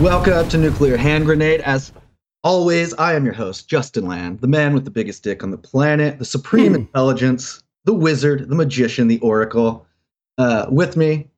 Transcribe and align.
Welcome 0.00 0.48
to 0.50 0.58
Nuclear 0.58 0.96
Hand 0.96 1.24
Grenade. 1.26 1.60
As 1.62 1.92
always, 2.44 2.94
I 2.94 3.14
am 3.14 3.24
your 3.24 3.34
host, 3.34 3.68
Justin 3.68 4.06
Land, 4.06 4.40
the 4.40 4.46
man 4.46 4.72
with 4.72 4.84
the 4.84 4.92
biggest 4.92 5.24
dick 5.24 5.42
on 5.42 5.50
the 5.50 5.58
planet, 5.58 6.20
the 6.20 6.24
supreme 6.24 6.68
Hmm. 6.74 6.80
intelligence, 6.82 7.64
the 7.84 7.92
wizard, 7.92 8.48
the 8.48 8.54
magician, 8.54 9.08
the 9.08 9.18
oracle. 9.20 9.84
Uh, 10.38 10.66
with 10.70 10.96
me, 10.96 11.28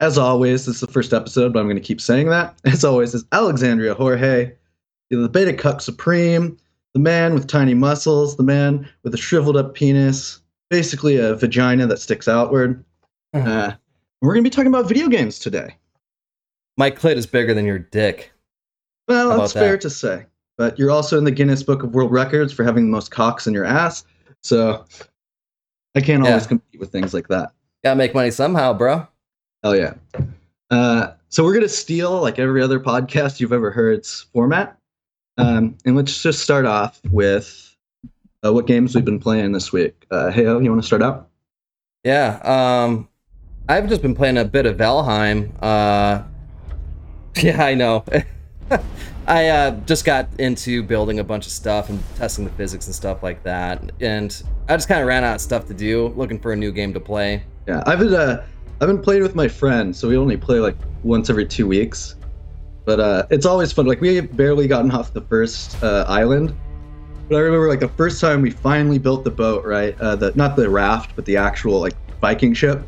as 0.00 0.18
always, 0.18 0.66
this 0.66 0.76
is 0.76 0.80
the 0.80 0.88
first 0.88 1.12
episode, 1.12 1.52
but 1.52 1.60
I'm 1.60 1.66
going 1.66 1.76
to 1.76 1.80
keep 1.82 2.00
saying 2.00 2.28
that. 2.30 2.58
As 2.64 2.84
always, 2.84 3.14
is 3.14 3.24
Alexandria 3.30 3.94
Jorge, 3.94 4.52
the 5.10 5.28
beta 5.28 5.52
cuck 5.52 5.80
supreme, 5.80 6.56
the 6.94 7.00
man 7.00 7.32
with 7.32 7.46
tiny 7.46 7.74
muscles, 7.74 8.36
the 8.36 8.42
man 8.42 8.88
with 9.04 9.14
a 9.14 9.18
shriveled 9.18 9.56
up 9.56 9.74
penis, 9.74 10.40
basically 10.68 11.16
a 11.16 11.36
vagina 11.36 11.86
that 11.86 11.98
sticks 11.98 12.26
outward. 12.26 12.84
Hmm. 13.34 13.46
Uh, 13.46 13.72
we're 14.20 14.34
going 14.34 14.42
to 14.42 14.50
be 14.50 14.54
talking 14.54 14.66
about 14.72 14.88
video 14.88 15.06
games 15.08 15.38
today. 15.38 15.76
My 16.80 16.90
clit 16.90 17.16
is 17.16 17.26
bigger 17.26 17.52
than 17.52 17.66
your 17.66 17.78
dick. 17.78 18.32
Well, 19.06 19.36
that's 19.36 19.52
fair 19.52 19.72
that? 19.72 19.82
to 19.82 19.90
say. 19.90 20.24
But 20.56 20.78
you're 20.78 20.90
also 20.90 21.18
in 21.18 21.24
the 21.24 21.30
Guinness 21.30 21.62
Book 21.62 21.82
of 21.82 21.92
World 21.94 22.10
Records 22.10 22.54
for 22.54 22.64
having 22.64 22.86
the 22.86 22.90
most 22.90 23.10
cocks 23.10 23.46
in 23.46 23.52
your 23.52 23.66
ass. 23.66 24.02
So 24.42 24.86
I 25.94 26.00
can't 26.00 26.26
always 26.26 26.44
Yeah. 26.44 26.48
compete 26.48 26.80
with 26.80 26.90
things 26.90 27.12
like 27.12 27.28
that. 27.28 27.52
Gotta 27.84 27.96
make 27.96 28.14
money 28.14 28.30
somehow, 28.30 28.72
bro. 28.72 29.06
Hell 29.62 29.76
yeah. 29.76 29.92
Uh, 30.70 31.08
so 31.28 31.44
we're 31.44 31.60
to 31.60 31.68
steal, 31.68 32.18
like 32.22 32.38
every 32.38 32.62
other 32.62 32.80
podcast 32.80 33.40
you've 33.40 33.52
ever 33.52 33.70
heard's 33.70 34.22
format. 34.32 34.78
Um, 35.36 35.76
and 35.84 35.96
let's 35.96 36.22
just 36.22 36.38
start 36.38 36.64
off 36.64 36.98
with 37.10 37.76
uh, 38.42 38.54
what 38.54 38.66
games 38.66 38.94
we've 38.94 39.04
been 39.04 39.20
playing 39.20 39.52
this 39.52 39.70
week. 39.70 40.06
Uh, 40.10 40.30
hey, 40.30 40.44
you 40.44 40.70
want 40.70 40.80
to 40.80 40.86
start 40.86 41.02
out? 41.02 41.28
Yeah. 42.04 42.40
Um, 42.42 43.06
I've 43.68 43.86
just 43.86 44.00
been 44.00 44.14
playing 44.14 44.38
a 44.38 44.46
bit 44.46 44.64
of 44.64 44.78
Valheim. 44.78 45.52
Uh, 45.60 46.22
yeah, 47.44 47.64
I 47.64 47.74
know. 47.74 48.04
I 49.26 49.48
uh, 49.48 49.70
just 49.86 50.04
got 50.04 50.28
into 50.38 50.82
building 50.82 51.20
a 51.20 51.24
bunch 51.24 51.46
of 51.46 51.52
stuff 51.52 51.88
and 51.88 52.02
testing 52.16 52.44
the 52.44 52.50
physics 52.52 52.86
and 52.86 52.94
stuff 52.94 53.22
like 53.22 53.42
that, 53.44 53.92
and 54.00 54.42
I 54.68 54.76
just 54.76 54.88
kind 54.88 55.00
of 55.00 55.06
ran 55.06 55.24
out 55.24 55.36
of 55.36 55.40
stuff 55.40 55.66
to 55.68 55.74
do, 55.74 56.08
looking 56.08 56.38
for 56.38 56.52
a 56.52 56.56
new 56.56 56.70
game 56.70 56.92
to 56.92 57.00
play. 57.00 57.42
Yeah, 57.66 57.82
I've 57.86 58.00
been 58.00 58.14
uh, 58.14 58.44
I've 58.80 58.88
been 58.88 59.00
playing 59.00 59.22
with 59.22 59.34
my 59.34 59.48
friend, 59.48 59.96
so 59.96 60.08
we 60.08 60.16
only 60.16 60.36
play 60.36 60.58
like 60.58 60.76
once 61.02 61.30
every 61.30 61.46
two 61.46 61.66
weeks. 61.66 62.16
But 62.84 63.00
uh, 63.00 63.26
it's 63.30 63.46
always 63.46 63.72
fun. 63.72 63.86
Like 63.86 64.00
we 64.00 64.16
have 64.16 64.36
barely 64.36 64.66
gotten 64.66 64.90
off 64.90 65.12
the 65.12 65.22
first 65.22 65.82
uh, 65.82 66.04
island, 66.08 66.54
but 67.28 67.36
I 67.36 67.40
remember 67.40 67.68
like 67.68 67.80
the 67.80 67.88
first 67.88 68.20
time 68.20 68.42
we 68.42 68.50
finally 68.50 68.98
built 68.98 69.24
the 69.24 69.30
boat, 69.30 69.64
right? 69.64 69.98
Uh, 70.00 70.16
the 70.16 70.32
not 70.34 70.56
the 70.56 70.68
raft, 70.68 71.16
but 71.16 71.24
the 71.24 71.36
actual 71.36 71.80
like 71.80 71.94
Viking 72.20 72.52
ship. 72.52 72.82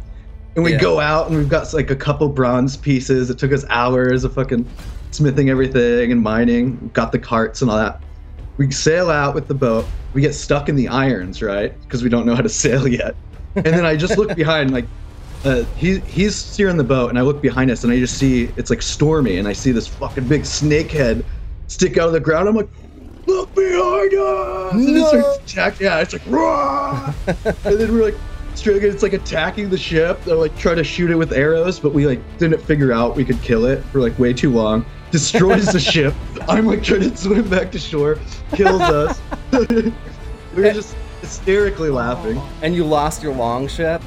And 0.54 0.64
we 0.64 0.72
Yeah. 0.72 0.78
go 0.80 1.00
out 1.00 1.28
and 1.28 1.36
we've 1.36 1.48
got 1.48 1.72
like 1.72 1.90
a 1.90 1.96
couple 1.96 2.28
bronze 2.28 2.76
pieces. 2.76 3.30
It 3.30 3.38
took 3.38 3.52
us 3.52 3.64
hours 3.70 4.24
of 4.24 4.34
fucking 4.34 4.66
smithing 5.10 5.48
everything 5.50 6.12
and 6.12 6.20
mining. 6.22 6.90
Got 6.92 7.12
the 7.12 7.18
carts 7.18 7.62
and 7.62 7.70
all 7.70 7.78
that. 7.78 8.00
We 8.58 8.70
sail 8.70 9.10
out 9.10 9.34
with 9.34 9.48
the 9.48 9.54
boat. 9.54 9.86
We 10.12 10.20
get 10.20 10.34
stuck 10.34 10.68
in 10.68 10.76
the 10.76 10.88
irons, 10.88 11.40
right? 11.42 11.78
Because 11.82 12.02
we 12.02 12.10
don't 12.10 12.26
know 12.26 12.34
how 12.34 12.42
to 12.42 12.48
sail 12.64 12.86
yet. 12.86 13.14
And 13.54 13.64
then 13.64 13.86
I 13.86 13.96
just 13.96 14.18
look 14.18 14.34
behind, 14.34 14.72
like 14.72 14.86
uh, 15.44 15.64
he 15.76 15.98
he's 16.00 16.34
steering 16.36 16.76
the 16.76 16.84
boat, 16.84 17.08
and 17.10 17.18
I 17.18 17.22
look 17.22 17.42
behind 17.42 17.70
us, 17.70 17.82
and 17.84 17.92
I 17.92 17.98
just 17.98 18.16
see 18.18 18.50
it's 18.56 18.70
like 18.70 18.80
stormy, 18.82 19.38
and 19.38 19.48
I 19.48 19.52
see 19.54 19.72
this 19.72 19.86
fucking 19.88 20.28
big 20.28 20.44
snake 20.46 20.90
head 20.90 21.24
stick 21.66 21.98
out 21.98 22.06
of 22.06 22.12
the 22.12 22.20
ground. 22.20 22.48
I'm 22.48 22.54
like, 22.56 22.68
look 23.26 23.54
behind 23.54 24.14
us! 24.14 24.72
And 24.74 24.96
it 24.96 25.06
starts 25.06 25.52
attack- 25.52 25.80
yeah, 25.80 25.98
it's 25.98 26.12
like, 26.12 26.22
Rah! 26.28 27.12
and 27.26 27.36
then 27.80 27.92
we're 27.92 28.04
like, 28.04 28.14
It's 28.54 29.02
like 29.02 29.12
attacking 29.12 29.70
the 29.70 29.78
ship. 29.78 30.22
They're 30.24 30.36
like 30.36 30.56
trying 30.56 30.76
to 30.76 30.84
shoot 30.84 31.10
it 31.10 31.16
with 31.16 31.32
arrows, 31.32 31.80
but 31.80 31.92
we 31.92 32.06
like 32.06 32.20
didn't 32.38 32.60
figure 32.62 32.92
out 32.92 33.16
we 33.16 33.24
could 33.24 33.40
kill 33.42 33.66
it 33.66 33.82
for 33.86 34.00
like 34.00 34.18
way 34.18 34.32
too 34.32 34.50
long. 34.50 34.84
Destroys 35.10 35.66
the 35.72 35.80
ship. 35.92 36.14
I'm 36.48 36.66
like 36.66 36.82
trying 36.82 37.00
to 37.00 37.16
swim 37.16 37.48
back 37.48 37.72
to 37.72 37.78
shore. 37.78 38.18
Kills 38.52 38.80
us. 38.80 39.20
we 39.52 39.92
were 40.54 40.72
just 40.72 40.94
hysterically 41.20 41.90
laughing. 41.90 42.40
And 42.62 42.74
you 42.74 42.84
lost 42.84 43.22
your 43.22 43.34
long 43.34 43.68
ship. 43.68 44.02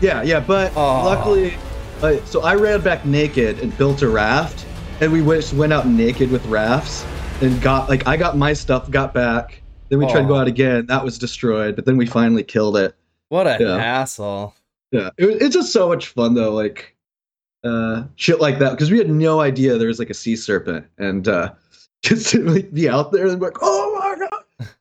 Yeah, 0.00 0.22
yeah, 0.22 0.40
but 0.40 0.74
Aw. 0.76 1.04
luckily, 1.04 1.54
uh, 2.02 2.16
so 2.24 2.42
I 2.42 2.54
ran 2.54 2.80
back 2.80 3.04
naked 3.04 3.58
and 3.58 3.76
built 3.76 4.02
a 4.02 4.08
raft, 4.08 4.64
and 5.00 5.12
we 5.12 5.20
went 5.20 5.52
went 5.52 5.72
out 5.72 5.86
naked 5.86 6.30
with 6.30 6.44
rafts 6.46 7.04
and 7.42 7.60
got 7.60 7.88
like 7.88 8.06
I 8.06 8.16
got 8.16 8.36
my 8.36 8.52
stuff, 8.52 8.90
got 8.90 9.12
back. 9.12 9.62
Then 9.88 9.98
we 9.98 10.06
tried 10.06 10.22
to 10.22 10.28
go 10.28 10.36
out 10.36 10.46
again. 10.46 10.86
That 10.86 11.04
was 11.04 11.18
destroyed, 11.18 11.74
but 11.74 11.84
then 11.84 11.96
we 11.96 12.06
finally 12.06 12.44
killed 12.44 12.76
it. 12.76 12.94
What 13.30 13.46
a 13.46 13.56
Yeah. 13.58 13.78
hassle. 13.78 14.54
Yeah, 14.92 15.08
it, 15.16 15.40
it's 15.40 15.54
just 15.54 15.72
so 15.72 15.88
much 15.88 16.08
fun 16.08 16.34
though, 16.34 16.52
like 16.52 16.94
uh, 17.64 18.04
shit 18.16 18.40
like 18.40 18.58
that, 18.58 18.70
because 18.72 18.90
we 18.90 18.98
had 18.98 19.08
no 19.10 19.40
idea 19.40 19.78
there 19.78 19.88
was 19.88 19.98
like 19.98 20.10
a 20.10 20.14
sea 20.14 20.36
serpent, 20.36 20.86
and 20.98 21.26
uh, 21.28 21.52
just 22.02 22.28
to 22.30 22.44
like, 22.44 22.72
be 22.72 22.88
out 22.88 23.12
there 23.12 23.26
and 23.26 23.38
be 23.38 23.46
like, 23.46 23.58
oh 23.62 23.96
my 23.98 24.26
god. 24.28 24.68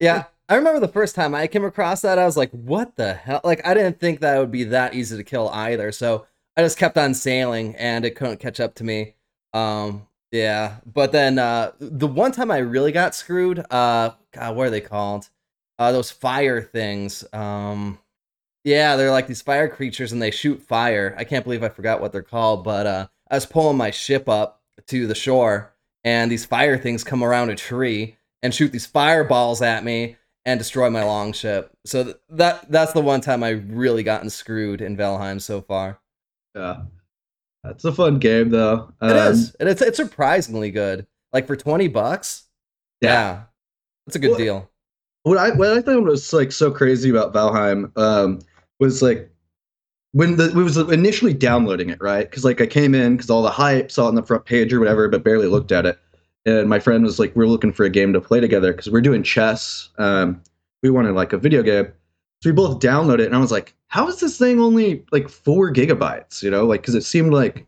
Yeah, 0.00 0.24
I 0.48 0.54
remember 0.56 0.80
the 0.80 0.88
first 0.88 1.14
time 1.14 1.34
I 1.34 1.46
came 1.46 1.64
across 1.64 2.00
that, 2.00 2.18
I 2.18 2.24
was 2.24 2.36
like, 2.38 2.50
what 2.52 2.96
the 2.96 3.12
hell? 3.12 3.42
Like, 3.44 3.66
I 3.66 3.74
didn't 3.74 4.00
think 4.00 4.20
that 4.20 4.38
would 4.38 4.50
be 4.50 4.64
that 4.64 4.94
easy 4.94 5.14
to 5.18 5.22
kill 5.22 5.50
either. 5.50 5.92
So 5.92 6.26
I 6.56 6.62
just 6.62 6.78
kept 6.78 6.96
on 6.96 7.12
sailing 7.12 7.76
and 7.76 8.06
it 8.06 8.16
couldn't 8.16 8.40
catch 8.40 8.60
up 8.60 8.74
to 8.76 8.84
me. 8.84 9.14
Um, 9.52 10.06
yeah. 10.32 10.76
But 10.90 11.12
then 11.12 11.38
uh, 11.38 11.72
the 11.78 12.06
one 12.06 12.32
time 12.32 12.50
I 12.50 12.58
really 12.58 12.92
got 12.92 13.14
screwed, 13.14 13.58
uh, 13.70 14.12
God, 14.32 14.56
what 14.56 14.66
are 14.68 14.70
they 14.70 14.80
called? 14.80 15.28
Uh, 15.80 15.90
those 15.92 16.10
fire 16.12 16.60
things. 16.62 17.24
Um, 17.32 17.98
yeah, 18.64 18.96
they're 18.96 19.10
like 19.10 19.26
these 19.26 19.40
fire 19.42 19.68
creatures 19.68 20.12
and 20.12 20.20
they 20.20 20.30
shoot 20.30 20.60
fire. 20.62 21.14
I 21.18 21.24
can't 21.24 21.42
believe 21.44 21.62
I 21.64 21.70
forgot 21.70 22.00
what 22.02 22.12
they're 22.12 22.22
called, 22.22 22.62
but 22.64 22.86
uh, 22.86 23.08
I 23.30 23.34
was 23.36 23.46
pulling 23.46 23.78
my 23.78 23.90
ship 23.90 24.28
up 24.28 24.60
to 24.88 25.06
the 25.06 25.14
shore 25.14 25.74
and 26.04 26.30
these 26.30 26.44
fire 26.44 26.76
things 26.78 27.02
come 27.02 27.24
around 27.24 27.50
a 27.50 27.56
tree 27.56 28.16
and 28.42 28.54
shoot 28.54 28.72
these 28.72 28.86
fireballs 28.86 29.62
at 29.62 29.82
me 29.84 30.16
and 30.44 30.58
destroy 30.60 30.90
my 30.90 31.02
long 31.04 31.32
ship. 31.32 31.70
So 31.86 32.04
th- 32.04 32.16
that 32.30 32.70
that's 32.70 32.92
the 32.92 33.00
one 33.00 33.22
time 33.22 33.42
I 33.42 33.50
really 33.50 34.02
gotten 34.02 34.28
screwed 34.30 34.82
in 34.82 34.96
Valheim 34.96 35.40
so 35.40 35.62
far. 35.62 35.98
Yeah, 36.54 36.82
it's 37.64 37.84
a 37.84 37.92
fun 37.92 38.18
game 38.18 38.50
though. 38.50 38.92
It 39.02 39.10
Um, 39.16 39.32
is. 39.32 39.54
And 39.60 39.68
it's 39.68 39.82
it's 39.82 39.96
surprisingly 39.96 40.70
good. 40.70 41.06
Like 41.32 41.46
for 41.46 41.56
20 41.56 41.88
bucks? 41.88 42.44
Yeah. 43.00 43.44
That's 44.06 44.16
a 44.16 44.18
good 44.18 44.30
Well, 44.30 44.38
deal. 44.38 44.70
What 45.22 45.38
I 45.38 45.50
what 45.50 45.72
I 45.72 45.82
thought 45.82 46.02
was 46.02 46.32
like 46.32 46.52
so 46.52 46.70
crazy 46.70 47.10
about 47.10 47.34
Valheim 47.34 47.96
um, 47.96 48.40
was 48.78 49.02
like 49.02 49.30
when 50.12 50.36
the 50.36 50.52
we 50.54 50.62
was 50.62 50.76
initially 50.76 51.34
downloading 51.34 51.90
it, 51.90 52.00
right? 52.00 52.28
Because 52.28 52.44
like 52.44 52.60
I 52.60 52.66
came 52.66 52.94
in 52.94 53.16
because 53.16 53.30
all 53.30 53.42
the 53.42 53.50
hype, 53.50 53.90
saw 53.90 54.06
it 54.06 54.08
on 54.08 54.14
the 54.14 54.22
front 54.22 54.44
page 54.44 54.72
or 54.72 54.80
whatever, 54.80 55.08
but 55.08 55.24
barely 55.24 55.46
looked 55.46 55.72
at 55.72 55.86
it. 55.86 55.98
And 56.46 56.68
my 56.68 56.80
friend 56.80 57.04
was 57.04 57.18
like, 57.18 57.36
"We're 57.36 57.46
looking 57.46 57.72
for 57.72 57.84
a 57.84 57.90
game 57.90 58.12
to 58.14 58.20
play 58.20 58.40
together 58.40 58.72
because 58.72 58.90
we're 58.90 59.02
doing 59.02 59.22
chess. 59.22 59.90
Um, 59.98 60.42
we 60.82 60.90
wanted 60.90 61.12
like 61.12 61.32
a 61.32 61.38
video 61.38 61.62
game, 61.62 61.86
so 62.42 62.50
we 62.50 62.52
both 62.52 62.80
downloaded 62.80 63.20
it." 63.20 63.26
And 63.26 63.36
I 63.36 63.40
was 63.40 63.52
like, 63.52 63.74
"How 63.88 64.08
is 64.08 64.20
this 64.20 64.38
thing 64.38 64.58
only 64.58 65.04
like 65.12 65.28
four 65.28 65.72
gigabytes? 65.72 66.42
You 66.42 66.50
know, 66.50 66.64
like 66.64 66.80
because 66.80 66.94
it 66.94 67.04
seemed 67.04 67.32
like 67.32 67.66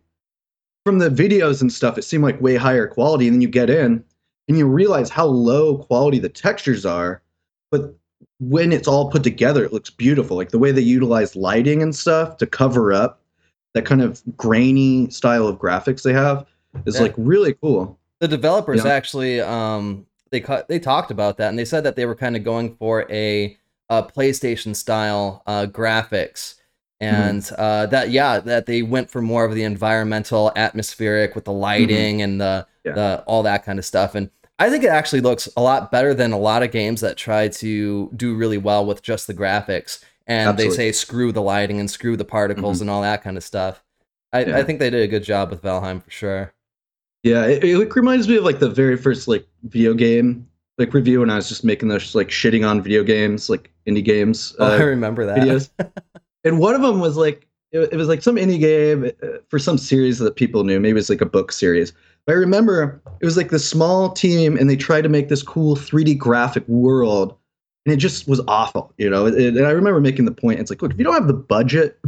from 0.85 0.99
the 0.99 1.11
videos 1.11 1.61
and 1.61 1.73
stuff, 1.73 1.99
it 1.99 2.03
seemed 2.03 2.25
like 2.25 2.41
way 2.41 2.57
higher 2.57 2.87
quality. 2.87 3.27
And 3.27 3.35
then 3.35 3.43
you 3.43 3.49
get 3.49 3.71
in 3.71 4.03
and 4.49 4.59
you 4.59 4.67
realize 4.67 5.11
how 5.11 5.27
low 5.27 5.79
quality 5.79 6.19
the 6.19 6.29
textures 6.29 6.85
are, 6.85 7.23
but 7.73 7.93
when 8.39 8.71
it's 8.73 8.87
all 8.87 9.11
put 9.11 9.25
together, 9.25 9.65
it 9.65 9.73
looks 9.73 9.91
beautiful. 9.91 10.37
Like 10.37 10.51
the 10.51 10.59
way 10.59 10.71
they 10.71 10.81
utilize 10.83 11.35
lighting 11.35 11.83
and 11.83 11.95
stuff 11.95 12.37
to 12.37 12.47
cover 12.47 12.93
up 12.93 13.21
that 13.75 13.85
kind 13.87 14.03
of 14.03 14.23
grainy 14.37 15.09
style 15.11 15.49
of 15.49 15.57
graphics 15.59 16.03
they 16.03 16.13
have 16.13 16.47
is 16.87 16.97
Yeah. 16.97 17.03
like 17.03 17.15
really 17.17 17.55
cool. 17.55 17.99
The 18.21 18.29
developers 18.29 18.85
Yeah. 18.85 18.93
actually 18.93 19.41
um 19.41 20.07
they 20.31 20.41
cut 20.41 20.69
they 20.69 20.79
talked 20.79 21.11
about 21.11 21.37
that 21.39 21.49
and 21.49 21.59
they 21.59 21.65
said 21.65 21.83
that 21.85 21.97
they 21.97 22.07
were 22.07 22.15
kind 22.15 22.37
of 22.37 22.45
going 22.45 22.77
for 22.77 23.07
a, 23.11 23.57
uh 23.91 24.03
PlayStation 24.03 24.75
style 24.77 25.43
uh, 25.47 25.67
graphics 25.67 26.55
and 27.01 27.51
uh, 27.59 27.87
that 27.87 28.11
yeah 28.11 28.39
that 28.41 28.67
they 28.67 28.83
went 28.83 29.11
for 29.11 29.21
more 29.21 29.45
of 29.45 29.55
the 29.55 29.65
environmental 29.65 30.53
atmospheric 30.57 31.35
with 31.35 31.45
the 31.45 31.53
lighting 31.53 32.23
and 32.23 32.41
the, 32.41 32.67
Yeah. 32.85 32.93
the 32.95 33.25
all 33.27 33.43
that 33.43 33.65
kind 33.65 33.79
of 33.79 33.85
stuff 33.85 34.15
and 34.15 34.31
I 34.63 34.71
think 34.71 34.85
it 34.85 34.91
actually 34.91 35.23
looks 35.23 35.49
a 35.57 35.61
lot 35.61 35.91
better 35.91 36.15
than 36.15 36.31
a 36.31 36.39
lot 36.39 36.63
of 36.63 36.71
games 36.71 37.01
that 37.01 37.17
try 37.17 37.49
to 37.49 38.09
do 38.15 38.37
really 38.37 38.59
well 38.59 38.87
with 38.87 39.03
just 39.03 39.27
the 39.27 39.35
graphics 39.35 40.05
and 40.29 40.51
Absolutely. 40.51 40.77
they 40.77 40.77
say 40.77 40.93
screw 40.93 41.33
the 41.33 41.43
lighting 41.43 41.81
and 41.81 41.91
screw 41.91 42.17
the 42.17 42.25
particles 42.25 42.81
and 42.81 42.89
all 42.89 43.03
that 43.03 43.25
kind 43.25 43.37
of 43.37 43.43
stuff. 43.43 43.83
I, 44.33 44.45
Yeah. 44.45 44.59
I 44.59 44.63
think 44.63 44.79
they 44.79 44.89
did 44.89 45.03
a 45.03 45.09
good 45.09 45.25
job 45.25 45.51
with 45.51 45.63
Valheim 45.63 46.01
for 46.01 46.13
sure. 46.13 46.55
Yeah, 47.25 47.45
it, 47.47 47.65
it 47.65 47.97
reminds 47.97 48.29
me 48.29 48.37
of 48.37 48.45
like 48.45 48.61
the 48.61 48.71
very 48.71 48.97
first 48.97 49.27
like 49.27 49.49
video 49.65 49.95
game 49.95 50.47
like 50.79 50.95
review 50.95 51.21
when 51.21 51.31
I 51.31 51.37
was 51.37 51.49
just 51.49 51.65
making 51.65 51.89
those 51.89 52.15
like 52.15 52.29
shitting 52.29 52.65
on 52.69 52.83
video 52.83 53.03
games, 53.03 53.51
like 53.51 53.73
indie 53.89 54.05
games. 54.05 54.55
Oh, 54.61 54.67
I 54.67 54.81
uh, 54.81 54.85
remember 54.85 55.27
that. 55.27 55.39
videos. 55.39 55.71
and 56.45 56.61
one 56.61 56.77
of 56.77 56.83
them 56.83 57.01
was 57.01 57.17
like 57.17 57.49
it, 57.73 57.93
it 57.93 57.97
was 57.97 58.09
like 58.09 58.23
some 58.23 58.37
indie 58.37 58.61
game 58.61 59.11
uh, 59.23 59.39
for 59.49 59.59
some 59.59 59.77
series 59.77 60.19
that 60.21 60.37
people 60.37 60.63
knew. 60.63 60.79
Maybe 60.79 61.01
it's 61.01 61.11
like 61.11 61.21
a 61.21 61.27
book 61.27 61.51
series. 61.51 61.93
But 62.27 62.35
I 62.35 62.39
remember 62.39 63.03
it 63.21 63.25
was 63.25 63.37
like 63.37 63.51
this 63.51 63.69
small 63.69 64.11
team, 64.11 64.57
and 64.57 64.71
they 64.71 64.77
tried 64.77 65.03
to 65.03 65.09
make 65.09 65.29
this 65.29 65.43
cool 65.43 65.77
3D 65.77 66.17
graphic 66.19 66.67
world, 66.69 67.37
and 67.85 67.93
it 67.93 67.97
just 67.97 68.29
was 68.29 68.41
awful, 68.47 68.93
you 68.97 69.11
know. 69.11 69.27
It- 69.27 69.57
and 69.57 69.67
I 69.67 69.71
remember 69.71 70.01
making 70.01 70.25
the 70.25 70.33
point. 70.33 70.61
It's 70.61 70.71
like, 70.71 70.83
look, 70.83 70.93
if 70.93 70.99
you 70.99 71.05
don't 71.05 71.15
have 71.15 71.27
the 71.27 71.35
budget 71.35 71.99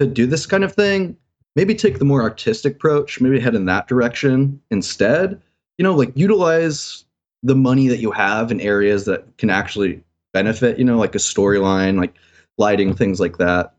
to 0.00 0.06
do 0.06 0.26
this 0.26 0.46
kind 0.46 0.64
of 0.64 0.72
thing, 0.72 1.16
maybe 1.54 1.74
take 1.74 1.98
the 1.98 2.04
more 2.04 2.22
artistic 2.22 2.76
approach, 2.76 3.20
maybe 3.20 3.40
head 3.40 3.54
in 3.54 3.66
that 3.66 3.88
direction 3.88 4.60
instead. 4.70 5.40
You 5.76 5.82
know, 5.82 5.94
like 5.94 6.12
utilize 6.16 7.04
the 7.42 7.54
money 7.54 7.88
that 7.88 7.98
you 7.98 8.10
have 8.10 8.50
in 8.50 8.60
areas 8.60 9.04
that 9.04 9.36
can 9.38 9.50
actually 9.50 10.02
benefit, 10.32 10.78
you 10.78 10.84
know, 10.84 10.98
like 10.98 11.14
a 11.14 11.18
storyline, 11.18 11.98
like 11.98 12.14
lighting, 12.58 12.94
things 12.94 13.20
like 13.20 13.38
that. 13.38 13.74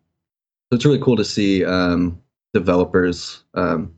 So 0.71 0.75
it's 0.75 0.85
really 0.85 0.99
cool 0.99 1.17
to 1.17 1.25
see 1.25 1.65
um, 1.65 2.21
developers, 2.53 3.43
um, 3.55 3.93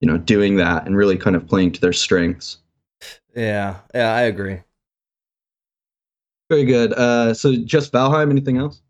you 0.00 0.08
know, 0.08 0.18
doing 0.18 0.56
that 0.56 0.86
and 0.86 0.96
really 0.96 1.16
kind 1.16 1.36
of 1.36 1.46
playing 1.46 1.72
to 1.72 1.80
their 1.80 1.92
strengths. 1.92 2.58
Yeah, 3.34 3.76
yeah, 3.94 4.12
I 4.14 4.22
agree. 4.22 4.60
Very 6.50 6.64
good. 6.64 6.92
Uh, 6.92 7.34
so 7.34 7.54
just 7.56 7.92
Valheim. 7.92 8.30
Anything 8.30 8.56
else? 8.56 8.82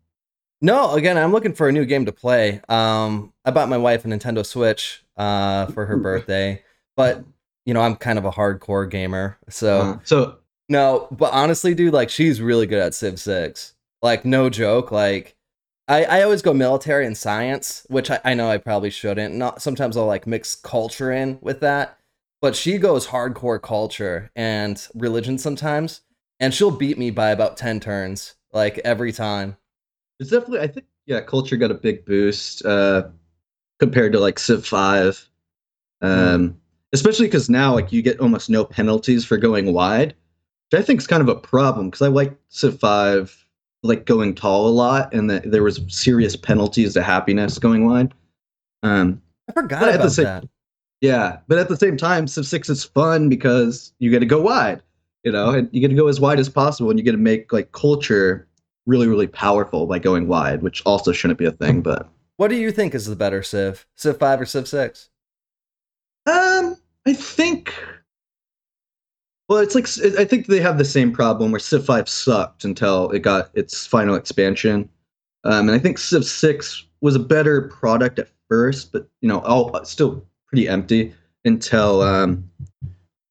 No, 0.61 0.93
again, 0.93 1.17
I'm 1.17 1.31
looking 1.31 1.53
for 1.53 1.67
a 1.69 1.71
new 1.71 1.85
game 1.85 2.05
to 2.05 2.11
play. 2.11 2.61
Um, 2.67 3.33
I 3.45 3.51
bought 3.51 3.69
my 3.69 3.77
wife 3.77 4.05
a 4.05 4.07
Nintendo 4.07 4.45
Switch 4.45 5.03
uh, 5.17 5.67
for 5.67 5.85
her 5.85 5.97
birthday, 5.97 6.63
but 6.97 7.23
you 7.65 7.73
know, 7.73 7.81
I'm 7.81 7.95
kind 7.95 8.17
of 8.17 8.25
a 8.25 8.31
hardcore 8.31 8.89
gamer, 8.89 9.37
so 9.49 9.79
Uh, 9.79 9.99
so 10.03 10.37
no. 10.69 11.07
But 11.11 11.33
honestly, 11.33 11.73
dude, 11.73 11.93
like 11.93 12.09
she's 12.09 12.41
really 12.41 12.65
good 12.65 12.81
at 12.81 12.93
Civ 12.93 13.19
Six. 13.19 13.75
Like, 14.01 14.25
no 14.25 14.49
joke. 14.49 14.91
Like, 14.91 15.35
I 15.89 16.03
I 16.03 16.21
always 16.21 16.43
go 16.43 16.53
military 16.53 17.05
and 17.05 17.17
science, 17.17 17.85
which 17.89 18.11
I, 18.11 18.19
I 18.23 18.33
know 18.35 18.49
I 18.49 18.59
probably 18.59 18.91
shouldn't. 18.91 19.35
Not 19.35 19.61
sometimes 19.61 19.97
I'll 19.97 20.05
like 20.05 20.27
mix 20.27 20.55
culture 20.55 21.11
in 21.11 21.39
with 21.41 21.59
that, 21.61 21.97
but 22.41 22.55
she 22.55 22.77
goes 22.77 23.07
hardcore 23.07 23.61
culture 23.61 24.31
and 24.35 24.87
religion 24.93 25.37
sometimes, 25.37 26.01
and 26.39 26.53
she'll 26.53 26.71
beat 26.71 26.97
me 26.97 27.09
by 27.09 27.31
about 27.31 27.57
ten 27.57 27.79
turns, 27.79 28.35
like 28.53 28.77
every 28.85 29.11
time. 29.11 29.57
it's 30.19 30.29
definitely. 30.29 30.59
I 30.61 30.67
think 30.67 30.85
yeah, 31.07 31.21
culture 31.21 31.57
got 31.57 31.71
a 31.71 31.75
big 31.75 32.05
boost 32.05 32.63
uh, 32.65 33.07
compared 33.79 34.13
to 34.13 34.19
like 34.19 34.37
Civ 34.37 34.67
Five, 34.67 35.27
um, 36.01 36.61
especially 36.93 37.25
because 37.25 37.49
now 37.49 37.73
like 37.73 37.91
you 37.91 38.03
get 38.03 38.19
almost 38.19 38.47
no 38.47 38.63
penalties 38.63 39.25
for 39.25 39.37
going 39.37 39.73
wide, 39.73 40.13
which 40.69 40.79
I 40.79 40.83
think 40.83 41.01
is 41.01 41.07
kind 41.07 41.23
of 41.23 41.29
a 41.29 41.35
problem 41.35 41.89
because 41.89 42.03
I 42.03 42.09
like 42.09 42.35
Civ 42.49 42.79
Five 42.79 43.43
like 43.83 44.05
going 44.05 44.35
tall 44.35 44.67
a 44.67 44.69
lot, 44.69 45.13
and 45.13 45.29
that 45.29 45.49
there 45.51 45.63
was 45.63 45.81
serious 45.87 46.35
penalties 46.35 46.93
to 46.95 47.01
happiness 47.03 47.57
going 47.59 47.87
wide. 47.87 48.13
Um, 48.83 49.21
I 49.49 49.53
forgot 49.53 49.83
at 49.83 49.91
the 49.93 49.99
about 49.99 50.11
same- 50.11 50.25
that. 50.25 50.45
Yeah, 51.01 51.37
but 51.47 51.57
at 51.57 51.69
the 51.69 51.77
same 51.77 51.95
time, 51.95 52.27
Civ 52.27 52.45
Six 52.45 52.69
is 52.69 52.83
fun 52.83 53.29
because 53.29 53.93
you 53.99 54.09
get 54.11 54.19
to 54.19 54.25
go 54.25 54.41
wide, 54.41 54.81
you 55.23 55.31
know, 55.31 55.51
and 55.51 55.69
you 55.71 55.79
get 55.79 55.87
to 55.87 55.95
go 55.95 56.07
as 56.09 56.19
wide 56.19 56.39
as 56.39 56.49
possible, 56.49 56.89
and 56.89 56.99
you 56.99 57.05
get 57.05 57.13
to 57.13 57.17
make 57.17 57.53
like 57.53 57.71
culture 57.71 58.45
really, 58.85 59.07
really 59.07 59.27
powerful 59.27 59.85
by 59.85 59.97
going 59.99 60.27
wide, 60.27 60.61
which 60.61 60.81
also 60.85 61.11
shouldn't 61.13 61.37
be 61.39 61.45
a 61.45 61.51
thing. 61.51 61.81
But 61.81 62.09
What 62.37 62.49
do 62.49 62.55
you 62.57 62.71
think 62.71 62.93
is 62.93 63.05
the 63.05 63.15
better 63.15 63.41
Civ? 63.43 63.85
Civ 63.95 64.17
5 64.17 64.41
or 64.41 64.45
Civ 64.45 64.67
6? 64.67 65.09
um, 66.25 66.75
I 67.05 67.13
think, 67.13 67.73
well, 69.49 69.57
it's 69.57 69.73
like 69.73 69.87
I 70.19 70.25
think 70.25 70.45
they 70.45 70.61
have 70.61 70.77
the 70.77 70.85
same 70.85 71.11
problem 71.11 71.51
where 71.51 71.59
Civ 71.59 71.83
Five 71.83 72.07
sucked 72.07 72.63
until 72.63 73.09
it 73.09 73.19
got 73.19 73.49
its 73.55 73.85
final 73.85 74.13
expansion, 74.13 74.87
um, 75.43 75.67
and 75.67 75.71
I 75.71 75.79
think 75.79 75.97
Civ 75.97 76.23
Six 76.23 76.85
was 77.01 77.15
a 77.15 77.19
better 77.19 77.63
product 77.63 78.19
at 78.19 78.29
first, 78.47 78.91
but 78.91 79.09
you 79.21 79.27
know, 79.27 79.39
all 79.39 79.83
still 79.85 80.23
pretty 80.47 80.69
empty 80.69 81.13
until 81.45 82.03
um, 82.03 82.47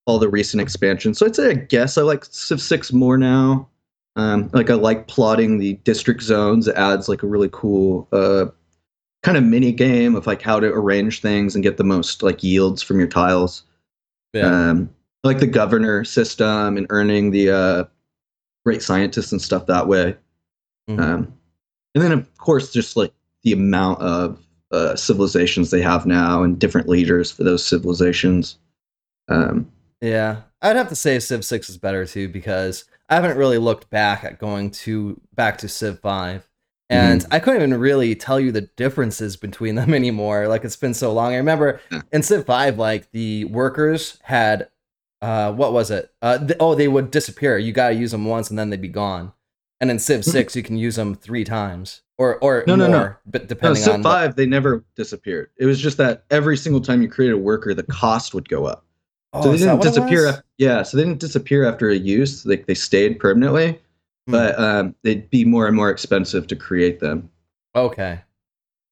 all 0.06 0.18
the 0.18 0.28
recent 0.28 0.60
expansions. 0.60 1.18
So 1.18 1.26
I'd 1.26 1.36
say 1.36 1.50
I 1.50 1.54
guess 1.54 1.96
I 1.96 2.02
like 2.02 2.24
Civ 2.24 2.60
Six 2.60 2.92
more 2.92 3.16
now. 3.16 3.68
Um, 4.16 4.50
like 4.52 4.70
I 4.70 4.74
like 4.74 5.06
plotting 5.06 5.58
the 5.58 5.74
district 5.84 6.22
zones. 6.22 6.66
It 6.66 6.74
adds 6.74 7.08
like 7.08 7.22
a 7.22 7.28
really 7.28 7.50
cool 7.52 8.08
uh, 8.12 8.46
kind 9.22 9.36
of 9.36 9.44
mini 9.44 9.70
game 9.70 10.16
of 10.16 10.26
like 10.26 10.42
how 10.42 10.58
to 10.58 10.66
arrange 10.66 11.20
things 11.20 11.54
and 11.54 11.62
get 11.62 11.76
the 11.76 11.84
most 11.84 12.24
like 12.24 12.42
yields 12.42 12.82
from 12.82 12.98
your 12.98 13.06
tiles. 13.06 13.62
Um, 14.48 14.90
I 14.90 14.97
like 15.24 15.38
the 15.38 15.46
governor 15.46 16.04
system 16.04 16.76
and 16.76 16.86
earning 16.90 17.30
the 17.30 17.50
uh, 17.50 17.84
great 18.64 18.82
scientists 18.82 19.32
and 19.32 19.40
stuff 19.42 19.66
that 19.66 19.86
way. 19.88 20.16
Mhm. 20.88 21.00
Um, 21.00 21.32
and 21.94 22.04
then 22.04 22.12
of 22.12 22.36
course 22.38 22.72
just 22.72 22.96
like 22.96 23.12
the 23.42 23.52
amount 23.52 24.00
of 24.00 24.44
uh, 24.70 24.94
civilizations 24.96 25.70
they 25.70 25.80
have 25.80 26.06
now 26.06 26.42
and 26.42 26.58
different 26.58 26.88
leaders 26.88 27.30
for 27.30 27.42
those 27.44 27.66
civilizations. 27.66 28.58
Um, 29.28 29.70
yeah. 30.00 30.42
I'd 30.60 30.76
have 30.76 30.88
to 30.90 30.96
say 30.96 31.18
Civ 31.18 31.44
6 31.44 31.70
is 31.70 31.78
better 31.78 32.04
too 32.04 32.28
because 32.28 32.84
I 33.08 33.14
haven't 33.14 33.36
really 33.38 33.58
looked 33.58 33.88
back 33.90 34.24
at 34.24 34.38
going 34.38 34.70
to 34.72 35.20
back 35.34 35.58
to 35.58 35.68
Civ 35.68 36.00
5. 36.00 36.48
And 36.90 37.20
Mm-hmm. 37.22 37.34
I 37.34 37.38
couldn't 37.38 37.62
even 37.62 37.80
really 37.80 38.14
tell 38.14 38.40
you 38.40 38.50
the 38.52 38.62
differences 38.62 39.36
between 39.36 39.74
them 39.76 39.94
anymore. 39.94 40.48
Like 40.48 40.64
it's 40.64 40.76
been 40.76 40.94
so 40.94 41.12
long. 41.12 41.32
I 41.32 41.36
remember 41.36 41.80
Yeah. 41.90 42.02
in 42.12 42.22
Civ 42.22 42.44
5, 42.46 42.78
like 42.78 43.10
the 43.12 43.44
workers 43.46 44.18
had 44.22 44.68
uh 45.22 45.52
what 45.52 45.72
was 45.72 45.90
it? 45.90 46.12
Uh 46.22 46.38
th- 46.38 46.56
oh, 46.60 46.74
they 46.74 46.88
would 46.88 47.10
disappear. 47.10 47.58
You 47.58 47.72
gotta 47.72 47.94
use 47.94 48.12
them 48.12 48.24
once 48.24 48.50
and 48.50 48.58
then 48.58 48.70
they'd 48.70 48.80
be 48.80 48.88
gone. 48.88 49.32
And 49.80 49.90
in 49.92 49.98
Civ 50.00 50.24
6, 50.24 50.56
you 50.56 50.62
can 50.64 50.76
use 50.76 50.96
them 50.96 51.14
three 51.14 51.44
times. 51.44 52.02
Or 52.18 52.36
or 52.38 52.64
No, 52.66 52.74
no, 52.74 52.88
more, 52.88 52.98
no. 52.98 53.14
but 53.26 53.42
no, 53.42 53.48
depending 53.48 53.82
Civ 53.82 53.94
on 53.94 54.02
what- 54.02 54.10
Five 54.12 54.36
they 54.36 54.46
never 54.46 54.84
disappeared. 54.96 55.50
It 55.56 55.66
was 55.66 55.80
just 55.80 55.98
that 55.98 56.24
every 56.30 56.56
single 56.56 56.80
time 56.80 57.00
you 57.02 57.08
created 57.08 57.34
a 57.34 57.38
worker, 57.38 57.74
the 57.74 57.84
cost 57.84 58.34
would 58.34 58.48
go 58.48 58.64
up. 58.64 58.84
Oh, 59.32 59.42
so 59.42 59.52
they 59.52 59.58
didn't 59.58 59.78
what 59.78 59.82
disappear. 59.84 60.26
was? 60.26 60.36
af- 60.38 60.42
yeah, 60.56 60.82
so 60.82 60.96
they 60.96 61.04
didn't 61.04 61.20
disappear 61.20 61.64
after 61.68 61.90
a 61.90 61.94
use. 61.96 62.44
Like 62.46 62.66
they 62.66 62.74
stayed 62.74 63.20
permanently, 63.20 63.72
Hmm. 64.26 64.32
but 64.32 64.58
um, 64.58 64.94
they'd 65.04 65.28
be 65.30 65.44
more 65.44 65.66
and 65.66 65.76
more 65.76 65.90
expensive 65.90 66.46
to 66.48 66.56
create 66.56 66.98
them. 67.00 67.28
Okay. 67.76 68.20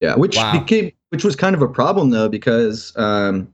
Yeah, 0.00 0.14
which 0.16 0.36
Wow. 0.36 0.52
became 0.60 0.92
which 1.10 1.24
was 1.24 1.34
kind 1.36 1.54
of 1.56 1.62
a 1.62 1.68
problem 1.68 2.10
though 2.10 2.28
because 2.28 2.92
um, 2.96 3.52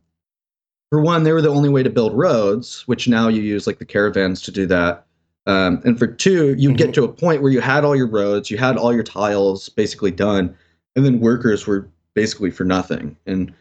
for 0.92 1.00
one, 1.00 1.22
they 1.22 1.32
were 1.32 1.40
the 1.40 1.48
only 1.48 1.70
way 1.70 1.82
to 1.82 1.88
build 1.88 2.12
roads, 2.12 2.82
which 2.86 3.08
now 3.08 3.26
you 3.26 3.40
use 3.40 3.66
like 3.66 3.78
the 3.78 3.84
caravans 3.86 4.42
to 4.42 4.50
do 4.50 4.66
that. 4.66 5.06
Um, 5.46 5.80
and 5.86 5.98
for 5.98 6.06
two, 6.06 6.54
you 6.58 6.68
Mhm. 6.68 6.76
get 6.76 6.92
to 6.92 7.02
a 7.02 7.08
point 7.08 7.40
where 7.40 7.50
you 7.50 7.62
had 7.62 7.82
all 7.82 7.96
your 7.96 8.06
roads, 8.06 8.50
you 8.50 8.58
had 8.58 8.76
all 8.76 8.92
your 8.92 9.02
tiles 9.02 9.70
basically 9.70 10.10
done, 10.10 10.54
and 10.94 11.02
then 11.02 11.18
workers 11.18 11.66
were 11.66 11.88
basically 12.14 12.50
for 12.50 12.64
nothing. 12.64 13.16
And 13.24 13.54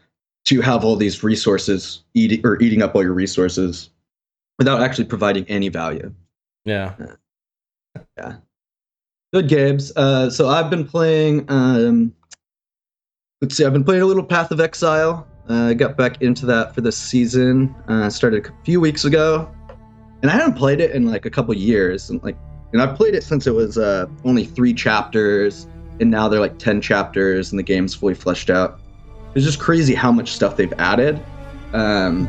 to 0.44 0.60
have 0.60 0.84
all 0.84 0.94
these 0.94 1.24
resources 1.24 2.02
eating 2.12 2.42
or 2.44 2.60
eating 2.60 2.82
up 2.82 2.94
all 2.94 3.02
your 3.02 3.14
resources 3.14 3.88
without 4.58 4.82
actually 4.82 5.06
providing 5.06 5.46
any 5.46 5.70
value. 5.70 6.12
Yeah. 6.66 6.92
Good 9.32 9.48
games. 9.48 9.90
Uh, 9.96 10.28
so 10.28 10.50
I've 10.50 10.68
been 10.68 10.86
playing. 10.86 11.46
Um, 11.48 12.14
let's 13.40 13.56
see. 13.56 13.64
I've 13.64 13.72
been 13.72 13.84
playing 13.84 14.02
a 14.02 14.06
little 14.06 14.22
Path 14.22 14.50
of 14.50 14.60
Exile. 14.60 15.26
Uh, 15.48 15.68
I 15.68 15.74
got 15.74 15.96
back 15.96 16.22
into 16.22 16.46
that 16.46 16.74
for 16.74 16.80
this 16.80 16.96
season. 16.96 17.74
Uh, 17.88 18.08
started 18.08 18.46
a 18.46 18.52
few 18.64 18.80
weeks 18.80 19.04
ago, 19.04 19.50
and 20.22 20.30
I 20.30 20.34
hadn't 20.34 20.54
played 20.54 20.80
it 20.80 20.92
in 20.92 21.06
like 21.06 21.26
a 21.26 21.30
couple 21.30 21.54
years. 21.54 22.10
And 22.10 22.22
like, 22.22 22.36
and 22.72 22.80
I've 22.80 22.96
played 22.96 23.14
it 23.14 23.24
since 23.24 23.46
it 23.46 23.52
was 23.52 23.76
uh, 23.76 24.06
only 24.24 24.44
three 24.44 24.72
chapters, 24.72 25.66
and 26.00 26.10
now 26.10 26.28
they're 26.28 26.40
like 26.40 26.58
ten 26.58 26.80
chapters, 26.80 27.50
and 27.50 27.58
the 27.58 27.64
game's 27.64 27.94
fully 27.94 28.14
fleshed 28.14 28.50
out. 28.50 28.80
It's 29.34 29.44
just 29.44 29.58
crazy 29.58 29.94
how 29.94 30.12
much 30.12 30.32
stuff 30.32 30.56
they've 30.56 30.72
added. 30.78 31.22
Um, 31.72 32.28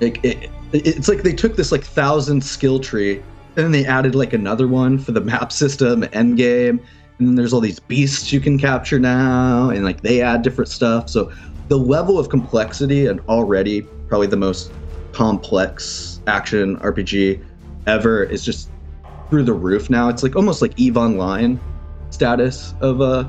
like 0.00 0.22
it, 0.24 0.50
it, 0.72 0.86
it's 0.86 1.08
like 1.08 1.22
they 1.22 1.32
took 1.32 1.56
this 1.56 1.72
like 1.72 1.84
thousand 1.84 2.42
skill 2.42 2.80
tree 2.80 3.22
and 3.56 3.64
then 3.64 3.72
they 3.72 3.84
added 3.84 4.14
like 4.14 4.32
another 4.32 4.66
one 4.66 4.98
for 4.98 5.12
the 5.12 5.20
map 5.32 5.52
system, 5.52 6.04
end 6.12 6.36
game. 6.36 6.80
And 7.18 7.28
then 7.28 7.34
there's 7.36 7.52
all 7.52 7.60
these 7.60 7.78
beasts 7.78 8.32
you 8.32 8.40
can 8.40 8.58
capture 8.58 8.98
now, 8.98 9.70
and 9.70 9.84
like 9.84 10.00
they 10.00 10.22
add 10.22 10.42
different 10.42 10.68
stuff. 10.68 11.08
So 11.08 11.30
the 11.68 11.76
level 11.78 12.18
of 12.18 12.28
complexity 12.28 13.06
and 13.06 13.20
already 13.28 13.82
probably 14.08 14.26
the 14.26 14.36
most 14.36 14.72
complex 15.12 16.20
action 16.26 16.76
RPG 16.78 17.42
ever 17.86 18.24
is 18.24 18.44
just 18.44 18.70
through 19.30 19.44
the 19.44 19.52
roof 19.52 19.88
now. 19.90 20.08
It's 20.08 20.22
like 20.22 20.36
almost 20.36 20.60
like 20.62 20.72
Eve 20.78 20.96
Online 20.96 21.60
status 22.10 22.74
of 22.80 23.00
uh 23.00 23.24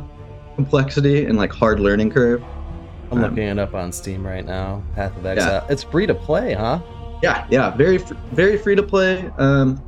complexity 0.55 1.25
and 1.25 1.37
like 1.37 1.51
hard 1.51 1.79
learning 1.79 2.11
curve. 2.11 2.43
I'm 3.11 3.17
Um, 3.19 3.23
looking 3.23 3.43
it 3.47 3.59
up 3.59 3.73
on 3.73 3.91
Steam 3.91 4.25
right 4.25 4.45
now. 4.45 4.83
Path 4.95 5.15
of 5.17 5.25
Exile. 5.25 5.63
Yeah. 5.65 5.71
It's 5.73 5.83
free 5.83 6.05
to 6.07 6.13
play, 6.15 6.53
huh? 6.53 6.79
Yeah, 7.21 7.45
yeah, 7.49 7.69
very 7.71 7.97
fr- 7.97 8.15
very 8.33 8.57
free 8.57 8.75
to 8.75 8.83
play. 8.83 9.29
Um, 9.37 9.81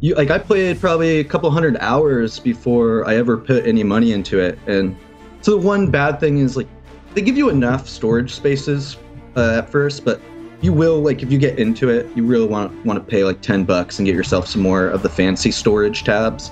you 0.00 0.14
like 0.14 0.30
I 0.30 0.38
played 0.38 0.80
probably 0.80 1.20
a 1.20 1.24
couple 1.24 1.50
hundred 1.50 1.76
hours 1.80 2.38
before 2.38 3.08
I 3.08 3.16
ever 3.16 3.36
put 3.38 3.66
any 3.66 3.82
money 3.82 4.12
into 4.12 4.38
it, 4.40 4.58
and 4.66 4.94
so 5.40 5.52
the 5.52 5.66
one 5.66 5.90
bad 5.90 6.20
thing 6.20 6.38
is 6.38 6.56
like 6.56 6.68
they 7.14 7.22
give 7.22 7.36
you 7.36 7.48
enough 7.48 7.88
storage 7.88 8.34
spaces 8.34 8.96
uh, 9.36 9.58
at 9.58 9.70
first, 9.70 10.04
but 10.04 10.20
you 10.60 10.72
will 10.72 11.00
like 11.00 11.22
if 11.22 11.30
you 11.30 11.38
get 11.38 11.58
into 11.58 11.90
it, 11.90 12.06
you 12.16 12.24
really 12.24 12.46
want 12.46 12.84
want 12.84 12.98
to 12.98 13.04
pay 13.04 13.24
like 13.24 13.40
ten 13.40 13.64
bucks 13.64 13.98
and 13.98 14.06
get 14.06 14.14
yourself 14.14 14.46
some 14.46 14.62
more 14.62 14.88
of 14.88 15.02
the 15.02 15.08
fancy 15.08 15.50
storage 15.50 16.04
tabs. 16.04 16.50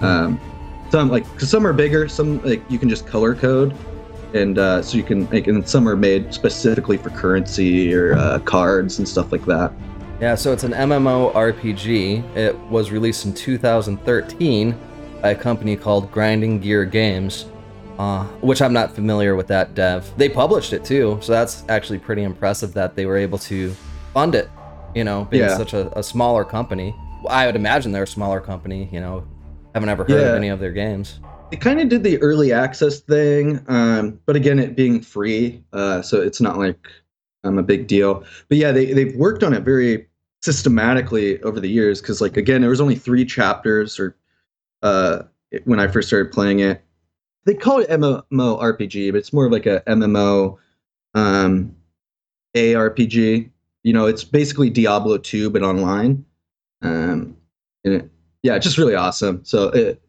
Um, 0.00 0.40
some 0.90 1.10
like 1.10 1.24
cause 1.36 1.50
some 1.50 1.66
are 1.66 1.72
bigger, 1.72 2.08
some 2.08 2.42
like 2.44 2.62
you 2.70 2.78
can 2.78 2.88
just 2.88 3.06
color 3.06 3.34
code, 3.34 3.76
and 4.32 4.58
uh, 4.58 4.82
so 4.82 4.96
you 4.96 5.02
can 5.02 5.28
like 5.30 5.46
and 5.46 5.68
some 5.68 5.88
are 5.88 5.96
made 5.96 6.32
specifically 6.32 6.96
for 6.96 7.10
currency 7.10 7.92
or 7.92 8.14
uh, 8.14 8.38
cards 8.40 8.98
and 8.98 9.08
stuff 9.08 9.32
like 9.32 9.44
that. 9.46 9.72
Yeah, 10.20 10.34
so 10.34 10.52
it's 10.52 10.64
an 10.64 10.72
MMO 10.72 11.32
RPG. 11.34 12.36
It 12.36 12.58
was 12.70 12.90
released 12.90 13.24
in 13.24 13.34
2013 13.34 14.78
by 15.22 15.30
a 15.30 15.34
company 15.34 15.76
called 15.76 16.10
Grinding 16.10 16.60
Gear 16.60 16.84
Games. 16.84 17.46
Uh, 17.98 18.24
which 18.40 18.62
I'm 18.62 18.72
not 18.72 18.94
familiar 18.94 19.34
with 19.36 19.46
that 19.48 19.74
dev. 19.74 20.10
They 20.16 20.28
published 20.28 20.72
it 20.72 20.84
too, 20.84 21.18
so 21.20 21.32
that's 21.32 21.64
actually 21.68 21.98
pretty 21.98 22.22
impressive 22.22 22.72
that 22.74 22.94
they 22.94 23.06
were 23.06 23.16
able 23.16 23.38
to 23.38 23.74
fund 24.14 24.34
it. 24.34 24.48
You 24.94 25.04
know, 25.04 25.24
being 25.30 25.44
Yeah. 25.44 25.56
such 25.56 25.74
a, 25.74 25.96
a 25.98 26.02
smaller 26.02 26.44
company. 26.44 26.94
I 27.28 27.46
would 27.46 27.56
imagine 27.56 27.92
they're 27.92 28.04
a 28.04 28.06
smaller 28.06 28.40
company. 28.40 28.88
You 28.92 29.00
know, 29.00 29.26
haven't 29.74 29.88
ever 29.88 30.04
heard 30.04 30.20
of 30.20 30.34
any 30.34 30.48
of 30.48 30.60
their 30.60 30.72
games. 30.72 31.20
They 31.50 31.56
kind 31.56 31.80
of 31.80 31.88
did 31.88 32.04
the 32.04 32.20
early 32.22 32.52
access 32.52 33.00
thing, 33.00 33.64
um, 33.68 34.20
but 34.26 34.36
again, 34.36 34.58
it 34.58 34.76
being 34.76 35.00
free, 35.00 35.62
uh, 35.72 36.02
so 36.02 36.20
it's 36.20 36.40
not 36.40 36.58
like 36.58 36.78
um, 37.42 37.58
a 37.58 37.62
big 37.62 37.86
deal. 37.86 38.24
But 38.48 38.58
yeah, 38.58 38.70
they 38.72 38.92
they've 38.92 39.14
worked 39.16 39.42
on 39.42 39.54
it 39.54 39.62
very 39.62 40.06
systematically 40.42 41.40
over 41.42 41.58
the 41.60 41.68
years 41.68 42.00
because, 42.00 42.20
like, 42.20 42.36
again, 42.36 42.60
there 42.60 42.70
was 42.70 42.80
only 42.80 42.94
three 42.96 43.24
chapters, 43.24 43.98
or 43.98 44.14
uh, 44.82 45.22
when 45.64 45.80
I 45.80 45.88
first 45.88 46.08
started 46.08 46.32
playing 46.32 46.60
it, 46.60 46.82
they 47.48 47.54
call 47.54 47.78
it 47.78 47.88
MMORPG, 47.88 49.10
but 49.10 49.18
it's 49.18 49.32
more 49.32 49.46
of 49.46 49.52
like 49.52 49.64
a 49.64 49.80
MMO 49.86 50.58
um, 51.14 51.74
ARPG. 52.54 53.50
You 53.84 53.92
know, 53.94 54.04
it's 54.04 54.22
basically 54.22 54.68
Diablo 54.68 55.16
2 55.16 55.48
but 55.48 55.62
online. 55.62 56.26
Um, 56.82 57.34
and 57.84 57.94
it, 57.94 58.10
yeah, 58.42 58.58
just 58.58 58.76
really 58.76 58.94
awesome. 58.94 59.40
So 59.44 59.68
it, 59.68 60.02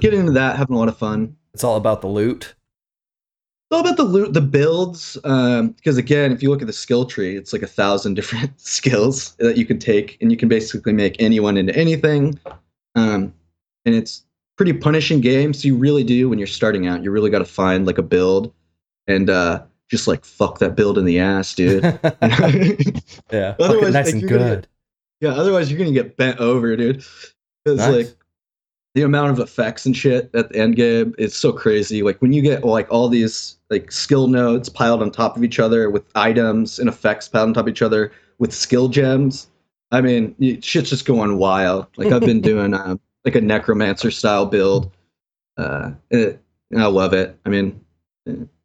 getting 0.00 0.20
into 0.20 0.32
that, 0.32 0.56
having 0.56 0.74
a 0.74 0.78
lot 0.78 0.88
of 0.88 0.96
fun. 0.96 1.36
It's 1.52 1.64
all 1.64 1.76
about 1.76 2.00
the 2.00 2.06
loot. 2.06 2.54
It's 2.54 3.76
all 3.76 3.80
about 3.80 3.98
the 3.98 4.04
loot, 4.04 4.32
the 4.32 4.40
builds. 4.40 5.18
Um, 5.24 5.72
because 5.72 5.98
again, 5.98 6.32
if 6.32 6.42
you 6.42 6.48
look 6.48 6.62
at 6.62 6.66
the 6.66 6.72
skill 6.72 7.04
tree, 7.04 7.36
it's 7.36 7.52
like 7.52 7.62
a 7.62 7.66
thousand 7.66 8.14
different 8.20 8.58
skills 8.58 9.34
that 9.38 9.58
you 9.58 9.66
can 9.66 9.78
take, 9.78 10.16
and 10.22 10.30
you 10.30 10.38
can 10.38 10.48
basically 10.48 10.94
make 10.94 11.20
anyone 11.20 11.58
into 11.58 11.76
anything. 11.76 12.40
Um, 12.94 13.34
and 13.84 13.94
it's 13.94 14.24
pretty 14.60 14.74
punishing 14.74 15.22
game. 15.22 15.54
So 15.54 15.68
you 15.68 15.74
really 15.74 16.04
do 16.04 16.28
when 16.28 16.38
you're 16.38 16.46
starting 16.46 16.86
out, 16.86 17.02
you 17.02 17.10
really 17.10 17.30
got 17.30 17.38
to 17.38 17.46
find 17.46 17.86
like 17.86 17.96
a 17.96 18.02
build, 18.02 18.52
and 19.06 19.30
uh, 19.30 19.62
just 19.90 20.06
like 20.06 20.22
fuck 20.22 20.58
that 20.58 20.76
build 20.76 20.98
in 20.98 21.06
the 21.06 21.18
ass, 21.18 21.54
dude. 21.54 21.82
yeah, 23.32 23.54
Otherwise, 23.58 23.94
nice 23.94 24.04
like, 24.04 24.12
and 24.12 24.20
you're 24.20 24.28
gonna 24.28 24.56
good. 24.56 24.68
Yeah, 25.22 25.30
otherwise 25.30 25.70
you're 25.70 25.78
gonna 25.78 25.92
get 25.92 26.18
bent 26.18 26.40
over, 26.40 26.76
dude. 26.76 27.02
Because 27.64 27.78
Nice. 27.78 27.90
like 27.90 28.16
the 28.94 29.00
amount 29.00 29.30
of 29.30 29.38
effects 29.38 29.86
and 29.86 29.96
shit 29.96 30.28
at 30.34 30.50
the 30.50 30.58
end 30.58 30.76
game 30.76 31.14
is 31.16 31.34
so 31.34 31.54
crazy. 31.54 32.02
Like 32.02 32.20
when 32.20 32.34
you 32.34 32.42
get 32.42 32.62
like 32.62 32.86
all 32.92 33.08
these 33.08 33.56
like 33.70 33.90
skill 33.90 34.26
nodes 34.26 34.68
piled 34.68 35.00
on 35.00 35.10
top 35.10 35.38
of 35.38 35.42
each 35.42 35.58
other 35.58 35.88
with 35.88 36.04
items 36.14 36.78
and 36.78 36.86
effects 36.86 37.28
piled 37.28 37.48
on 37.48 37.54
top 37.54 37.64
of 37.64 37.70
each 37.70 37.80
other 37.80 38.12
with 38.38 38.52
skill 38.52 38.88
gems. 38.88 39.46
I 39.90 40.02
mean, 40.02 40.36
shit's 40.60 40.90
just 40.90 41.06
going 41.06 41.38
wild. 41.38 41.86
Like 41.96 42.12
I've 42.12 42.20
been 42.20 42.40
doing 42.42 42.74
uh, 42.74 42.96
like 43.24 43.34
a 43.34 43.40
necromancer 43.40 44.10
style 44.10 44.46
build. 44.46 44.90
Uh, 45.56 45.92
it, 46.10 46.40
and 46.70 46.82
I 46.82 46.86
love 46.86 47.12
it. 47.12 47.38
I 47.44 47.48
mean, 47.48 47.80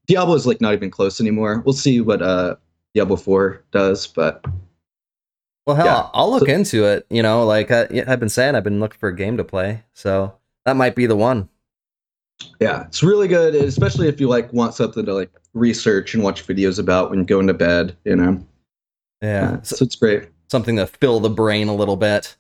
Diablo 0.07 0.35
is 0.35 0.45
like 0.45 0.61
not 0.61 0.73
even 0.73 0.89
close 0.91 1.19
anymore. 1.19 1.61
We'll 1.65 1.73
see 1.73 1.99
what 2.01 2.21
uh 2.21 2.55
Diablo 2.93 3.17
4 3.17 3.61
does, 3.71 4.07
but 4.07 4.45
Well, 5.65 5.75
hell, 5.75 5.85
Yeah. 5.85 6.09
I'll 6.13 6.31
look 6.31 6.47
So- 6.47 6.53
into 6.53 6.85
it. 6.85 7.05
You 7.09 7.21
know, 7.23 7.45
like 7.45 7.71
I, 7.71 7.87
I've 8.07 8.19
been 8.19 8.29
saying, 8.29 8.55
I've 8.55 8.63
been 8.63 8.79
looking 8.79 8.99
for 8.99 9.09
a 9.09 9.15
game 9.15 9.35
to 9.37 9.43
play, 9.43 9.83
so 9.93 10.33
that 10.65 10.75
might 10.77 10.95
be 10.95 11.05
the 11.05 11.15
one. 11.15 11.49
Yeah, 12.59 12.83
it's 12.85 13.01
really 13.01 13.27
good, 13.27 13.55
especially 13.55 14.07
if 14.07 14.19
you 14.21 14.27
like 14.27 14.51
want 14.53 14.73
something 14.73 15.05
to 15.05 15.13
like 15.13 15.31
research 15.53 16.13
and 16.13 16.23
watch 16.23 16.45
videos 16.45 16.79
about 16.79 17.09
when 17.09 17.23
going 17.25 17.47
to 17.47 17.53
bed. 17.53 17.95
You 18.05 18.15
know, 18.17 18.45
Yeah, 19.21 19.61
so, 19.63 19.77
so 19.77 19.85
it's 19.85 19.95
great. 19.95 20.29
something 20.51 20.75
to 20.75 20.85
fill 20.85 21.19
the 21.19 21.29
brain 21.29 21.67
a 21.67 21.75
little 21.75 21.95
bit. 21.97 22.35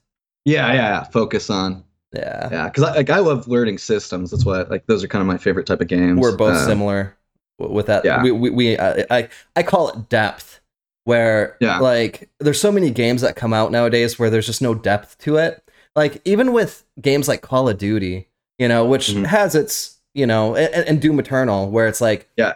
Yeah, 0.45 0.67
yeah, 0.67 0.73
yeah. 0.73 1.03
Focus 1.05 1.49
on 1.49 1.83
Yeah, 2.15 2.49
yeah, 2.51 2.65
because 2.65 2.83
I, 2.83 2.95
like 2.95 3.09
I 3.09 3.19
love 3.19 3.47
learning 3.47 3.77
systems. 3.77 4.31
That's 4.31 4.45
why 4.45 4.61
like 4.63 4.85
those 4.87 5.03
are 5.03 5.07
kind 5.07 5.21
of 5.21 5.27
my 5.27 5.37
favorite 5.37 5.65
type 5.67 5.81
of 5.81 5.87
games. 5.87 6.19
we're 6.19 6.35
both 6.37 6.55
Uh, 6.55 6.65
similar 6.65 7.15
with 7.59 7.85
that. 7.87 8.03
yeah. 8.05 8.21
We, 8.23 8.31
we, 8.31 8.49
we 8.49 8.77
I, 8.79 9.05
I, 9.09 9.29
I 9.55 9.63
call 9.63 9.89
it 9.89 10.09
depth, 10.09 10.59
where 11.05 11.57
Yeah. 11.59 11.79
like 11.79 12.29
there's 12.39 12.59
so 12.59 12.71
many 12.71 12.89
games 12.91 13.21
that 13.21 13.35
come 13.35 13.53
out 13.53 13.71
nowadays 13.71 14.17
where 14.19 14.29
there's 14.29 14.45
just 14.45 14.61
no 14.61 14.73
depth 14.73 15.17
to 15.19 15.37
it. 15.37 15.61
Like 15.95 16.21
even 16.25 16.51
with 16.53 16.83
games 17.01 17.27
like 17.27 17.41
Call 17.41 17.69
of 17.69 17.77
Duty, 17.77 18.27
you 18.59 18.67
know, 18.67 18.85
which 18.85 19.09
Mhm. 19.09 19.25
has 19.25 19.55
its, 19.55 19.99
you 20.13 20.25
know, 20.25 20.55
and, 20.55 20.87
and 20.87 21.01
Doom 21.01 21.19
Eternal, 21.19 21.69
where 21.69 21.87
it's 21.87 22.01
like, 22.01 22.29
Yeah. 22.37 22.53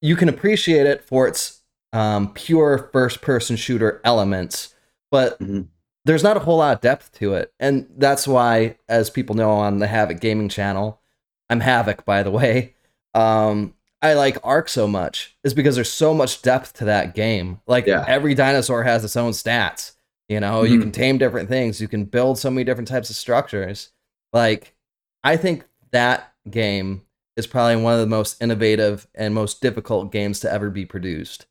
you 0.00 0.16
can 0.16 0.28
appreciate 0.28 0.86
it 0.86 1.02
for 1.04 1.26
its 1.28 1.62
um, 1.94 2.32
pure 2.32 2.88
first-person 2.92 3.56
shooter 3.56 4.00
elements, 4.04 4.74
but 5.10 5.38
Mhm. 5.40 5.68
There's 6.04 6.22
not 6.22 6.36
a 6.36 6.40
whole 6.40 6.58
lot 6.58 6.74
of 6.76 6.80
depth 6.80 7.12
to 7.18 7.34
it, 7.34 7.52
and 7.60 7.86
that's 7.96 8.26
why, 8.26 8.76
as 8.88 9.10
people 9.10 9.34
know 9.36 9.50
on 9.50 9.78
the 9.78 9.86
Havoc 9.86 10.20
Gaming 10.20 10.48
channel, 10.48 11.00
I'm 11.48 11.60
Havoc, 11.60 12.04
by 12.04 12.22
the 12.22 12.30
way. 12.30 12.74
Um, 13.14 13.74
I 14.00 14.14
like 14.14 14.38
Ark 14.42 14.68
so 14.68 14.88
much 14.88 15.36
is 15.44 15.54
because 15.54 15.74
there's 15.76 15.90
so 15.92 16.12
much 16.14 16.42
depth 16.42 16.72
to 16.74 16.84
that 16.86 17.14
game. 17.14 17.60
Like 17.66 17.86
Yeah. 17.86 18.04
every 18.08 18.34
dinosaur 18.34 18.82
has 18.82 19.04
its 19.04 19.16
own 19.16 19.30
stats. 19.32 19.92
You 20.28 20.40
know, 20.40 20.62
you 20.64 20.78
Mhm. 20.78 20.82
can 20.82 20.92
tame 20.92 21.18
different 21.18 21.48
things. 21.48 21.80
You 21.80 21.86
can 21.88 22.04
build 22.06 22.38
so 22.38 22.50
many 22.50 22.64
different 22.64 22.88
types 22.88 23.10
of 23.10 23.16
structures. 23.16 23.90
Like, 24.32 24.74
I 25.22 25.36
think 25.36 25.66
that 25.92 26.32
game 26.50 27.02
is 27.36 27.46
probably 27.46 27.76
one 27.76 27.92
of 27.94 28.00
the 28.00 28.06
most 28.06 28.42
innovative 28.42 29.06
and 29.14 29.34
most 29.34 29.60
difficult 29.60 30.10
games 30.10 30.40
to 30.40 30.52
ever 30.52 30.68
be 30.70 30.84
produced. 30.86 31.46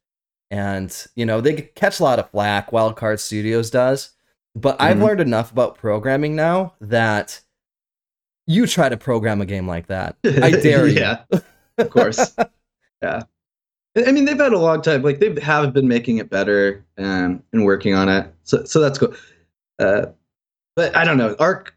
And 0.50 0.94
you 1.16 1.26
know, 1.26 1.40
they 1.42 1.54
catch 1.76 2.00
a 2.00 2.04
lot 2.04 2.20
of 2.20 2.32
flack. 2.32 2.72
Wildcard 2.72 3.20
Studios 3.20 3.70
does, 3.70 4.10
but 4.56 4.80
I've 4.82 4.98
Mhm. 4.98 5.04
learned 5.04 5.22
enough 5.22 5.52
about 5.52 5.78
programming 5.78 6.36
now 6.36 6.74
that 6.82 7.42
you 8.48 8.68
try 8.68 8.90
to 8.90 8.98
program 8.98 9.42
a 9.42 9.46
game 9.46 9.68
like 9.68 9.88
that. 9.88 10.16
I 10.26 10.52
dare 10.62 10.88
you. 10.88 11.00
yeah, 11.00 11.24
of 11.78 11.90
course. 11.90 12.36
yeah, 13.02 13.24
I 14.06 14.12
mean 14.12 14.26
they've 14.26 14.38
had 14.38 14.54
a 14.54 14.58
long 14.60 14.82
time. 14.82 15.04
Like 15.04 15.20
they 15.20 15.40
have 15.42 15.74
been 15.74 15.88
making 15.88 16.18
it 16.18 16.30
better 16.30 16.84
um, 16.98 17.44
and 17.54 17.66
working 17.66 17.94
on 17.94 18.10
it. 18.10 18.34
So 18.44 18.64
so 18.66 18.80
that's 18.80 18.98
cool. 19.00 19.14
Uh, 19.80 20.08
but 20.76 20.96
I 20.96 21.06
don't 21.06 21.18
know. 21.18 21.36
Ark. 21.40 21.76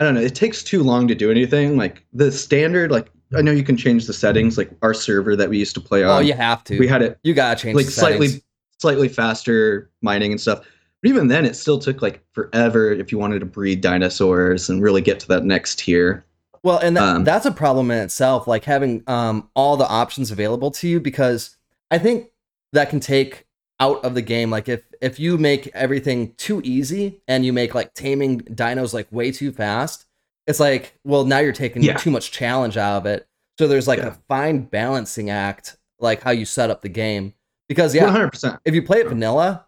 I 0.00 0.04
don't 0.04 0.14
know. 0.14 0.20
It 0.20 0.34
takes 0.34 0.62
too 0.64 0.82
long 0.82 1.06
to 1.08 1.14
do 1.14 1.30
anything. 1.30 1.76
Like 1.76 2.04
the 2.12 2.32
standard. 2.32 2.90
Like 2.90 3.10
I 3.36 3.42
know 3.42 3.52
you 3.52 3.62
can 3.64 3.76
change 3.76 4.06
the 4.06 4.12
settings. 4.12 4.58
Like 4.58 4.70
our 4.82 4.94
server 4.94 5.36
that 5.36 5.48
we 5.48 5.58
used 5.58 5.74
to 5.74 5.80
play 5.80 6.02
on. 6.02 6.10
oh, 6.10 6.20
you 6.20 6.32
have 6.34 6.64
to. 6.64 6.78
We 6.78 6.88
had 6.88 7.02
it 7.02 7.18
you 7.22 7.34
gotta 7.34 7.60
change 7.60 7.76
like 7.76 7.86
the 7.86 7.92
slightly 7.92 8.42
slightly 8.80 9.08
faster 9.08 9.90
mining 10.02 10.32
and 10.32 10.40
stuff. 10.40 10.66
But 11.04 11.10
even 11.10 11.28
then, 11.28 11.44
it 11.44 11.54
still 11.54 11.78
took 11.78 12.00
like 12.00 12.24
forever 12.32 12.90
if 12.90 13.12
you 13.12 13.18
wanted 13.18 13.40
to 13.40 13.44
breed 13.44 13.82
dinosaurs 13.82 14.70
and 14.70 14.82
really 14.82 15.02
get 15.02 15.20
to 15.20 15.28
that 15.28 15.44
next 15.44 15.80
tier. 15.80 16.24
Well, 16.62 16.78
and 16.78 16.96
that, 16.96 17.02
Um, 17.02 17.24
that's 17.24 17.44
a 17.44 17.50
problem 17.52 17.90
in 17.90 17.98
itself, 17.98 18.48
like 18.48 18.64
having 18.64 19.02
um, 19.06 19.50
all 19.54 19.76
the 19.76 19.86
options 19.86 20.30
available 20.30 20.70
to 20.70 20.88
you, 20.88 21.00
because 21.00 21.58
I 21.90 21.98
think 21.98 22.30
that 22.72 22.88
can 22.88 23.00
take 23.00 23.44
out 23.80 24.02
of 24.02 24.14
the 24.14 24.22
game. 24.22 24.48
Like 24.50 24.66
if 24.66 24.80
if 25.02 25.20
you 25.20 25.36
make 25.36 25.66
everything 25.74 26.32
too 26.38 26.62
easy 26.64 27.20
and 27.28 27.44
you 27.44 27.52
make 27.52 27.74
like 27.74 27.92
taming 27.92 28.40
dinos 28.40 28.94
like 28.94 29.06
way 29.12 29.30
too 29.30 29.52
fast, 29.52 30.06
it's 30.46 30.58
like, 30.58 30.98
well, 31.04 31.26
now 31.26 31.38
you're 31.40 31.52
taking 31.52 31.82
Yeah. 31.82 31.98
too 31.98 32.10
much 32.10 32.32
challenge 32.32 32.78
out 32.78 32.96
of 32.96 33.04
it. 33.04 33.28
So 33.58 33.68
there's 33.68 33.86
like 33.86 33.98
Yeah. 33.98 34.06
a 34.08 34.16
fine 34.26 34.62
balancing 34.62 35.28
act, 35.28 35.76
like 36.00 36.22
how 36.22 36.30
you 36.30 36.46
set 36.46 36.70
up 36.70 36.80
the 36.80 36.88
game. 36.88 37.34
Because 37.68 37.94
yeah, 37.94 38.08
hundred 38.10 38.30
percent. 38.30 38.58
if 38.64 38.74
you 38.74 38.82
play 38.82 39.00
it 39.00 39.08
vanilla, 39.08 39.66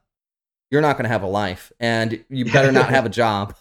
you're 0.70 0.80
not 0.82 0.96
gonna 0.96 1.08
have 1.08 1.22
a 1.22 1.26
life, 1.28 1.72
and 1.80 2.24
you 2.28 2.44
better 2.46 2.72
not 2.72 2.90
have 2.90 3.06
a 3.06 3.10
job. 3.10 3.54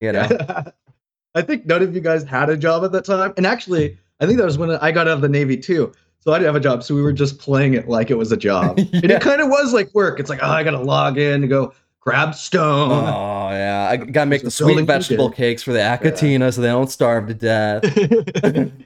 You 0.00 0.12
know. 0.12 0.28
I 1.34 1.42
think 1.42 1.66
none 1.66 1.82
of 1.82 1.94
you 1.94 2.00
guys 2.00 2.24
had 2.24 2.48
a 2.50 2.56
job 2.56 2.84
at 2.84 2.92
that 2.92 3.04
time, 3.04 3.32
and 3.36 3.46
actually, 3.46 3.98
I 4.20 4.26
think 4.26 4.38
that 4.38 4.44
was 4.44 4.58
when 4.58 4.70
I 4.70 4.90
got 4.90 5.06
out 5.06 5.14
of 5.14 5.20
the 5.20 5.28
Navy 5.28 5.56
too. 5.56 5.92
So 6.20 6.32
I 6.32 6.38
didn't 6.38 6.46
have 6.46 6.56
a 6.56 6.60
job, 6.60 6.82
so 6.82 6.94
we 6.94 7.02
were 7.02 7.12
just 7.12 7.38
playing 7.38 7.74
it 7.74 7.88
like 7.88 8.10
it 8.10 8.16
was 8.16 8.32
a 8.32 8.36
job, 8.36 8.78
and 8.92 9.10
it 9.10 9.20
kind 9.22 9.40
of 9.40 9.48
was 9.48 9.72
like 9.72 9.94
work. 9.94 10.18
It's 10.18 10.28
like, 10.30 10.40
oh, 10.42 10.48
I 10.50 10.62
gotta 10.64 10.80
log 10.80 11.16
in 11.18 11.42
to 11.42 11.46
go 11.46 11.72
grab 12.00 12.34
stone. 12.34 12.90
Oh 12.90 13.50
yeah, 13.50 13.88
I 13.90 13.96
gotta 13.98 14.28
make 14.28 14.42
the 14.42 14.50
sweet 14.50 14.84
vegetable 14.86 15.30
cakes 15.30 15.62
for 15.62 15.72
the 15.72 15.78
Achatina 15.78 16.52
so 16.52 16.60
they 16.60 16.68
don't 16.68 16.90
starve 16.90 17.28
to 17.28 17.34
death. 17.34 17.82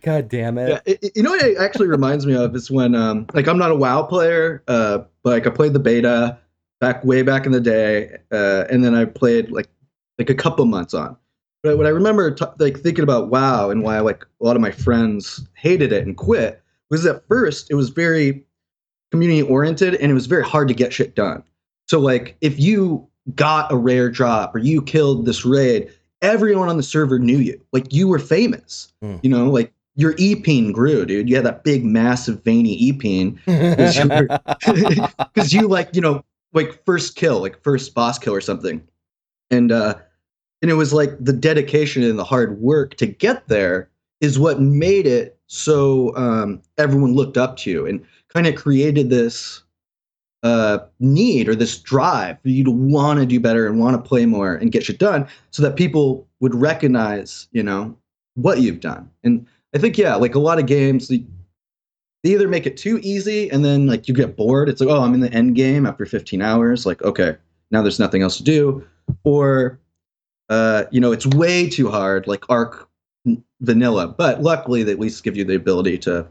God 0.02 0.28
damn 0.28 0.58
it! 0.58 0.82
it, 0.84 0.98
it- 1.02 1.12
you 1.16 1.22
know 1.22 1.30
what 1.30 1.42
it 1.42 1.56
actually 1.58 1.86
reminds 1.88 2.26
me 2.26 2.34
of 2.34 2.54
is 2.54 2.70
when 2.70 2.94
um 2.94 3.26
like 3.32 3.46
I'm 3.48 3.58
not 3.58 3.70
a 3.70 3.76
WoW 3.76 4.02
player, 4.02 4.62
uh, 4.68 4.98
but 5.22 5.30
like 5.30 5.46
I 5.46 5.50
played 5.50 5.72
the 5.72 5.78
beta 5.80 6.38
back 6.82 7.04
way 7.04 7.22
back 7.22 7.46
in 7.46 7.52
the 7.52 7.60
day, 7.60 8.18
uh, 8.32 8.64
and 8.68 8.84
then 8.84 8.92
I 8.92 9.04
played 9.04 9.52
like 9.52 9.68
like 10.18 10.28
a 10.28 10.34
couple 10.34 10.66
months 10.66 10.92
on. 10.92 11.16
But 11.62 11.76
what 11.76 11.86
I 11.86 11.90
remember 11.90 12.32
t- 12.32 12.44
like 12.58 12.80
thinking 12.80 13.04
about 13.04 13.30
WoW 13.30 13.70
and 13.70 13.84
why 13.84 14.00
like 14.00 14.26
a 14.40 14.44
lot 14.44 14.56
of 14.56 14.62
my 14.62 14.72
friends 14.72 15.46
hated 15.54 15.92
it 15.92 16.04
and 16.04 16.16
quit 16.16 16.60
was 16.90 17.06
at 17.06 17.24
first 17.28 17.70
it 17.70 17.76
was 17.76 17.88
very 17.88 18.44
community 19.12 19.42
oriented 19.42 19.94
and 19.94 20.10
it 20.10 20.14
was 20.14 20.26
very 20.26 20.42
hard 20.42 20.66
to 20.68 20.74
get 20.74 20.92
shit 20.92 21.14
done. 21.14 21.44
So 21.86 22.00
like 22.00 22.36
if 22.40 22.58
you 22.58 23.06
got 23.36 23.70
a 23.70 23.76
rare 23.76 24.10
drop 24.10 24.52
or 24.52 24.58
you 24.58 24.82
killed 24.82 25.24
this 25.24 25.44
raid, 25.44 25.88
everyone 26.20 26.68
on 26.68 26.78
the 26.78 26.82
server 26.82 27.20
knew 27.20 27.38
you. 27.38 27.64
Like 27.72 27.92
you 27.92 28.08
were 28.08 28.18
famous. 28.18 28.92
Hmm. 29.00 29.18
You 29.22 29.30
know, 29.30 29.48
like 29.48 29.72
your 29.94 30.16
e-peen 30.18 30.72
grew, 30.72 31.06
dude. 31.06 31.28
You 31.28 31.36
had 31.36 31.44
that 31.44 31.62
big, 31.62 31.84
massive, 31.84 32.42
veiny 32.42 32.74
e-peen 32.74 33.38
because 33.46 35.52
you 35.52 35.68
like, 35.68 35.94
you 35.94 36.00
know, 36.00 36.24
like 36.52 36.84
first 36.84 37.16
kill, 37.16 37.40
like 37.40 37.62
first 37.62 37.94
boss 37.94 38.18
kill 38.18 38.34
or 38.34 38.40
something. 38.40 38.82
And 39.50 39.72
uh 39.72 39.94
and 40.62 40.70
it 40.70 40.74
was 40.74 40.92
like 40.92 41.10
the 41.18 41.32
dedication 41.32 42.02
and 42.04 42.18
the 42.18 42.24
hard 42.24 42.60
work 42.60 42.94
to 42.96 43.06
get 43.06 43.48
there 43.48 43.90
is 44.20 44.38
what 44.38 44.60
made 44.60 45.06
it 45.06 45.38
so 45.48 46.16
um, 46.16 46.62
everyone 46.78 47.12
looked 47.12 47.36
up 47.36 47.56
to 47.58 47.70
you 47.70 47.84
and 47.84 48.02
kind 48.32 48.46
of 48.46 48.54
created 48.54 49.10
this 49.10 49.62
uh, 50.44 50.78
need 51.00 51.48
or 51.48 51.54
this 51.54 51.78
drive 51.78 52.40
for 52.40 52.48
you 52.48 52.64
to 52.64 52.70
want 52.70 53.20
to 53.20 53.26
do 53.26 53.38
better 53.38 53.66
and 53.66 53.78
want 53.78 53.94
to 53.94 54.08
play 54.08 54.24
more 54.24 54.54
and 54.54 54.72
get 54.72 54.84
shit 54.84 54.98
done 54.98 55.26
so 55.50 55.62
that 55.62 55.76
people 55.76 56.26
would 56.40 56.54
recognize, 56.54 57.48
you 57.52 57.62
know, 57.62 57.96
what 58.34 58.60
you've 58.60 58.80
done. 58.80 59.10
And 59.24 59.46
I 59.74 59.78
think, 59.78 59.98
yeah, 59.98 60.14
like 60.14 60.34
a 60.34 60.40
lot 60.40 60.58
of 60.58 60.66
games, 60.66 61.08
they, 61.08 61.24
they 62.22 62.30
either 62.30 62.48
make 62.48 62.66
it 62.66 62.76
too 62.76 63.00
easy 63.02 63.50
and 63.50 63.64
then 63.64 63.86
like 63.86 64.08
you 64.08 64.14
get 64.14 64.36
bored. 64.36 64.68
It's 64.68 64.80
like, 64.80 64.90
oh, 64.90 65.02
I'm 65.02 65.14
in 65.14 65.20
the 65.20 65.32
end 65.32 65.54
game 65.54 65.86
after 65.86 66.06
15 66.06 66.40
hours. 66.40 66.86
Like, 66.86 67.02
okay, 67.02 67.36
now 67.70 67.82
there's 67.82 67.98
nothing 67.98 68.22
else 68.22 68.36
to 68.36 68.44
do. 68.44 68.86
Or, 69.24 69.78
uh, 70.48 70.84
you 70.90 71.00
know, 71.00 71.12
it's 71.12 71.26
way 71.26 71.68
too 71.68 71.90
hard, 71.90 72.26
like 72.26 72.44
Ark 72.48 72.88
vanilla. 73.60 74.08
But 74.08 74.42
luckily, 74.42 74.82
they 74.82 74.92
at 74.92 75.00
least 75.00 75.24
give 75.24 75.36
you 75.36 75.44
the 75.44 75.56
ability 75.56 75.98
to 75.98 76.26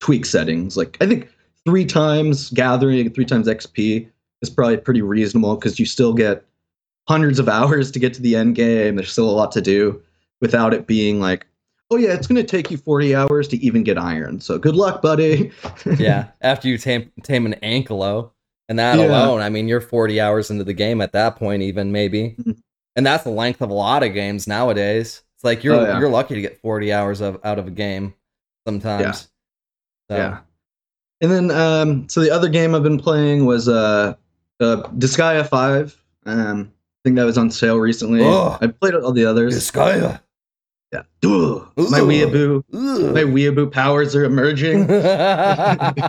tweak 0.00 0.26
settings. 0.26 0.76
Like, 0.76 0.98
I 1.00 1.06
think 1.06 1.30
three 1.64 1.86
times 1.86 2.50
gathering, 2.50 3.10
three 3.10 3.24
times 3.24 3.48
XP 3.48 4.08
is 4.42 4.50
probably 4.50 4.76
pretty 4.76 5.02
reasonable 5.02 5.56
because 5.56 5.78
you 5.78 5.86
still 5.86 6.12
get 6.12 6.44
hundreds 7.08 7.38
of 7.38 7.48
hours 7.48 7.90
to 7.92 7.98
get 7.98 8.12
to 8.14 8.22
the 8.22 8.36
end 8.36 8.54
game. 8.56 8.96
There's 8.96 9.12
still 9.12 9.30
a 9.30 9.32
lot 9.32 9.52
to 9.52 9.62
do 9.62 10.02
without 10.40 10.74
it 10.74 10.86
being 10.86 11.20
like, 11.20 11.46
oh 11.94 11.96
yeah, 11.96 12.12
it's 12.12 12.26
going 12.26 12.36
to 12.36 12.44
take 12.44 12.70
you 12.70 12.76
40 12.76 13.14
hours 13.14 13.46
to 13.48 13.56
even 13.58 13.84
get 13.84 13.96
iron. 13.96 14.40
So 14.40 14.58
good 14.58 14.74
luck, 14.74 15.00
buddy. 15.00 15.52
yeah, 15.98 16.28
after 16.40 16.68
you 16.68 16.76
tame 16.76 17.10
tame 17.22 17.46
an 17.46 17.54
ankylo, 17.62 18.30
and 18.68 18.78
that 18.78 18.98
yeah. 18.98 19.06
alone, 19.06 19.40
I 19.40 19.48
mean, 19.48 19.68
you're 19.68 19.80
40 19.80 20.20
hours 20.20 20.50
into 20.50 20.64
the 20.64 20.72
game 20.72 21.00
at 21.00 21.12
that 21.12 21.36
point, 21.36 21.62
even 21.62 21.92
maybe, 21.92 22.34
mm-hmm. 22.38 22.52
and 22.96 23.06
that's 23.06 23.24
the 23.24 23.30
length 23.30 23.62
of 23.62 23.70
a 23.70 23.74
lot 23.74 24.02
of 24.02 24.12
games 24.12 24.46
nowadays. 24.46 25.22
It's 25.36 25.44
like 25.44 25.62
you're 25.62 25.76
oh, 25.76 25.84
yeah. 25.84 25.98
you're 25.98 26.08
lucky 26.08 26.34
to 26.34 26.40
get 26.40 26.60
40 26.60 26.92
hours 26.92 27.20
of 27.20 27.38
out 27.44 27.58
of 27.58 27.68
a 27.68 27.70
game 27.70 28.14
sometimes. 28.66 29.28
Yeah. 30.10 30.16
So. 30.16 30.16
Yeah. 30.16 30.38
And 31.20 31.30
then, 31.30 31.50
um, 31.52 32.08
so 32.08 32.20
the 32.20 32.30
other 32.30 32.48
game 32.48 32.74
I've 32.74 32.82
been 32.82 32.98
playing 32.98 33.46
was 33.46 33.68
uh, 33.68 34.14
uh 34.60 34.82
Disgaea 34.98 35.48
Five. 35.48 35.96
Um, 36.26 36.72
I 36.72 36.98
think 37.04 37.16
that 37.16 37.24
was 37.24 37.38
on 37.38 37.50
sale 37.50 37.78
recently. 37.78 38.22
Oh, 38.22 38.58
I 38.60 38.66
played 38.66 38.94
all 38.94 39.12
the 39.12 39.24
others. 39.24 39.54
Disgaea. 39.56 40.20
Yeah. 40.94 41.02
My 41.76 42.00
weeaboo, 42.00 42.62
my 43.12 43.24
weeaboo 43.24 43.72
powers 43.72 44.14
are 44.14 44.24
emerging. 44.24 44.88
uh, 44.90 46.08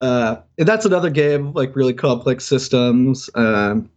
and 0.00 0.66
that's 0.68 0.86
another 0.86 1.10
game 1.10 1.52
like 1.52 1.76
really 1.76 1.92
complex 1.92 2.44
systems. 2.44 3.28
Um, 3.34 3.90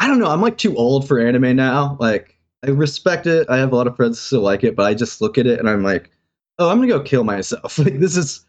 I 0.00 0.08
don't 0.08 0.18
know. 0.18 0.26
I'm 0.26 0.40
like 0.40 0.58
too 0.58 0.76
old 0.76 1.06
for 1.06 1.20
anime 1.20 1.54
now. 1.54 1.96
Like 2.00 2.36
I 2.66 2.70
respect 2.70 3.28
it. 3.28 3.48
I 3.48 3.58
have 3.58 3.72
a 3.72 3.76
lot 3.76 3.86
of 3.86 3.94
friends 3.94 4.18
who 4.18 4.22
still 4.24 4.40
like 4.40 4.64
it, 4.64 4.74
but 4.74 4.86
I 4.86 4.94
just 4.94 5.20
look 5.20 5.38
at 5.38 5.46
it 5.46 5.60
and 5.60 5.68
I'm 5.70 5.84
like, 5.84 6.10
oh, 6.58 6.68
I'm 6.68 6.78
gonna 6.78 6.88
go 6.88 7.00
kill 7.00 7.22
myself. 7.24 7.78
Like 7.82 8.00
this 8.00 8.16
is 8.16 8.44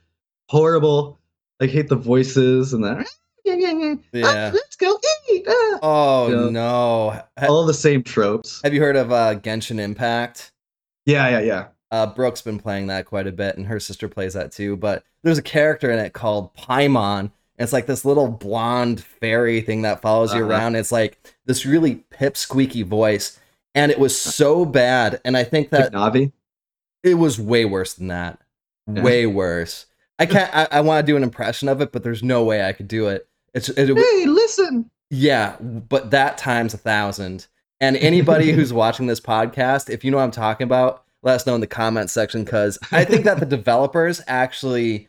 horrible. 0.50 1.20
I 1.62 1.67
hate 1.67 1.89
the 1.89 1.96
voices 1.96 2.74
and 2.74 2.84
that. 2.84 3.08
Yeah. 4.12 4.51
let's 4.53 4.75
go 4.75 4.98
eat. 5.44 5.50
Ah. 5.50 5.80
Oh 5.82 6.28
you 6.28 6.36
know, 6.36 6.50
no! 6.50 7.48
All 7.48 7.66
the 7.66 7.74
same 7.74 8.04
tropes. 8.04 8.62
Have 8.64 8.74
you 8.74 8.82
heard 8.82 8.96
of 8.96 9.12
uh, 9.12 9.36
Genshin 9.36 9.80
Impact? 9.80 10.52
Yeah, 11.06 11.30
yeah, 11.30 11.40
yeah. 11.40 11.68
Uh, 11.92 12.08
Brooke's 12.08 12.42
been 12.42 12.60
playing 12.60 12.88
that 12.88 13.06
quite 13.06 13.28
a 13.28 13.32
bit, 13.32 13.58
and 13.58 13.68
her 13.68 13.80
sister 13.80 14.08
plays 14.10 14.34
that 14.34 14.52
too. 14.52 14.76
But 14.76 15.04
there's 15.24 15.38
a 15.38 15.44
character 15.44 15.92
in 15.92 16.00
it 16.00 16.14
called 16.14 16.56
Paimon. 16.56 17.32
And 17.56 17.66
it's 17.66 17.74
like 17.74 17.86
this 17.86 18.04
little 18.04 18.28
blonde 18.30 19.04
fairy 19.04 19.62
thing 19.62 19.84
that 19.84 20.02
follows 20.02 20.32
uh-huh. 20.32 20.40
you 20.40 20.46
around. 20.50 20.76
It's 20.76 20.92
like 20.92 21.36
this 21.46 21.66
really 21.68 22.04
pip 22.10 22.36
squeaky 22.36 22.82
voice, 22.82 23.40
and 23.75 23.92
it 23.92 24.00
was 24.00 24.18
so 24.18 24.66
bad. 24.66 25.22
And 25.24 25.38
I 25.38 25.44
think 25.44 25.70
that 25.70 25.94
like 25.94 26.14
Navi. 26.14 26.32
It 27.03 27.16
was 27.16 27.40
way 27.40 27.66
worse 27.66 27.94
than 27.94 28.08
that. 28.08 28.40
Yeah. 28.92 29.03
Way 29.03 29.25
worse. 29.27 29.86
I 30.18 30.25
can't. 30.25 30.56
I, 30.56 30.68
I 30.72 30.82
want 30.82 31.06
to 31.06 31.12
do 31.12 31.18
an 31.18 31.24
impression 31.24 31.70
of 31.70 31.82
it, 31.82 31.92
but 31.92 32.01
there's 32.03 32.24
no 32.24 32.44
way 32.44 32.64
I 32.66 32.74
could 32.74 32.88
do 32.88 33.08
it. 33.08 33.27
It's. 33.53 33.70
It, 33.70 33.90
it, 33.90 33.98
hey, 33.98 34.25
listen. 34.25 34.90
Yeah, 35.14 35.58
but 35.60 36.10
that 36.10 36.40
times 36.40 36.74
a 36.74 36.78
thousand. 36.78 37.46
And 37.80 37.98
anybody 37.98 38.52
who's 38.54 38.74
watching 38.74 39.06
this 39.06 39.20
podcast, 39.20 39.90
if 39.92 40.04
you 40.04 40.10
know 40.10 40.18
what 40.18 40.24
I'm 40.24 40.32
talking 40.32 40.66
about, 40.66 41.04
let 41.22 41.36
us 41.36 41.46
know 41.46 41.54
in 41.54 41.62
the 41.62 41.68
comment 41.68 42.10
section 42.10 42.44
because 42.44 42.80
I 42.92 43.06
think 43.06 43.24
that 43.26 43.40
the 43.40 43.46
developers 43.58 44.22
actually 44.26 45.08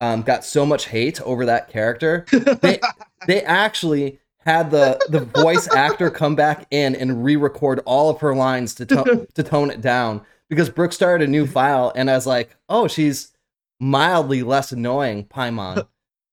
um, 0.00 0.22
got 0.22 0.44
so 0.44 0.66
much 0.66 0.86
hate 0.88 1.20
over 1.22 1.46
that 1.46 1.68
character. 1.68 2.26
They 2.32 2.80
they 3.28 3.42
actually 3.42 4.18
had 4.38 4.72
the 4.72 4.98
the 5.08 5.20
voice 5.20 5.72
actor 5.72 6.10
come 6.10 6.34
back 6.34 6.66
in 6.72 6.96
and 6.96 7.24
re-record 7.24 7.80
all 7.86 8.10
of 8.10 8.20
her 8.20 8.34
lines 8.34 8.74
to 8.74 8.86
to- 8.86 9.28
to 9.32 9.42
tone 9.44 9.70
it 9.70 9.80
down 9.80 10.20
because 10.50 10.68
Brooke 10.68 10.92
started 10.92 11.28
a 11.28 11.30
new 11.30 11.46
file 11.46 11.92
and 11.94 12.10
I 12.10 12.14
was 12.14 12.26
like, 12.26 12.56
oh, 12.68 12.88
she's 12.88 13.32
mildly 13.78 14.42
less 14.42 14.72
annoying, 14.72 15.24
Paimon. 15.24 15.86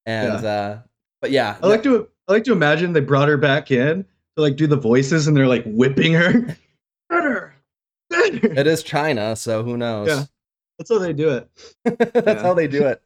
And 0.07 0.43
yeah. 0.43 0.49
uh 0.49 0.79
but 1.21 1.29
yeah. 1.29 1.57
I 1.61 1.67
like 1.67 1.83
to 1.83 2.09
I 2.31 2.35
like 2.35 2.45
to 2.45 2.53
imagine 2.53 2.93
they 2.93 3.01
brought 3.01 3.27
her 3.27 3.35
back 3.35 3.71
in 3.71 4.05
to 4.37 4.41
like 4.41 4.55
do 4.55 4.65
the 4.65 4.77
voices 4.77 5.27
and 5.27 5.35
they're 5.35 5.47
like 5.47 5.63
whipping 5.65 6.13
her. 6.13 6.57
Better. 7.09 7.53
It 8.09 8.67
is 8.67 8.83
China, 8.83 9.35
so 9.35 9.63
who 9.63 9.75
knows? 9.75 10.07
Yeah. 10.07 10.23
That's 10.77 10.89
how 10.89 10.99
they 10.99 11.11
do 11.11 11.29
it. 11.29 11.49
That's 11.83 12.25
yeah. 12.25 12.41
how 12.41 12.53
they 12.53 12.69
do 12.69 12.87
it. 12.87 13.01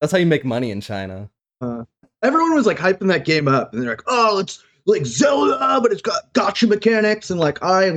That's 0.00 0.10
how 0.12 0.18
you 0.18 0.26
make 0.26 0.44
money 0.44 0.72
in 0.72 0.80
China. 0.80 1.30
Uh, 1.60 1.84
everyone 2.24 2.52
was 2.54 2.66
like 2.66 2.76
hyping 2.76 3.06
that 3.08 3.24
game 3.24 3.46
up 3.46 3.72
and 3.72 3.80
they're 3.80 3.90
like, 3.90 4.02
oh, 4.08 4.40
it's 4.40 4.64
like 4.86 5.06
Zelda, 5.06 5.78
but 5.80 5.92
it's 5.92 6.02
got 6.02 6.32
gacha 6.34 6.68
mechanics 6.68 7.30
and 7.30 7.38
like 7.38 7.62
I 7.62 7.92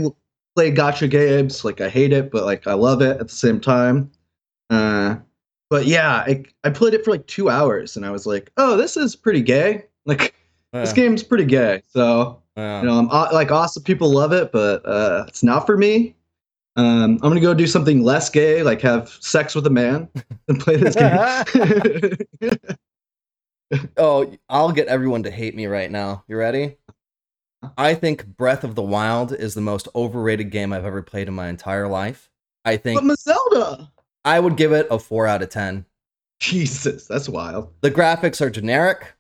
play 0.56 0.72
gacha 0.72 1.10
games. 1.10 1.66
Like 1.66 1.82
I 1.82 1.90
hate 1.90 2.14
it, 2.14 2.30
but 2.30 2.46
like 2.46 2.68
I 2.68 2.74
love 2.74 3.02
it 3.02 3.20
at 3.20 3.28
the 3.28 3.36
same 3.36 3.60
time. 3.60 4.12
Uh, 4.70 5.16
but 5.72 5.88
yeah, 5.88 6.24
I, 6.28 6.44
I 6.64 6.70
played 6.70 6.94
it 6.94 7.04
for 7.04 7.10
like 7.10 7.26
two 7.26 7.50
hours 7.50 7.98
and 7.98 8.06
I 8.06 8.12
was 8.12 8.28
like, 8.28 8.52
oh, 8.58 8.78
this 8.78 8.96
is 8.96 9.16
pretty 9.16 9.42
gay. 9.42 9.86
Like 10.06 10.36
yeah. 10.74 10.82
this 10.82 10.94
game's 10.94 11.24
pretty 11.24 11.46
gay. 11.46 11.82
So 11.88 12.42
yeah. 12.56 12.82
you 12.82 12.88
know, 12.88 13.00
I'm 13.00 13.10
uh, 13.10 13.30
like 13.32 13.52
awesome. 13.52 13.84
People 13.84 14.10
love 14.10 14.34
it, 14.34 14.52
but 14.52 14.86
uh, 14.86 15.26
it's 15.28 15.44
not 15.44 15.66
for 15.66 15.78
me. 15.78 16.16
Um, 16.76 17.14
I'm 17.24 17.30
gonna 17.30 17.40
go 17.40 17.54
do 17.54 17.68
something 17.68 18.04
less 18.04 18.30
gay, 18.30 18.62
like 18.62 18.82
have 18.82 19.10
sex 19.10 19.56
with 19.56 19.66
a 19.66 19.72
man 19.72 20.10
and 20.48 20.60
play 20.60 20.76
this 20.76 20.96
game. 20.96 22.18
oh, 23.98 24.32
I'll 24.48 24.72
get 24.72 24.88
everyone 24.88 25.24
to 25.24 25.32
hate 25.32 25.56
me 25.56 25.66
right 25.66 25.90
now. 25.90 26.24
You 26.28 26.38
ready? 26.38 26.78
I 27.78 27.96
think 27.96 28.26
Breath 28.26 28.64
of 28.64 28.76
the 28.76 28.84
Wild 28.84 29.34
is 29.34 29.56
the 29.56 29.62
most 29.62 29.88
overrated 29.96 30.52
game 30.52 30.72
I've 30.72 30.86
ever 30.86 31.02
played 31.02 31.28
in 31.28 31.34
my 31.34 31.48
entire 31.48 31.88
life. 31.88 32.30
I 32.64 32.78
think 32.78 33.02
But 33.02 33.20
Zelda. 33.20 33.92
I 34.24 34.40
would 34.40 34.58
give 34.58 34.72
it 34.74 34.88
a 34.92 35.00
4 35.00 35.26
out 35.26 35.42
of 35.42 35.50
10. 35.50 35.86
Jesus, 36.40 37.08
that's 37.08 37.28
wild. 37.28 37.74
The 37.82 37.90
graphics 37.90 38.42
are 38.42 38.50
generic. 38.50 39.14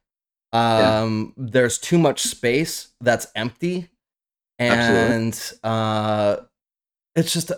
Um 0.53 1.33
yeah. 1.37 1.45
there's 1.51 1.77
too 1.77 1.97
much 1.97 2.23
space 2.23 2.89
that's 3.01 3.27
empty. 3.35 3.89
And 4.59 5.39
uh 5.63 6.37
it's 7.15 7.33
just 7.33 7.51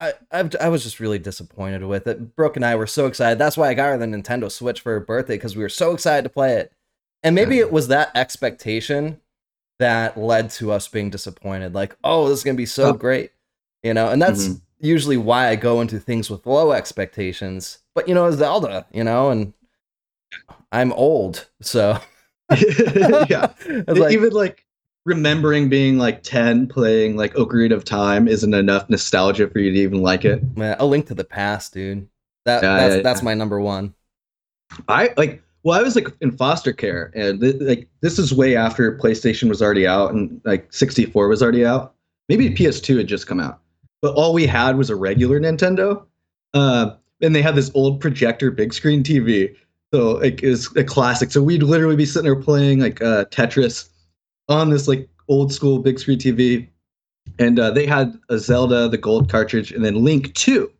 I, 0.00 0.14
I, 0.32 0.48
I 0.60 0.68
was 0.68 0.82
just 0.82 0.98
really 0.98 1.18
disappointed 1.18 1.84
with 1.84 2.06
it. 2.06 2.34
Brooke 2.34 2.56
and 2.56 2.64
I 2.64 2.74
were 2.74 2.86
so 2.86 3.06
excited. 3.06 3.38
That's 3.38 3.56
why 3.56 3.68
I 3.68 3.74
got 3.74 3.90
her 3.90 3.98
the 3.98 4.06
Nintendo 4.06 4.50
Switch 4.50 4.80
for 4.80 4.92
her 4.92 5.00
birthday 5.00 5.34
because 5.34 5.56
we 5.56 5.62
were 5.62 5.68
so 5.68 5.92
excited 5.92 6.22
to 6.22 6.30
play 6.30 6.54
it. 6.54 6.72
And 7.22 7.34
maybe 7.34 7.58
it 7.58 7.70
was 7.70 7.88
that 7.88 8.10
expectation 8.14 9.20
that 9.78 10.16
led 10.16 10.50
to 10.50 10.72
us 10.72 10.88
being 10.88 11.10
disappointed. 11.10 11.74
Like, 11.74 11.96
oh, 12.04 12.28
this 12.28 12.38
is 12.38 12.44
gonna 12.44 12.56
be 12.56 12.66
so 12.66 12.90
oh. 12.90 12.92
great, 12.92 13.32
you 13.82 13.92
know. 13.92 14.08
And 14.08 14.22
that's 14.22 14.48
mm-hmm. 14.48 14.86
usually 14.86 15.16
why 15.16 15.48
I 15.48 15.56
go 15.56 15.80
into 15.80 15.98
things 15.98 16.30
with 16.30 16.46
low 16.46 16.72
expectations. 16.72 17.78
But 17.94 18.08
you 18.08 18.14
know, 18.14 18.30
Zelda, 18.30 18.86
you 18.92 19.04
know, 19.04 19.30
and 19.30 19.52
I'm 20.72 20.92
old, 20.92 21.48
so 21.60 21.98
yeah. 23.28 23.52
like, 23.86 24.12
Even 24.12 24.30
like 24.30 24.64
remembering 25.04 25.68
being 25.68 25.98
like 25.98 26.22
10 26.22 26.66
playing 26.66 27.16
like 27.16 27.34
Ocarina 27.34 27.72
of 27.72 27.84
Time 27.84 28.28
isn't 28.28 28.54
enough 28.54 28.88
nostalgia 28.88 29.48
for 29.48 29.58
you 29.58 29.72
to 29.72 29.78
even 29.78 30.02
like 30.02 30.24
it. 30.24 30.42
Man, 30.56 30.76
a 30.78 30.86
link 30.86 31.06
to 31.06 31.14
the 31.14 31.24
past, 31.24 31.72
dude. 31.72 32.08
That 32.44 32.62
yeah, 32.62 32.76
that's, 32.76 32.96
yeah, 32.96 33.02
that's 33.02 33.22
my 33.22 33.34
number 33.34 33.60
one. 33.60 33.94
I 34.88 35.10
like 35.16 35.42
well, 35.62 35.78
I 35.78 35.82
was 35.82 35.94
like 35.94 36.08
in 36.20 36.30
foster 36.32 36.72
care, 36.72 37.12
and 37.14 37.40
th- 37.40 37.56
like 37.60 37.88
this 38.00 38.18
is 38.18 38.32
way 38.32 38.56
after 38.56 38.96
PlayStation 38.96 39.48
was 39.48 39.60
already 39.60 39.86
out, 39.86 40.12
and 40.12 40.40
like 40.44 40.72
64 40.72 41.28
was 41.28 41.42
already 41.42 41.66
out. 41.66 41.94
Maybe 42.28 42.48
PS2 42.48 42.98
had 42.98 43.06
just 43.06 43.26
come 43.26 43.40
out, 43.40 43.60
but 44.00 44.14
all 44.14 44.32
we 44.32 44.46
had 44.46 44.78
was 44.78 44.88
a 44.88 44.96
regular 44.96 45.38
Nintendo, 45.38 46.04
uh, 46.54 46.92
and 47.20 47.34
they 47.34 47.42
had 47.42 47.56
this 47.56 47.70
old 47.74 48.00
projector 48.00 48.50
big 48.50 48.72
screen 48.72 49.02
TV. 49.02 49.54
So 49.92 50.12
like 50.14 50.42
is 50.42 50.74
a 50.76 50.84
classic. 50.84 51.32
So 51.32 51.42
we'd 51.42 51.62
literally 51.62 51.96
be 51.96 52.06
sitting 52.06 52.24
there 52.24 52.36
playing 52.36 52.80
like 52.80 53.02
uh, 53.02 53.24
Tetris 53.26 53.88
on 54.48 54.70
this 54.70 54.86
like 54.86 55.08
old 55.28 55.52
school 55.52 55.78
big 55.78 55.98
screen 55.98 56.18
TV, 56.18 56.68
and 57.38 57.58
uh, 57.58 57.70
they 57.70 57.86
had 57.86 58.18
a 58.28 58.38
Zelda, 58.38 58.88
the 58.88 58.98
gold 58.98 59.30
cartridge, 59.30 59.72
and 59.72 59.84
then 59.84 60.04
Link 60.04 60.32
2, 60.34 60.70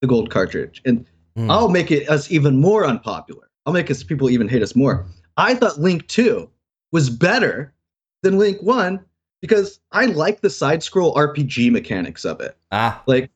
the 0.00 0.06
gold 0.06 0.30
cartridge, 0.30 0.82
and 0.84 1.06
mm. 1.36 1.50
I'll 1.50 1.68
make 1.68 1.90
it 1.90 2.08
us 2.08 2.30
even 2.30 2.60
more 2.60 2.86
unpopular 2.86 3.46
I'll 3.66 3.72
make 3.72 3.90
us 3.90 4.02
people 4.02 4.30
even 4.30 4.48
hate 4.48 4.62
us 4.62 4.76
more. 4.76 5.04
I 5.36 5.54
thought 5.54 5.80
Link 5.80 6.06
2 6.06 6.48
was 6.92 7.10
better 7.10 7.74
than 8.22 8.38
Link 8.38 8.62
1 8.62 9.04
because 9.42 9.80
I 9.92 10.06
like 10.06 10.40
the 10.40 10.50
side 10.50 10.82
scroll 10.82 11.14
RPG 11.14 11.72
mechanics 11.72 12.24
of 12.24 12.40
it. 12.40 12.56
Ah. 12.70 13.02
Like 13.06 13.30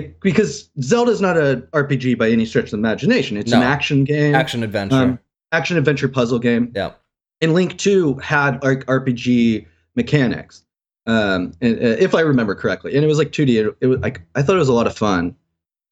like 0.00 0.20
because 0.20 0.68
Zelda's 0.82 1.20
not 1.20 1.36
a 1.36 1.66
RPG 1.72 2.18
by 2.18 2.28
any 2.30 2.44
stretch 2.44 2.64
of 2.66 2.70
the 2.72 2.76
imagination. 2.78 3.36
It's 3.36 3.52
an 3.52 3.62
action 3.62 4.04
game, 4.04 4.34
Action 4.34 4.62
adventure. 4.62 4.96
um, 4.96 5.18
action 5.52 5.76
adventure 5.78 6.08
puzzle 6.08 6.38
game. 6.38 6.72
yeah. 6.74 6.92
And 7.40 7.52
Link 7.54 7.76
Two 7.78 8.14
had 8.16 8.62
like 8.62 8.84
RPG 8.86 9.66
mechanics, 9.94 10.62
um, 11.06 11.52
and, 11.60 11.76
uh, 11.78 11.96
if 11.98 12.14
I 12.14 12.20
remember 12.20 12.54
correctly, 12.54 12.94
and 12.94 13.04
it 13.04 13.08
was 13.08 13.18
like 13.18 13.30
2D. 13.32 13.66
It, 13.66 13.76
it 13.80 13.86
was 13.88 14.00
like 14.00 14.22
I 14.34 14.42
thought 14.42 14.56
it 14.56 14.60
was 14.60 14.68
a 14.68 14.72
lot 14.72 14.86
of 14.86 14.96
fun. 14.96 15.36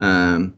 Um, 0.01 0.55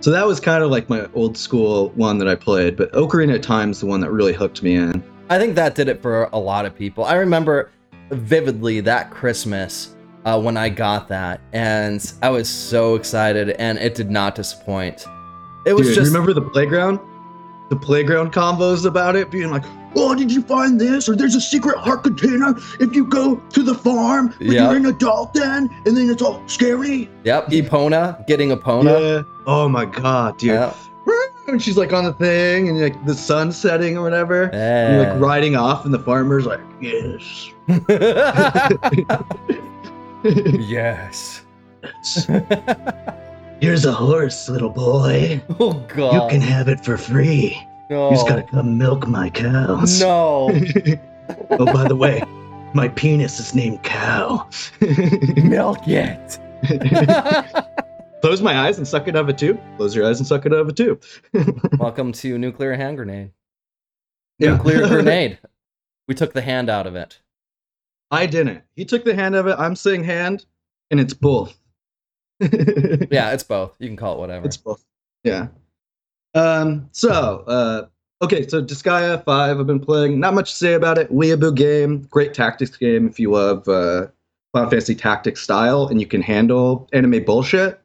so 0.00 0.10
that 0.10 0.26
was 0.26 0.40
kind 0.40 0.62
of 0.64 0.70
like 0.70 0.88
my 0.90 1.08
old 1.14 1.36
school 1.38 1.90
one 1.90 2.18
that 2.18 2.28
I 2.28 2.34
played. 2.34 2.76
But 2.76 2.92
Ocarina 2.92 3.36
of 3.36 3.40
Time's 3.42 3.80
the 3.80 3.86
one 3.86 4.00
that 4.00 4.10
really 4.10 4.32
hooked 4.32 4.62
me 4.62 4.74
in. 4.74 5.02
I 5.30 5.38
think 5.38 5.54
that 5.54 5.74
did 5.74 5.88
it 5.88 6.02
for 6.02 6.28
a 6.32 6.38
lot 6.38 6.66
of 6.66 6.74
people. 6.74 7.04
I 7.04 7.14
remember 7.14 7.70
vividly 8.10 8.80
that 8.80 9.10
Christmas 9.10 9.94
uh, 10.24 10.40
when 10.40 10.56
I 10.56 10.68
got 10.68 11.08
that, 11.08 11.40
and 11.52 12.12
I 12.22 12.30
was 12.30 12.48
so 12.48 12.94
excited, 12.94 13.50
and 13.50 13.78
it 13.78 13.94
did 13.94 14.10
not 14.10 14.34
disappoint. 14.34 15.04
It 15.66 15.74
was 15.74 15.86
Dude, 15.88 15.96
just 15.96 16.06
remember 16.08 16.32
the 16.32 16.42
playground? 16.42 16.98
The 17.70 17.76
playground 17.76 18.32
combos 18.32 18.84
about 18.84 19.16
it 19.16 19.30
being 19.30 19.50
like, 19.50 19.64
"Oh, 19.96 20.14
did 20.14 20.30
you 20.30 20.42
find 20.42 20.78
this?" 20.80 21.08
Or 21.08 21.16
"There's 21.16 21.34
a 21.34 21.40
secret 21.40 21.78
heart 21.78 22.02
container 22.04 22.54
if 22.80 22.94
you 22.94 23.06
go 23.06 23.36
to 23.36 23.62
the 23.62 23.74
farm, 23.74 24.34
but 24.38 24.46
Yeah. 24.48 24.68
you're 24.68 24.76
an 24.76 24.86
adult 24.86 25.32
then, 25.34 25.70
and 25.86 25.96
then 25.96 26.10
it's 26.10 26.20
all 26.22 26.42
scary." 26.46 27.08
yep, 27.24 27.48
Epona 27.48 28.26
getting 28.26 28.50
Epona. 28.50 29.00
Yeah. 29.00 29.22
Oh 29.46 29.68
my 29.68 29.84
god, 29.86 30.38
dude. 30.38 30.50
Yeah. 30.50 30.72
And 31.48 31.60
she's 31.60 31.76
like 31.76 31.92
on 31.92 32.04
the 32.04 32.12
thing, 32.12 32.68
and 32.68 32.80
like 32.80 33.04
the 33.04 33.14
sun 33.14 33.50
setting 33.50 33.96
or 33.98 34.02
whatever. 34.02 34.50
And 34.52 34.94
you're 34.96 35.12
like 35.12 35.20
riding 35.20 35.56
off, 35.56 35.84
and 35.84 35.92
the 35.92 35.98
farmer's 35.98 36.46
like, 36.46 36.60
"Yes." 36.80 37.50
yes. 40.24 41.42
Here's 43.60 43.84
a 43.84 43.92
horse, 43.92 44.48
little 44.48 44.70
boy. 44.70 45.42
Oh 45.60 45.74
god. 45.94 46.14
You 46.14 46.28
can 46.30 46.40
have 46.40 46.68
it 46.68 46.84
for 46.84 46.96
free. 46.96 47.56
no. 47.90 48.10
You 48.10 48.16
just 48.16 48.28
gotta 48.28 48.42
come 48.42 48.78
milk 48.78 49.06
my 49.06 49.30
cows. 49.30 50.00
No. 50.00 50.50
oh, 51.50 51.66
by 51.66 51.86
the 51.86 51.96
way, 51.96 52.22
my 52.74 52.88
penis 52.88 53.38
is 53.38 53.54
named 53.54 53.82
Cow. 53.82 54.48
Milk 55.44 55.86
it. 55.86 56.38
Close 58.20 58.40
my 58.40 58.58
eyes 58.58 58.78
and 58.78 58.86
suck 58.86 59.08
it 59.08 59.16
out 59.16 59.22
of 59.22 59.28
a 59.28 59.32
tube. 59.32 59.60
Close 59.76 59.94
your 59.94 60.06
eyes 60.06 60.18
and 60.18 60.26
suck 60.26 60.46
it 60.46 60.52
out 60.52 60.60
of 60.60 60.68
a 60.68 60.72
tube. 60.72 61.02
Welcome 61.78 62.12
to 62.12 62.38
nuclear 62.38 62.74
hand 62.74 62.96
grenade. 62.96 63.30
Yeah. 64.38 64.56
Nuclear 64.56 64.88
grenade. 64.88 65.38
We 66.08 66.14
took 66.14 66.32
the 66.32 66.42
hand 66.42 66.68
out 66.68 66.86
of 66.86 66.96
it. 66.96 67.20
I 68.12 68.26
didn't. 68.26 68.62
He 68.76 68.84
took 68.84 69.04
the 69.04 69.14
hand 69.14 69.34
of 69.34 69.46
it. 69.46 69.56
I'm 69.58 69.74
saying 69.74 70.04
hand, 70.04 70.44
and 70.90 71.00
it's 71.00 71.14
both. 71.14 71.58
Yeah, 73.10 73.30
it's 73.32 73.44
both. 73.44 73.76
You 73.78 73.88
can 73.88 73.96
call 73.96 74.16
it 74.16 74.18
whatever. 74.18 74.46
It's 74.46 74.56
both. 74.56 74.84
Yeah. 75.24 75.48
Um. 76.34 76.88
So, 76.92 77.44
uh, 77.46 77.86
okay. 78.20 78.46
So, 78.48 78.62
Disgaea 78.62 79.24
Five. 79.24 79.60
I've 79.60 79.66
been 79.66 79.80
playing. 79.80 80.18
Not 80.20 80.34
much 80.34 80.50
to 80.50 80.56
say 80.56 80.74
about 80.74 80.98
it. 80.98 81.12
Weeaboo 81.12 81.54
game. 81.54 82.02
Great 82.10 82.34
tactics 82.34 82.76
game 82.76 83.06
if 83.06 83.20
you 83.20 83.30
love 83.30 83.68
uh, 83.68 84.08
Final 84.52 84.70
Fantasy 84.70 84.94
Tactics 84.94 85.40
style 85.40 85.86
and 85.86 86.00
you 86.00 86.06
can 86.06 86.20
handle 86.20 86.88
anime 86.92 87.24
bullshit. 87.24 87.80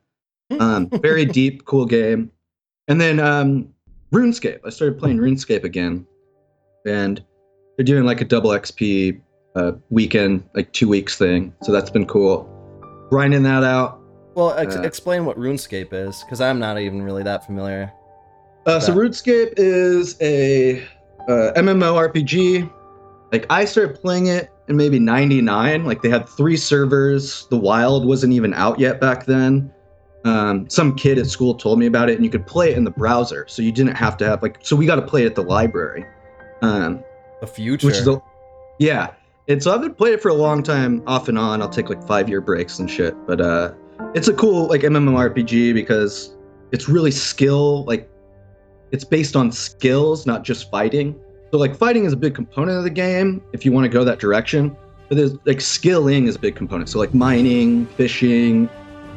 Um. 0.60 0.90
Very 0.90 1.26
deep, 1.40 1.66
cool 1.66 1.86
game. 1.86 2.32
And 2.88 3.00
then 3.00 3.20
um, 3.20 3.72
RuneScape. 4.12 4.62
I 4.66 4.70
started 4.70 4.98
playing 4.98 5.18
RuneScape 5.18 5.64
again, 5.64 6.08
and 6.86 7.24
they're 7.76 7.86
doing 7.86 8.06
like 8.06 8.22
a 8.22 8.26
double 8.26 8.52
XP 8.52 9.22
uh, 9.58 9.72
weekend, 9.90 10.44
like 10.54 10.72
two 10.74 10.88
weeks 10.88 11.18
thing. 11.18 11.54
So 11.64 11.72
that's 11.72 11.90
been 11.90 12.06
cool. 12.06 12.48
Grinding 13.10 13.44
that 13.44 13.64
out. 13.64 14.00
well, 14.36 14.54
ex- 14.58 14.76
uh, 14.76 14.82
explain 14.82 15.26
what 15.26 15.38
RuneScape 15.38 15.94
is, 15.94 16.24
because 16.24 16.42
I'm 16.42 16.60
not 16.60 16.78
even 16.80 17.02
really 17.02 17.24
that 17.24 17.46
familiar. 17.46 17.92
Uh, 18.66 18.80
so 18.80 18.94
RuneScape 18.94 19.54
is 19.58 20.16
a 20.22 20.82
uh, 21.28 21.54
MMORPG. 21.56 22.70
Like 23.32 23.46
I 23.50 23.66
started 23.66 24.00
playing 24.02 24.28
it 24.28 24.50
in 24.68 24.76
maybe 24.78 25.00
'99. 25.00 25.86
Like 25.86 26.02
they 26.02 26.10
had 26.10 26.28
three 26.30 26.58
servers. 26.58 27.48
The 27.50 27.58
Wild 27.58 28.06
wasn't 28.06 28.34
even 28.34 28.54
out 28.54 28.80
yet 28.80 29.00
back 29.02 29.26
then. 29.26 29.72
Um, 30.26 30.70
some 30.70 30.96
kid 30.96 31.18
at 31.18 31.28
school 31.28 31.56
told 31.56 31.80
me 31.80 31.86
about 31.86 32.10
it, 32.10 32.16
and 32.16 32.26
you 32.26 32.30
could 32.30 32.46
play 32.46 32.72
it 32.72 32.78
in 32.78 32.84
the 32.84 32.92
browser, 32.92 33.46
so 33.48 33.62
you 33.62 33.72
didn't 33.72 33.96
have 33.96 34.18
to 34.18 34.26
have 34.26 34.42
like. 34.44 34.60
So 34.62 34.76
we 34.76 34.86
got 34.86 34.96
to 34.96 35.02
play 35.02 35.24
it 35.24 35.28
at 35.28 35.36
the 35.36 35.44
library, 35.44 36.06
um, 36.62 37.02
The 37.40 37.48
future. 37.48 37.88
which 37.88 37.96
is 37.98 38.08
a, 38.08 38.22
yeah. 38.80 39.12
And 39.50 39.64
so 39.64 39.74
I've 39.74 39.82
been 39.82 39.94
playing 39.94 40.16
it 40.16 40.22
for 40.22 40.30
a 40.30 40.34
long 40.34 40.62
time, 40.62 41.02
off 41.08 41.30
and 41.30 41.38
on. 41.38 41.62
I'll 41.62 41.70
take 41.70 41.90
like 41.90 42.06
five 42.06 42.28
year 42.28 42.42
breaks 42.42 42.80
and 42.80 42.92
shit, 42.92 43.16
but 43.26 43.40
uh, 43.40 43.74
it's 44.14 44.28
a 44.28 44.34
cool 44.34 44.68
like 44.68 44.82
MMORPG 44.82 45.74
because 45.74 46.36
it's 46.72 46.90
really 46.90 47.12
skill 47.12 47.86
like 47.86 48.10
it's 48.92 49.04
based 49.04 49.36
on 49.36 49.52
skills, 49.52 50.26
not 50.26 50.44
just 50.44 50.70
fighting. 50.70 51.18
So 51.52 51.58
like 51.58 51.76
fighting 51.76 52.06
is 52.06 52.14
a 52.14 52.18
big 52.18 52.36
component 52.36 52.78
of 52.78 52.84
the 52.84 52.90
game 52.90 53.42
if 53.54 53.66
you 53.66 53.72
want 53.72 53.86
to 53.86 53.90
go 53.90 54.04
that 54.04 54.20
direction. 54.20 54.76
But 55.08 55.18
there's 55.18 55.36
like 55.46 55.62
skilling 55.62 56.28
is 56.28 56.36
a 56.36 56.40
big 56.40 56.56
component. 56.56 56.90
So 56.90 57.00
like 57.00 57.14
mining, 57.14 57.86
fishing, 57.86 58.70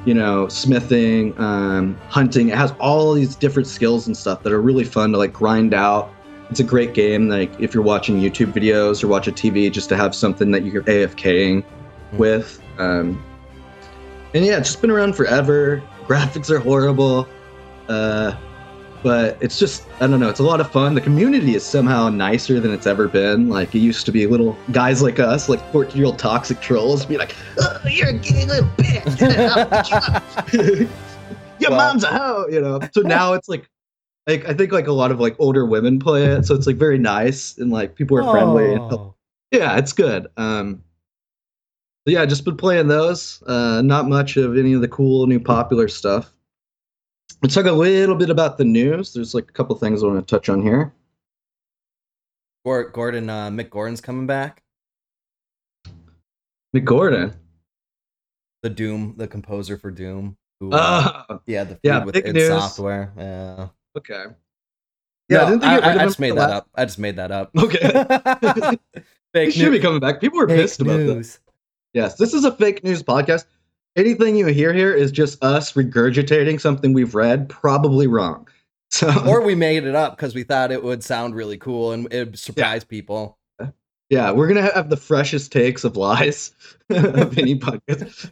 you 0.05 0.15
know, 0.15 0.47
smithing, 0.49 1.37
um, 1.39 1.99
hunting. 2.09 2.49
It 2.51 2.57
has 2.57 2.73
all 2.79 3.15
these 3.15 3.35
different 3.35 3.67
skills 3.67 4.07
and 4.07 4.17
stuff 4.17 4.45
that 4.45 4.53
are 4.53 4.63
really 4.63 4.85
fun 4.85 5.11
to 5.13 5.19
like 5.19 5.33
grind 5.33 5.75
out. 5.75 6.13
It's 6.51 6.61
a 6.61 6.65
great 6.65 6.95
game. 6.95 7.29
Like 7.29 7.51
if 7.61 7.73
you're 7.75 7.83
watching 7.83 8.21
YouTube 8.21 8.53
videos 8.53 9.05
or 9.05 9.09
watching 9.09 9.35
TV, 9.35 9.71
just 9.71 9.89
to 9.91 9.97
have 9.97 10.15
something 10.15 10.51
that 10.51 10.65
you're 10.65 10.83
AFKing 10.85 11.65
with. 12.13 12.61
Um, 12.79 13.23
and 14.35 14.45
yeah, 14.45 14.59
it's 14.59 14.69
just 14.71 14.81
been 14.81 14.91
around 14.91 15.15
forever. 15.15 15.83
Graphics 16.07 16.51
are 16.51 16.59
horrible. 16.59 17.29
Uh, 17.89 18.35
but 19.03 19.39
it's 19.41 19.59
just 19.59 19.85
I 20.01 20.07
don't 20.07 20.21
know. 20.21 20.29
It's 20.29 20.41
a 20.41 20.45
lot 20.45 20.61
of 20.61 20.71
fun. 20.71 20.95
The 20.95 21.01
community 21.01 21.55
is 21.55 21.65
somehow 21.65 22.09
nicer 22.11 22.61
than 22.61 22.73
it's 22.73 22.87
ever 22.87 23.09
been. 23.09 23.49
Like 23.49 23.75
it 23.75 23.79
used 23.79 24.05
to 24.07 24.13
be 24.13 24.27
little 24.27 24.57
guys 24.73 25.01
like 25.03 25.19
us, 25.19 25.49
like 25.49 25.61
14 25.73 25.97
year 25.97 26.07
old 26.07 26.19
toxic 26.19 26.61
trolls, 26.61 27.07
be 27.07 27.17
like, 27.17 27.35
"Oh, 27.59 27.79
you're 27.89 28.09
a 28.09 28.13
gay 28.13 28.45
little 28.45 28.69
bitch. 28.77 29.21
Your 31.61 31.71
Well- 31.71 31.79
mom's 31.79 32.05
a 32.05 32.09
hoe," 32.09 32.47
you 32.51 32.61
know. 32.61 32.81
So 32.93 33.01
now 33.03 33.33
it's 33.35 33.49
like, 33.49 33.69
like 34.27 34.45
I 34.47 34.55
think 34.55 34.73
like 34.73 34.87
a 34.87 34.93
lot 34.93 35.11
of 35.11 35.21
like 35.21 35.37
older 35.39 35.65
women 35.67 35.99
play 35.99 36.25
it, 36.25 36.45
so 36.47 36.55
it's 36.55 36.67
like 36.67 36.77
very 36.77 36.99
nice 36.99 37.57
and 37.59 37.71
like 37.71 37.95
people 37.95 38.19
are 38.19 38.31
friendly. 38.31 38.73
And, 38.75 38.81
Oh. 38.93 39.15
yeah, 39.51 39.77
it's 39.79 39.93
good. 39.93 40.27
Um, 40.37 40.83
so 42.07 42.13
yeah, 42.13 42.25
just 42.27 42.45
been 42.45 42.57
playing 42.57 42.89
those. 42.89 43.43
Uh, 43.47 43.83
not 43.83 44.09
much 44.09 44.37
of 44.37 44.57
any 44.57 44.73
of 44.73 44.81
the 44.81 44.89
cool 44.89 45.27
new 45.27 45.41
popular 45.41 45.89
stuff. 45.89 46.33
Let's 47.43 47.55
talk 47.55 47.67
a 47.67 47.73
little 47.73 48.17
bit 48.17 48.31
about 48.31 48.59
the 48.59 48.65
news. 48.65 49.13
There's 49.15 49.35
like 49.35 49.49
a 49.49 49.53
couple 49.53 49.75
things 49.77 50.03
I 50.03 50.07
want 50.07 50.27
to 50.27 50.35
touch 50.35 50.49
on 50.49 50.63
here. 50.63 50.93
Gor- 52.65 52.91
Gordon, 52.91 53.31
uh, 53.31 53.49
Mick 53.49 53.71
Gordon's 53.71 54.01
coming 54.03 54.27
back. 54.27 54.63
Mick 56.77 56.85
Gordon. 56.85 57.35
The 58.63 58.69
Doom, 58.71 59.15
the 59.17 59.27
composer 59.27 59.79
for 59.79 59.91
Doom. 59.91 60.37
Who, 60.61 60.71
Uh, 60.73 61.39
yeah, 61.47 61.65
the 61.65 61.71
feud 61.77 61.81
yeah, 61.83 62.05
with 62.05 62.13
big 62.15 62.27
id 62.29 62.33
news. 62.35 62.49
Software. 62.49 63.13
Yeah. 63.17 63.69
Okay. 63.97 64.25
Yeah, 65.29 65.43
Yeah, 65.43 65.45
didn't 65.51 65.61
they 65.61 65.67
I, 65.67 65.77
I- 65.79 65.93
I 65.93 66.05
just 66.05 66.19
made 66.21 66.37
that 66.37 66.49
the 66.49 66.55
up. 66.55 66.69
I 66.75 66.85
just 66.85 66.99
made 66.99 67.17
that 67.17 67.31
up. 67.31 67.51
Okay. 67.57 67.79
Fake 69.33 69.53
He 69.53 69.61
should 69.61 69.71
be 69.71 69.79
coming 69.79 70.01
back. 70.01 70.21
People 70.21 70.39
were 70.39 70.49
Fake 70.49 70.57
pissed 70.61 70.81
about 70.81 70.97
this. 70.99 71.39
Yes, 71.93 72.17
this 72.17 72.35
is 72.35 72.45
a 72.45 72.53
fake 72.53 72.83
news 72.85 73.03
podcast. 73.03 73.45
Anything 73.97 74.37
you 74.37 74.47
hear 74.47 74.73
here 74.73 74.93
is 74.95 75.11
just 75.13 75.43
us 75.43 75.73
regurgitating 75.73 76.61
something 76.61 76.93
we've 76.93 77.15
read, 77.15 77.49
probably 77.49 78.07
wrong. 78.07 78.47
So 78.93 79.09
Or 79.25 79.41
we 79.43 79.55
made 79.55 79.85
it 79.85 79.95
up 79.95 80.17
because 80.17 80.35
we 80.35 80.43
thought 80.43 80.73
it 80.73 80.83
would 80.83 81.05
sound 81.05 81.37
really 81.37 81.57
cool 81.57 81.93
and 81.93 82.13
it 82.13 82.25
would 82.25 82.39
surprise 82.41 82.83
people. 82.83 83.39
yeah, 84.09 84.33
we're 84.33 84.49
gonna 84.49 84.63
have 84.73 84.91
the 84.91 84.97
freshest 84.97 85.53
takes 85.53 85.85
of 85.85 85.97
lies 85.97 86.51
of 86.91 87.39
any 87.39 87.57
podcast. 87.57 88.31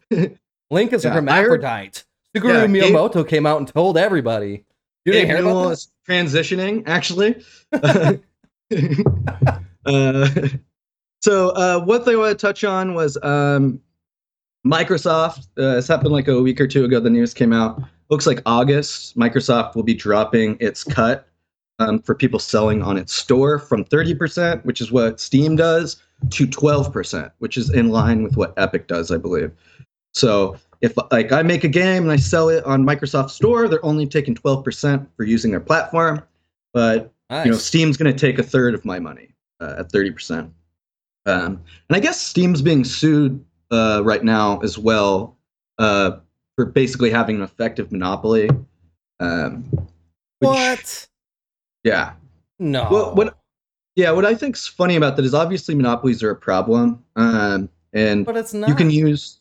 Link 0.72 0.92
is 0.92 1.04
a 1.04 1.08
Yeah, 1.08 1.12
I 1.12 1.14
heard- 1.42 1.62
hermaphrodite. 1.62 2.02
Shigeru 2.36 2.48
Yeah, 2.48 2.66
Gabe- 2.66 2.92
Miyamoto 2.92 3.28
came 3.28 3.46
out 3.46 3.58
and 3.58 3.68
told 3.68 3.96
everybody. 3.96 4.64
Didn't 5.12 5.28
hear 5.28 5.40
about 5.40 5.70
is 5.72 5.88
transitioning, 6.08 6.82
actually. 6.86 7.42
uh, 9.86 10.48
so 11.20 11.50
uh, 11.50 11.80
one 11.84 12.04
thing 12.04 12.14
I 12.14 12.18
want 12.18 12.38
to 12.38 12.46
touch 12.46 12.64
on 12.64 12.94
was 12.94 13.18
um, 13.22 13.80
Microsoft. 14.66 15.48
Uh, 15.56 15.74
this 15.74 15.88
happened 15.88 16.12
like 16.12 16.28
a 16.28 16.40
week 16.40 16.60
or 16.60 16.66
two 16.66 16.84
ago. 16.84 17.00
The 17.00 17.10
news 17.10 17.34
came 17.34 17.52
out. 17.52 17.82
Looks 18.10 18.26
like 18.26 18.40
August. 18.46 19.16
Microsoft 19.18 19.74
will 19.74 19.82
be 19.82 19.94
dropping 19.94 20.56
its 20.60 20.84
cut 20.84 21.28
um, 21.78 22.00
for 22.00 22.14
people 22.14 22.38
selling 22.38 22.82
on 22.82 22.96
its 22.96 23.14
store 23.14 23.58
from 23.58 23.84
30%, 23.84 24.64
which 24.64 24.80
is 24.80 24.90
what 24.90 25.20
Steam 25.20 25.56
does, 25.56 26.02
to 26.30 26.46
12%, 26.46 27.30
which 27.38 27.56
is 27.56 27.70
in 27.70 27.90
line 27.90 28.22
with 28.22 28.36
what 28.36 28.54
Epic 28.56 28.88
does, 28.88 29.10
I 29.10 29.18
believe. 29.18 29.52
So 30.14 30.56
if 30.80 30.94
like 31.10 31.32
I 31.32 31.42
make 31.42 31.64
a 31.64 31.68
game 31.68 32.04
and 32.04 32.12
I 32.12 32.16
sell 32.16 32.48
it 32.48 32.64
on 32.64 32.84
Microsoft 32.84 33.30
Store, 33.30 33.68
they're 33.68 33.84
only 33.84 34.06
taking 34.06 34.34
12% 34.34 35.06
for 35.16 35.24
using 35.24 35.50
their 35.50 35.60
platform, 35.60 36.22
but 36.72 37.12
that? 37.30 37.44
you 37.46 37.52
know 37.52 37.58
Steam's 37.58 37.96
going 37.96 38.12
to 38.12 38.18
take 38.18 38.38
a 38.38 38.42
third 38.42 38.74
of 38.74 38.84
my 38.84 38.98
money 38.98 39.34
uh, 39.60 39.76
at 39.78 39.92
30%. 39.92 40.50
Um, 41.26 41.60
and 41.88 41.96
I 41.96 42.00
guess 42.00 42.20
Steam's 42.20 42.62
being 42.62 42.84
sued 42.84 43.44
uh, 43.70 44.02
right 44.04 44.22
now 44.24 44.58
as 44.60 44.78
well 44.78 45.36
uh, 45.78 46.12
for 46.56 46.64
basically 46.66 47.10
having 47.10 47.36
an 47.36 47.42
effective 47.42 47.92
monopoly. 47.92 48.48
Um, 49.20 49.64
which- 50.38 50.48
What? 50.48 51.08
Yeah. 51.84 52.12
No. 52.58 52.88
Well, 52.90 53.14
what? 53.14 53.36
Yeah. 53.96 54.10
What 54.12 54.24
I 54.24 54.34
think's 54.34 54.66
funny 54.66 54.96
about 54.96 55.16
that 55.16 55.24
is 55.24 55.34
obviously 55.34 55.74
monopolies 55.74 56.22
are 56.22 56.30
a 56.30 56.36
problem, 56.36 57.04
um, 57.16 57.68
and 57.92 58.24
but 58.26 58.36
it's 58.36 58.52
not. 58.54 58.68
you 58.68 58.74
can 58.74 58.90
use. 58.90 59.40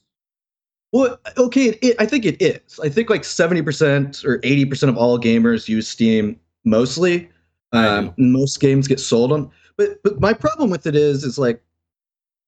Well, 0.97 1.19
okay, 1.37 1.65
it, 1.65 1.79
it, 1.83 1.95
I 1.99 2.07
think 2.07 2.25
it 2.25 2.41
is. 2.41 2.79
I 2.79 2.89
think 2.89 3.11
like 3.11 3.23
seventy 3.23 3.61
percent 3.61 4.25
or 4.25 4.39
eighty 4.41 4.65
percent 4.65 4.89
of 4.89 4.97
all 4.97 5.19
gamers 5.19 5.67
use 5.67 5.87
Steam 5.87 6.39
mostly. 6.65 7.29
Um, 7.71 8.15
most 8.17 8.59
games 8.59 8.87
get 8.87 8.99
sold 8.99 9.31
on, 9.31 9.51
but 9.75 10.01
but 10.01 10.19
my 10.19 10.33
problem 10.33 10.71
with 10.71 10.87
it 10.87 10.95
is 10.95 11.23
is 11.23 11.37
like, 11.37 11.61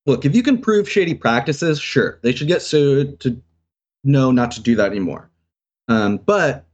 look, 0.07 0.25
if 0.25 0.35
you 0.35 0.41
can 0.41 0.57
prove 0.57 0.89
shady 0.89 1.13
practices, 1.13 1.79
sure, 1.79 2.19
they 2.23 2.33
should 2.33 2.47
get 2.47 2.63
sued 2.63 3.19
to 3.19 3.39
know 4.03 4.31
not 4.31 4.49
to 4.53 4.61
do 4.61 4.75
that 4.77 4.89
anymore. 4.89 5.29
Um, 5.87 6.17
but 6.17 6.65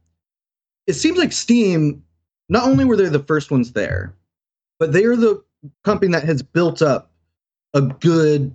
it 0.86 0.94
seems 0.94 1.18
like 1.18 1.32
Steam, 1.32 2.02
not 2.48 2.66
only 2.66 2.86
were 2.86 2.96
they 2.96 3.10
the 3.10 3.18
first 3.18 3.50
ones 3.50 3.72
there, 3.72 4.14
but 4.78 4.94
they 4.94 5.04
are 5.04 5.16
the 5.16 5.44
company 5.84 6.10
that 6.12 6.24
has 6.24 6.40
built 6.40 6.80
up 6.80 7.10
a 7.74 7.82
good 7.82 8.54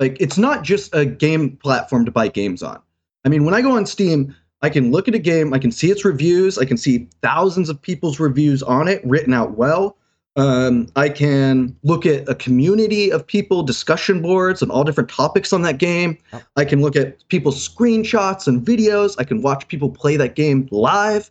like 0.00 0.16
it's 0.20 0.38
not 0.38 0.62
just 0.62 0.94
a 0.94 1.04
game 1.04 1.56
platform 1.56 2.04
to 2.04 2.10
buy 2.10 2.28
games 2.28 2.62
on. 2.62 2.80
I 3.24 3.28
mean, 3.28 3.44
when 3.44 3.54
I 3.54 3.62
go 3.62 3.76
on 3.76 3.86
Steam, 3.86 4.34
I 4.62 4.70
can 4.70 4.90
look 4.90 5.08
at 5.08 5.14
a 5.14 5.18
game, 5.18 5.52
I 5.52 5.58
can 5.58 5.70
see 5.70 5.90
its 5.90 6.04
reviews, 6.04 6.58
I 6.58 6.64
can 6.64 6.76
see 6.76 7.08
thousands 7.22 7.68
of 7.68 7.80
people's 7.80 8.20
reviews 8.20 8.62
on 8.62 8.88
it 8.88 9.00
written 9.04 9.32
out 9.34 9.56
well. 9.56 9.96
Um, 10.36 10.88
I 10.96 11.08
can 11.08 11.74
look 11.82 12.04
at 12.04 12.28
a 12.28 12.34
community 12.34 13.10
of 13.10 13.26
people, 13.26 13.62
discussion 13.62 14.20
boards 14.20 14.62
on 14.62 14.70
all 14.70 14.84
different 14.84 15.08
topics 15.08 15.52
on 15.52 15.62
that 15.62 15.78
game. 15.78 16.18
I 16.56 16.66
can 16.66 16.82
look 16.82 16.94
at 16.94 17.26
people's 17.28 17.66
screenshots 17.66 18.46
and 18.46 18.64
videos. 18.64 19.16
I 19.18 19.24
can 19.24 19.40
watch 19.40 19.66
people 19.68 19.88
play 19.88 20.16
that 20.18 20.34
game 20.34 20.68
live. 20.70 21.30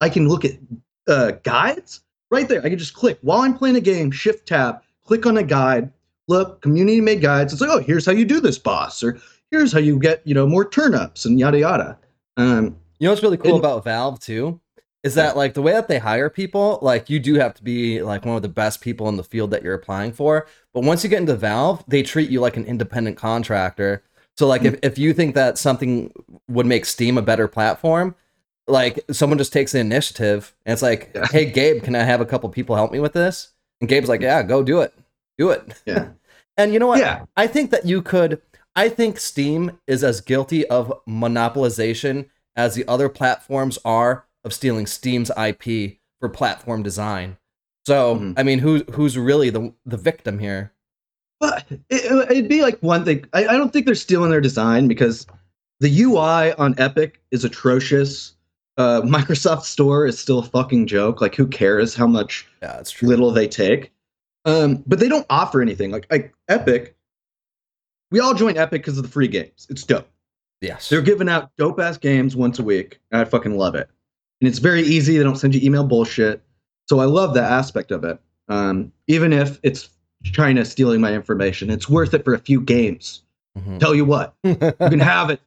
I 0.00 0.08
can 0.08 0.28
look 0.28 0.46
at 0.46 0.52
uh, 1.08 1.32
guides 1.42 2.00
right 2.30 2.48
there. 2.48 2.64
I 2.64 2.70
can 2.70 2.78
just 2.78 2.94
click 2.94 3.18
while 3.20 3.42
I'm 3.42 3.56
playing 3.56 3.76
a 3.76 3.82
game, 3.82 4.10
shift 4.10 4.48
tab, 4.48 4.82
click 5.04 5.26
on 5.26 5.36
a 5.36 5.42
guide, 5.42 5.92
look, 6.28 6.62
community 6.62 7.00
made 7.00 7.20
guides. 7.20 7.52
It's 7.52 7.60
like, 7.60 7.70
oh, 7.70 7.80
here's 7.80 8.06
how 8.06 8.12
you 8.12 8.24
do 8.24 8.40
this 8.40 8.58
boss, 8.58 9.02
or 9.02 9.18
here's 9.50 9.72
how 9.72 9.78
you 9.80 9.98
get, 9.98 10.22
you 10.26 10.34
know, 10.34 10.46
more 10.46 10.68
turnips 10.68 11.24
and 11.24 11.38
yada 11.40 11.58
yada. 11.58 11.98
Um, 12.36 12.76
You 13.00 13.06
know 13.06 13.10
what's 13.12 13.22
really 13.22 13.36
cool 13.36 13.52
And- 13.56 13.60
about 13.64 13.84
Valve 13.84 14.20
too? 14.20 14.60
Is 15.04 15.14
that 15.14 15.36
like 15.36 15.54
the 15.54 15.62
way 15.62 15.72
that 15.72 15.86
they 15.86 15.98
hire 15.98 16.28
people, 16.28 16.80
like 16.82 17.08
you 17.08 17.20
do 17.20 17.34
have 17.36 17.54
to 17.54 17.62
be 17.62 18.02
like 18.02 18.24
one 18.26 18.34
of 18.34 18.42
the 18.42 18.48
best 18.48 18.80
people 18.80 19.08
in 19.08 19.16
the 19.16 19.22
field 19.22 19.52
that 19.52 19.62
you're 19.62 19.74
applying 19.74 20.12
for. 20.12 20.46
But 20.74 20.82
once 20.82 21.04
you 21.04 21.08
get 21.08 21.20
into 21.20 21.36
Valve, 21.36 21.84
they 21.86 22.02
treat 22.02 22.30
you 22.30 22.40
like 22.40 22.56
an 22.56 22.64
independent 22.64 23.16
contractor. 23.16 24.02
So 24.36 24.48
like 24.48 24.64
if, 24.64 24.76
if 24.82 24.98
you 24.98 25.14
think 25.14 25.36
that 25.36 25.56
something 25.56 26.12
would 26.48 26.66
make 26.66 26.84
Steam 26.84 27.16
a 27.16 27.22
better 27.22 27.46
platform, 27.46 28.16
like 28.66 28.98
someone 29.12 29.38
just 29.38 29.52
takes 29.52 29.70
the 29.72 29.78
initiative 29.78 30.52
and 30.66 30.72
it's 30.72 30.82
like, 30.82 31.12
Yeah. 31.14 31.26
hey 31.30 31.44
Gabe, 31.50 31.82
can 31.84 31.94
I 31.94 32.02
have 32.02 32.20
a 32.20 32.26
couple 32.26 32.48
people 32.50 32.74
help 32.74 32.90
me 32.92 32.98
with 32.98 33.12
this? 33.12 33.50
And 33.80 33.88
Gabe's 33.88 34.08
like, 34.08 34.20
Yeah, 34.20 34.42
go 34.42 34.64
do 34.64 34.80
it. 34.80 34.92
Do 35.38 35.50
it. 35.50 35.62
yeah, 35.86 36.08
And 36.58 36.72
you 36.74 36.78
know 36.78 36.88
what? 36.88 36.98
yeah, 36.98 37.24
I 37.36 37.46
think 37.46 37.70
that 37.70 37.86
you 37.86 38.02
could. 38.02 38.42
I 38.76 38.88
think 38.90 39.18
Steam 39.18 39.78
is 39.86 40.04
as 40.04 40.20
guilty 40.20 40.66
of 40.66 40.92
monopolization 41.08 42.26
as 42.56 42.74
the 42.74 42.86
other 42.86 43.08
platforms 43.08 43.78
are 43.84 44.26
of 44.44 44.52
stealing 44.52 44.86
Steam's 44.86 45.30
IP 45.30 45.98
for 46.20 46.28
platform 46.28 46.82
design. 46.82 47.36
So, 47.86 48.16
Mhm. 48.16 48.34
I 48.36 48.42
mean, 48.42 48.58
who 48.58 48.84
who's 48.92 49.16
really 49.16 49.50
the 49.50 49.72
the 49.86 49.96
victim 49.96 50.38
here? 50.38 50.72
but 51.40 51.64
it, 51.70 52.30
it'd 52.32 52.48
be 52.48 52.62
like 52.62 52.76
one 52.80 53.04
thing. 53.04 53.24
I, 53.32 53.46
I 53.46 53.56
don't 53.56 53.72
think 53.72 53.86
they're 53.86 53.94
stealing 53.94 54.30
their 54.30 54.40
design 54.40 54.88
because 54.88 55.24
the 55.78 56.02
UI 56.02 56.52
on 56.54 56.74
Epic 56.78 57.20
is 57.30 57.44
atrocious. 57.44 58.34
Uh, 58.76 59.00
Microsoft 59.04 59.62
Store 59.62 60.04
is 60.04 60.18
still 60.18 60.40
a 60.40 60.42
fucking 60.42 60.88
joke. 60.88 61.20
Like, 61.20 61.36
who 61.36 61.46
cares 61.46 61.94
how 61.94 62.08
much 62.08 62.44
Yeah, 62.60 62.82
little 63.02 63.30
they 63.30 63.46
take. 63.46 63.92
Um, 64.48 64.82
but 64.86 64.98
they 64.98 65.08
don't 65.08 65.26
offer 65.30 65.60
anything. 65.60 65.90
Like, 65.90 66.06
like 66.10 66.34
Epic, 66.48 66.96
we 68.10 68.20
all 68.20 68.34
join 68.34 68.56
Epic 68.56 68.82
because 68.82 68.96
of 68.96 69.02
the 69.04 69.10
free 69.10 69.28
games. 69.28 69.66
It's 69.70 69.82
dope. 69.84 70.08
Yes. 70.60 70.88
They're 70.88 71.02
giving 71.02 71.28
out 71.28 71.50
dope 71.56 71.78
ass 71.78 71.98
games 71.98 72.34
once 72.34 72.58
a 72.58 72.62
week. 72.62 72.98
And 73.10 73.20
I 73.20 73.24
fucking 73.24 73.56
love 73.56 73.74
it. 73.74 73.88
And 74.40 74.48
it's 74.48 74.58
very 74.58 74.82
easy. 74.82 75.16
They 75.18 75.22
don't 75.24 75.36
send 75.36 75.54
you 75.54 75.60
email 75.62 75.84
bullshit. 75.84 76.42
So 76.88 77.00
I 77.00 77.04
love 77.04 77.34
that 77.34 77.50
aspect 77.52 77.90
of 77.90 78.04
it. 78.04 78.18
Um, 78.48 78.90
even 79.08 79.32
if 79.32 79.60
it's 79.62 79.90
China 80.24 80.64
stealing 80.64 81.00
my 81.00 81.12
information, 81.12 81.68
it's 81.70 81.88
worth 81.88 82.14
it 82.14 82.24
for 82.24 82.32
a 82.34 82.38
few 82.38 82.60
games. 82.60 83.22
Mhm. 83.58 83.78
Tell 83.78 83.94
you 83.94 84.04
what, 84.04 84.34
you 84.44 84.54
can 84.56 85.00
have 85.00 85.30
it. 85.30 85.40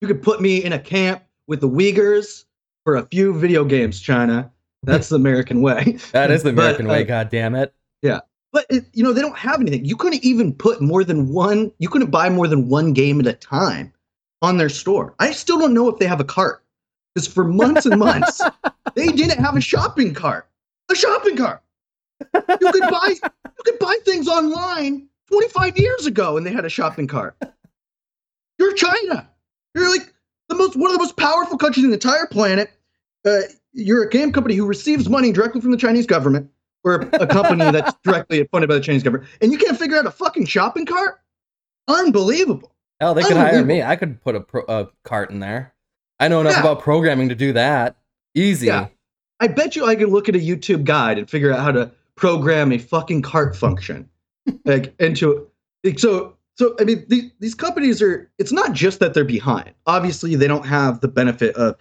You 0.00 0.08
can 0.08 0.18
put 0.18 0.40
me 0.42 0.62
in 0.62 0.72
a 0.72 0.78
camp 0.78 1.22
with 1.46 1.60
the 1.60 1.68
Uyghurs 1.68 2.44
for 2.84 2.96
a 2.96 3.06
few 3.06 3.32
video 3.38 3.64
games, 3.64 4.00
China. 4.00 4.50
That's 4.82 5.08
the 5.08 5.16
American 5.16 5.62
way. 5.62 5.96
that 6.12 6.30
is 6.30 6.42
the 6.42 6.52
But, 6.52 6.62
American 6.62 6.88
way. 6.88 7.02
uh, 7.02 7.04
God 7.04 7.30
damn 7.30 7.54
it! 7.54 7.72
But 8.52 8.66
you 8.92 9.02
know 9.02 9.12
they 9.12 9.22
don't 9.22 9.36
have 9.36 9.60
anything. 9.60 9.84
You 9.84 9.96
couldn't 9.96 10.24
even 10.24 10.52
put 10.52 10.82
more 10.82 11.04
than 11.04 11.32
one. 11.32 11.72
You 11.78 11.88
couldn't 11.88 12.10
buy 12.10 12.28
more 12.28 12.46
than 12.46 12.68
one 12.68 12.92
game 12.92 13.18
at 13.18 13.26
a 13.26 13.32
time 13.32 13.92
on 14.42 14.58
their 14.58 14.68
store. 14.68 15.14
I 15.18 15.32
still 15.32 15.58
don't 15.58 15.72
know 15.72 15.88
if 15.88 15.98
they 15.98 16.06
have 16.06 16.20
a 16.20 16.24
cart 16.24 16.62
because 17.14 17.26
for 17.26 17.44
months 17.44 17.86
and 17.86 17.98
months 17.98 18.42
they 18.94 19.06
didn't 19.08 19.42
have 19.42 19.56
a 19.56 19.60
shopping 19.60 20.12
cart. 20.12 20.48
A 20.90 20.94
shopping 20.94 21.36
cart. 21.36 21.62
You 22.34 22.72
could 22.72 22.90
buy 22.90 23.14
you 23.14 23.64
could 23.64 23.78
buy 23.78 23.96
things 24.04 24.28
online 24.28 25.08
25 25.28 25.78
years 25.78 26.04
ago, 26.04 26.36
and 26.36 26.46
they 26.46 26.52
had 26.52 26.66
a 26.66 26.70
shopping 26.70 27.06
cart. 27.06 27.36
You're 28.58 28.74
China. 28.74 29.28
You're 29.74 29.90
like 29.90 30.12
the 30.50 30.56
most 30.56 30.76
one 30.76 30.90
of 30.90 30.98
the 30.98 31.02
most 31.02 31.16
powerful 31.16 31.56
countries 31.56 31.84
in 31.84 31.90
the 31.90 31.96
entire 31.96 32.26
planet. 32.26 32.70
Uh, 33.24 33.40
you're 33.72 34.02
a 34.02 34.10
game 34.10 34.32
company 34.32 34.54
who 34.54 34.66
receives 34.66 35.08
money 35.08 35.32
directly 35.32 35.62
from 35.62 35.70
the 35.70 35.78
Chinese 35.78 36.06
government 36.06 36.50
or 36.84 36.94
a 37.12 37.26
company 37.26 37.70
that's 37.70 37.92
directly 38.04 38.46
funded 38.50 38.68
by 38.68 38.74
the 38.74 38.80
Chinese 38.80 39.02
government, 39.02 39.28
and 39.40 39.52
you 39.52 39.58
can't 39.58 39.78
figure 39.78 39.96
out 39.96 40.06
a 40.06 40.10
fucking 40.10 40.46
shopping 40.46 40.86
cart? 40.86 41.20
Unbelievable. 41.88 42.72
Hell, 43.00 43.14
they 43.14 43.22
could 43.22 43.36
hire 43.36 43.64
me. 43.64 43.82
I 43.82 43.96
could 43.96 44.20
put 44.22 44.36
a, 44.36 44.40
pro- 44.40 44.64
a 44.68 44.88
cart 45.04 45.30
in 45.30 45.40
there. 45.40 45.74
I 46.20 46.28
know 46.28 46.40
enough 46.40 46.54
Yeah. 46.54 46.60
about 46.60 46.80
programming 46.80 47.28
to 47.30 47.34
do 47.34 47.52
that. 47.54 47.96
Easy. 48.34 48.68
Yeah. 48.68 48.88
I 49.40 49.48
bet 49.48 49.74
you 49.74 49.84
I 49.86 49.96
could 49.96 50.08
look 50.10 50.28
at 50.28 50.36
a 50.36 50.38
YouTube 50.38 50.84
guide 50.84 51.18
and 51.18 51.28
figure 51.28 51.52
out 51.52 51.60
how 51.60 51.72
to 51.72 51.90
program 52.14 52.70
a 52.72 52.78
fucking 52.78 53.22
cart 53.22 53.56
function, 53.56 54.08
like 54.64 54.94
into 55.00 55.48
like, 55.84 55.98
so. 55.98 56.36
So 56.58 56.76
I 56.78 56.84
mean, 56.84 57.04
these 57.08 57.32
these 57.40 57.54
companies 57.54 58.00
are. 58.02 58.30
It's 58.38 58.52
not 58.52 58.72
just 58.74 59.00
that 59.00 59.14
they're 59.14 59.24
behind. 59.24 59.72
Obviously, 59.86 60.36
they 60.36 60.46
don't 60.46 60.66
have 60.66 61.00
the 61.00 61.08
benefit 61.08 61.56
of 61.56 61.76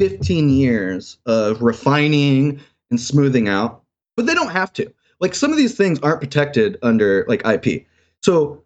15 0.00 0.48
years 0.48 1.18
of 1.26 1.60
refining 1.62 2.58
and 2.90 2.98
smoothing 2.98 3.48
out, 3.48 3.83
but 4.16 4.26
they 4.26 4.34
don't 4.34 4.50
have 4.50 4.72
to. 4.74 4.92
Like 5.20 5.34
some 5.34 5.50
of 5.50 5.56
these 5.56 5.76
things 5.76 5.98
aren't 6.00 6.20
protected 6.20 6.78
under 6.82 7.24
like 7.28 7.46
IP. 7.46 7.86
So 8.22 8.62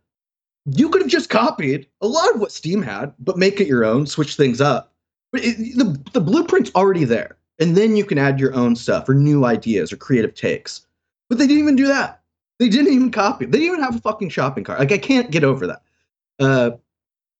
you 0.66 0.88
could 0.88 1.02
have 1.02 1.10
just 1.10 1.30
copied 1.30 1.86
a 2.00 2.06
lot 2.06 2.34
of 2.34 2.40
what 2.40 2.52
Steam 2.52 2.82
had, 2.82 3.12
but 3.18 3.38
make 3.38 3.60
it 3.60 3.66
your 3.66 3.84
own, 3.84 4.06
switch 4.06 4.34
things 4.34 4.60
up. 4.60 4.92
But 5.32 5.44
it, 5.44 5.56
the 5.76 5.98
the 6.12 6.20
blueprint's 6.20 6.70
already 6.74 7.04
there, 7.04 7.36
and 7.58 7.76
then 7.76 7.96
you 7.96 8.04
can 8.04 8.18
add 8.18 8.40
your 8.40 8.54
own 8.54 8.76
stuff 8.76 9.08
or 9.08 9.14
new 9.14 9.44
ideas 9.44 9.92
or 9.92 9.96
creative 9.96 10.34
takes. 10.34 10.86
But 11.28 11.38
they 11.38 11.46
didn't 11.46 11.62
even 11.62 11.76
do 11.76 11.86
that. 11.86 12.22
They 12.58 12.68
didn't 12.68 12.92
even 12.92 13.10
copy. 13.10 13.44
They 13.44 13.58
didn't 13.58 13.74
even 13.74 13.82
have 13.82 13.96
a 13.96 14.00
fucking 14.00 14.30
shopping 14.30 14.64
cart. 14.64 14.78
Like 14.78 14.92
I 14.92 14.98
can't 14.98 15.30
get 15.30 15.44
over 15.44 15.66
that. 15.66 15.82
Uh, 16.40 16.70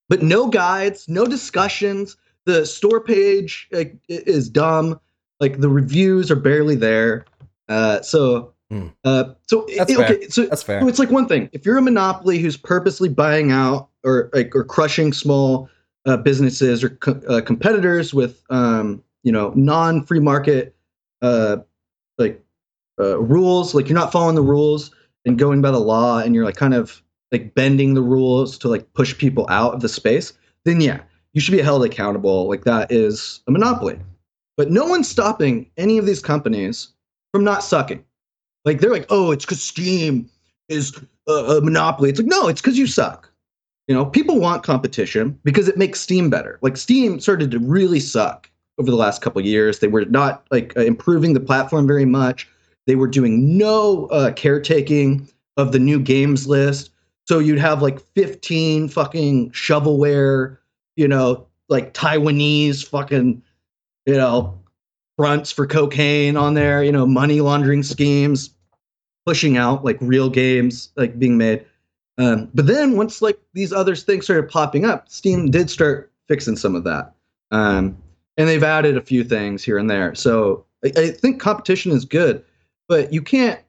but 0.07 0.23
no 0.23 0.47
guides, 0.47 1.07
no 1.07 1.25
discussions. 1.25 2.15
The 2.45 2.65
store 2.65 3.01
page 3.01 3.67
like, 3.71 3.95
is 4.07 4.49
dumb. 4.49 4.99
Like 5.39 5.59
the 5.59 5.69
reviews 5.69 6.31
are 6.31 6.35
barely 6.35 6.75
there. 6.75 7.25
Uh, 7.69 8.01
so, 8.01 8.53
Hmm. 8.71 8.87
uh, 9.03 9.23
so 9.47 9.65
That's 9.77 9.91
it- 9.91 9.97
okay. 9.99 10.27
So 10.29 10.45
That's 10.45 10.61
fair. 10.63 10.81
so 10.81 10.87
it's 10.87 10.99
like 10.99 11.09
one 11.11 11.27
thing. 11.27 11.49
If 11.53 11.65
you're 11.65 11.77
a 11.77 11.81
monopoly 11.81 12.37
who's 12.39 12.57
purposely 12.57 13.09
buying 13.09 13.51
out 13.51 13.89
or 14.03 14.29
like 14.33 14.55
or 14.55 14.63
crushing 14.63 15.11
small 15.13 15.69
uh, 16.05 16.17
businesses 16.17 16.83
or 16.83 16.89
co- 16.89 17.21
uh, 17.27 17.41
competitors 17.41 18.13
with 18.13 18.43
um, 18.49 19.01
you 19.23 19.31
know 19.31 19.51
non-free 19.55 20.19
market 20.19 20.75
uh, 21.21 21.57
like 22.17 22.43
uh, 22.99 23.19
rules, 23.19 23.73
like 23.73 23.87
you're 23.89 23.97
not 23.97 24.11
following 24.11 24.35
the 24.35 24.41
rules 24.41 24.91
and 25.25 25.39
going 25.39 25.61
by 25.61 25.71
the 25.71 25.79
law, 25.79 26.19
and 26.19 26.35
you're 26.35 26.45
like 26.45 26.55
kind 26.55 26.73
of 26.75 27.01
like 27.31 27.53
bending 27.55 27.93
the 27.95 28.01
rules 28.01 28.57
to 28.59 28.67
like 28.67 28.91
push 28.93 29.17
people 29.17 29.45
out 29.49 29.73
of 29.73 29.81
the 29.81 29.89
space, 29.89 30.33
then 30.65 30.79
yeah, 30.81 30.99
you 31.33 31.41
should 31.41 31.51
be 31.51 31.61
held 31.61 31.83
accountable. 31.85 32.47
Like 32.47 32.63
that 32.65 32.91
is 32.91 33.41
a 33.47 33.51
monopoly. 33.51 33.99
But 34.57 34.69
no 34.71 34.85
one's 34.85 35.07
stopping 35.07 35.69
any 35.77 35.97
of 35.97 36.05
these 36.05 36.19
companies 36.21 36.89
from 37.31 37.43
not 37.43 37.63
sucking. 37.63 38.03
Like 38.65 38.79
they're 38.79 38.91
like, 38.91 39.07
oh, 39.09 39.31
it's 39.31 39.45
because 39.45 39.61
Steam 39.61 40.29
is 40.67 40.93
a, 41.27 41.31
a 41.31 41.61
monopoly. 41.61 42.09
It's 42.09 42.19
like, 42.19 42.27
no, 42.27 42.47
it's 42.47 42.61
because 42.61 42.77
you 42.77 42.87
suck. 42.87 43.29
You 43.87 43.95
know, 43.95 44.05
people 44.05 44.39
want 44.39 44.63
competition 44.63 45.39
because 45.43 45.67
it 45.67 45.77
makes 45.77 45.99
Steam 45.99 46.29
better. 46.29 46.59
Like 46.61 46.77
Steam 46.77 47.19
started 47.19 47.49
to 47.51 47.59
really 47.59 47.99
suck 47.99 48.49
over 48.79 48.89
the 48.89 48.97
last 48.97 49.21
couple 49.21 49.41
years. 49.41 49.79
They 49.79 49.87
were 49.87 50.05
not 50.05 50.45
like 50.51 50.75
uh, 50.77 50.81
improving 50.81 51.33
the 51.33 51.39
platform 51.39 51.87
very 51.87 52.05
much. 52.05 52.47
They 52.85 52.95
were 52.95 53.07
doing 53.07 53.57
no 53.57 54.07
uh, 54.07 54.31
caretaking 54.33 55.27
of 55.57 55.71
the 55.71 55.79
new 55.79 55.99
games 55.99 56.47
list. 56.47 56.91
So 57.27 57.39
you'd 57.39 57.59
have 57.59 57.81
like 57.81 57.99
15 58.15 58.89
fucking 58.89 59.51
shovelware, 59.51 60.57
you 60.95 61.07
know, 61.07 61.45
like 61.67 61.93
Taiwanese 61.93 62.87
fucking, 62.87 63.41
you 64.05 64.13
know, 64.15 64.58
fronts 65.19 65.51
for 65.51 65.67
cocaine 65.67 66.37
on 66.37 66.53
there, 66.53 66.81
you 66.81 66.93
know, 66.93 67.05
money 67.05 67.41
laundering 67.41 67.83
schemes, 67.83 68.51
pushing 69.25 69.57
out 69.57 69.83
like 69.83 69.97
real 69.99 70.29
games 70.29 70.93
like 70.95 71.19
being 71.19 71.37
made. 71.37 71.65
Um, 72.17 72.49
but 72.53 72.67
then 72.67 72.95
once 72.95 73.21
like 73.21 73.37
these 73.51 73.73
other 73.73 73.97
things 73.97 74.23
started 74.23 74.49
popping 74.49 74.85
up, 74.85 75.09
Steam 75.09 75.51
did 75.51 75.69
start 75.69 76.09
fixing 76.29 76.55
some 76.55 76.73
of 76.73 76.85
that. 76.85 77.13
Um, 77.51 77.97
and 78.37 78.47
they've 78.47 78.63
added 78.63 78.95
a 78.95 79.01
few 79.01 79.25
things 79.25 79.61
here 79.61 79.77
and 79.77 79.89
there. 79.89 80.15
So 80.15 80.63
I, 80.85 80.93
I 80.95 81.07
think 81.11 81.41
competition 81.41 81.91
is 81.91 82.05
good, 82.05 82.41
but 82.87 83.11
you 83.11 83.21
can't 83.21 83.59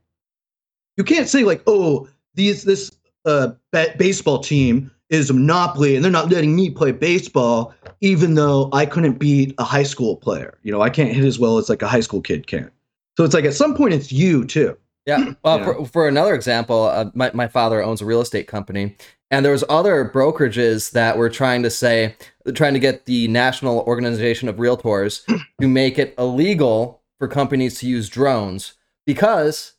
you 0.97 1.03
can't 1.03 1.29
say 1.29 1.43
like, 1.43 1.65
oh, 1.67 2.09
these 2.37 2.63
this 2.63 2.93
uh, 3.25 3.49
baseball 3.73 4.39
team 4.39 4.89
is 5.11 5.29
a 5.29 5.35
monopoly 5.35 5.95
and 5.95 6.05
they're 6.05 6.11
not 6.11 6.31
letting 6.31 6.57
me 6.57 6.71
play 6.71 6.93
baseball 6.93 7.75
even 8.01 8.35
though 8.35 8.71
I 8.73 8.87
couldn't 8.87 9.19
beat 9.19 9.55
a 9.59 9.65
high 9.65 9.83
school 9.83 10.17
player. 10.17 10.57
You 10.63 10.73
know, 10.73 10.81
I 10.81 10.89
can't 10.89 11.13
hit 11.13 11.25
as 11.25 11.39
well 11.39 11.59
as 11.59 11.69
like 11.69 11.83
a 11.83 11.89
high 11.89 12.01
school 12.01 12.23
kid 12.23 12.47
can. 12.47 12.71
So 13.17 13.25
it's 13.25 13.35
like 13.35 13.45
at 13.45 13.55
some 13.55 13.75
point 13.75 13.93
it's 13.93 14.11
you 14.11 14.47
too. 14.47 14.77
Yeah. 15.07 15.33
Well, 15.43 15.59
yeah. 15.59 15.65
For, 15.65 15.87
for 15.87 16.09
another 16.09 16.35
example, 16.35 16.85
uh, 16.85 17.11
my, 17.15 17.31
my 17.35 17.49
father 17.49 17.83
owns 17.83 18.01
a 18.01 18.07
real 18.07 18.21
estate 18.21 18.47
company 18.47 18.97
and 19.31 19.45
there 19.45 19.53
was 19.53 19.65
other 19.69 20.09
brokerages 20.09 20.93
that 20.93 21.17
were 21.17 21.31
trying 21.31 21.63
to 21.63 21.71
say, 21.71 22.17
trying 22.55 22.75
to 22.75 22.81
get 22.81 23.07
the 23.07 23.29
National 23.29 23.81
Organization 23.81 24.49
of 24.49 24.57
Realtors 24.57 25.25
to 25.61 25.69
make 25.69 25.99
it 25.99 26.15
illegal 26.19 27.03
for 27.19 27.29
companies 27.29 27.79
to 27.79 27.87
use 27.87 28.09
drones 28.09 28.75
because 29.07 29.75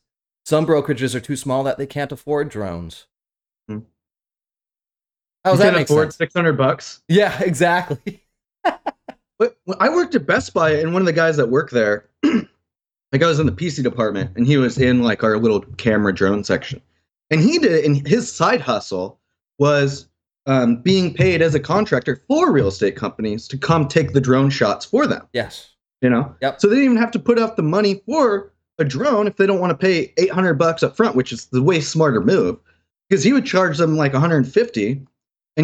some 0.45 0.65
brokerages 0.65 1.15
are 1.15 1.19
too 1.19 1.35
small 1.35 1.63
that 1.63 1.77
they 1.77 1.85
can't 1.85 2.11
afford 2.11 2.49
drones. 2.49 3.07
Hmm. 5.43 5.49
How 5.49 5.55
does 5.55 5.59
you 5.59 5.71
that 5.71 5.77
make 5.77 5.89
afford 5.89 6.13
Six 6.13 6.33
hundred 6.33 6.57
bucks. 6.57 7.01
Yeah, 7.07 7.39
exactly. 7.43 8.21
but 8.63 9.57
I 9.79 9.89
worked 9.89 10.15
at 10.15 10.25
Best 10.25 10.53
Buy, 10.53 10.71
and 10.71 10.93
one 10.93 11.01
of 11.01 11.05
the 11.05 11.13
guys 11.13 11.37
that 11.37 11.49
worked 11.49 11.73
there, 11.73 12.09
like 12.23 13.21
I 13.21 13.27
was 13.27 13.39
in 13.39 13.45
the 13.45 13.51
PC 13.51 13.83
department, 13.83 14.31
and 14.35 14.45
he 14.45 14.57
was 14.57 14.77
in 14.77 15.01
like 15.01 15.23
our 15.23 15.37
little 15.37 15.61
camera 15.77 16.13
drone 16.13 16.43
section, 16.43 16.81
and 17.29 17.41
he 17.41 17.57
did, 17.57 17.85
and 17.85 18.07
his 18.07 18.31
side 18.31 18.61
hustle 18.61 19.19
was 19.57 20.07
um, 20.45 20.77
being 20.77 21.13
paid 21.13 21.41
as 21.41 21.55
a 21.55 21.59
contractor 21.59 22.21
for 22.27 22.51
real 22.51 22.67
estate 22.67 22.95
companies 22.95 23.47
to 23.47 23.57
come 23.57 23.87
take 23.87 24.13
the 24.13 24.21
drone 24.21 24.49
shots 24.49 24.85
for 24.85 25.05
them. 25.05 25.27
Yes. 25.33 25.69
You 26.01 26.09
know. 26.09 26.35
Yep. 26.41 26.61
So 26.61 26.67
they 26.67 26.75
didn't 26.75 26.85
even 26.85 26.97
have 26.97 27.11
to 27.11 27.19
put 27.19 27.37
up 27.37 27.55
the 27.55 27.63
money 27.63 28.01
for 28.07 28.51
a 28.79 28.83
drone 28.83 29.27
if 29.27 29.37
they 29.37 29.45
don't 29.45 29.59
want 29.59 29.69
to 29.71 29.77
pay 29.77 30.13
800 30.17 30.55
bucks 30.55 30.81
up 30.81 30.97
front, 30.97 31.15
which 31.15 31.31
is 31.31 31.45
the 31.45 31.61
way 31.61 31.79
smarter 31.79 32.21
move, 32.21 32.57
because 33.07 33.23
he 33.23 33.33
would 33.33 33.45
charge 33.45 33.77
them 33.77 33.95
like 33.97 34.13
150 34.13 34.91
and 34.91 35.07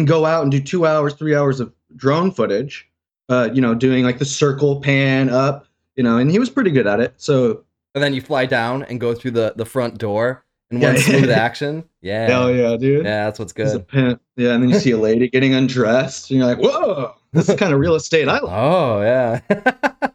go 0.06 0.26
out 0.26 0.42
and 0.42 0.50
do 0.52 0.60
two 0.60 0.86
hours, 0.86 1.14
three 1.14 1.34
hours 1.34 1.60
of 1.60 1.72
drone 1.96 2.30
footage. 2.30 2.88
Uh, 3.28 3.50
you 3.52 3.60
know, 3.60 3.74
doing 3.74 4.04
like 4.04 4.18
the 4.18 4.24
circle 4.24 4.80
pan 4.80 5.28
up, 5.28 5.66
you 5.96 6.02
know, 6.02 6.16
and 6.16 6.30
he 6.30 6.38
was 6.38 6.48
pretty 6.48 6.70
good 6.70 6.86
at 6.86 7.00
it. 7.00 7.14
So. 7.16 7.64
And 7.94 8.04
then 8.04 8.14
you 8.14 8.20
fly 8.20 8.46
down 8.46 8.84
and 8.84 9.00
go 9.00 9.14
through 9.14 9.32
the 9.32 9.54
the 9.56 9.64
front 9.64 9.98
door 9.98 10.44
in 10.70 10.80
one 10.80 10.94
yeah. 10.94 11.00
smooth 11.00 11.30
action. 11.46 11.84
Yeah. 12.00 12.26
Hell 12.26 12.54
yeah, 12.54 12.76
dude. 12.76 13.04
Yeah, 13.04 13.24
that's 13.24 13.38
what's 13.38 13.52
good. 13.52 13.84
Yeah, 13.92 14.54
and 14.54 14.62
then 14.62 14.68
you 14.68 14.78
see 14.78 14.92
a 14.92 14.98
lady 14.98 15.28
getting 15.28 15.54
undressed, 15.54 16.30
and 16.30 16.38
you're 16.38 16.46
like, 16.46 16.58
whoa, 16.58 17.14
this 17.32 17.48
is 17.48 17.56
kind 17.56 17.72
of 17.72 17.80
real 17.80 17.94
estate 17.94 18.28
I 18.28 18.38
like. 18.38 18.42
Oh, 18.48 19.02
yeah. 19.02 19.40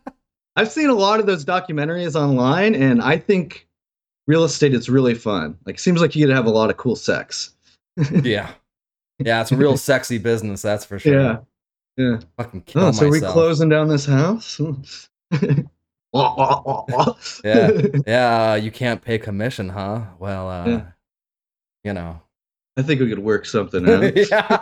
I've 0.56 0.72
seen 0.72 0.90
a 0.90 0.94
lot 0.94 1.20
of 1.20 1.26
those 1.26 1.44
documentaries 1.44 2.16
online, 2.16 2.76
and 2.76 3.02
I 3.02 3.18
think 3.18 3.68
real 4.28 4.44
estate 4.44 4.74
is 4.74 4.90
really 4.90 5.16
fun. 5.16 5.58
Like, 5.66 5.80
seems 5.80 6.00
like 6.00 6.16
you 6.16 6.26
get 6.26 6.30
to 6.30 6.36
have 6.36 6.46
a 6.46 6.52
lot 6.52 6.70
of 6.70 6.78
cool 6.78 6.96
sex. 6.96 7.54
yeah. 8.24 8.52
Yeah, 9.26 9.42
it's 9.42 9.52
a 9.52 9.58
real 9.58 9.78
sexy 9.78 10.18
business, 10.18 10.62
that's 10.62 10.86
for 10.86 11.00
sure. 11.00 11.20
Yeah. 11.20 11.38
Yeah. 11.98 12.20
Fucking 12.38 12.62
kill 12.62 12.86
oh, 12.86 12.92
so 12.92 13.10
myself. 13.10 13.24
are 13.24 13.28
we 13.28 13.34
closing 13.34 13.70
down 13.70 13.88
this 13.88 14.06
house? 14.06 14.60
yeah, 16.14 17.82
yeah. 18.08 18.56
You 18.56 18.72
can't 18.72 19.02
pay 19.02 19.18
commission, 19.18 19.70
huh? 19.70 20.02
Well, 20.20 20.50
uh, 20.50 20.68
yeah. 20.68 20.86
you 21.84 21.94
know. 21.94 22.20
I 22.78 22.82
think 22.82 23.00
we 23.02 23.10
could 23.10 23.20
work 23.20 23.46
something 23.46 23.88
out. 23.90 24.16
yeah. 24.16 24.62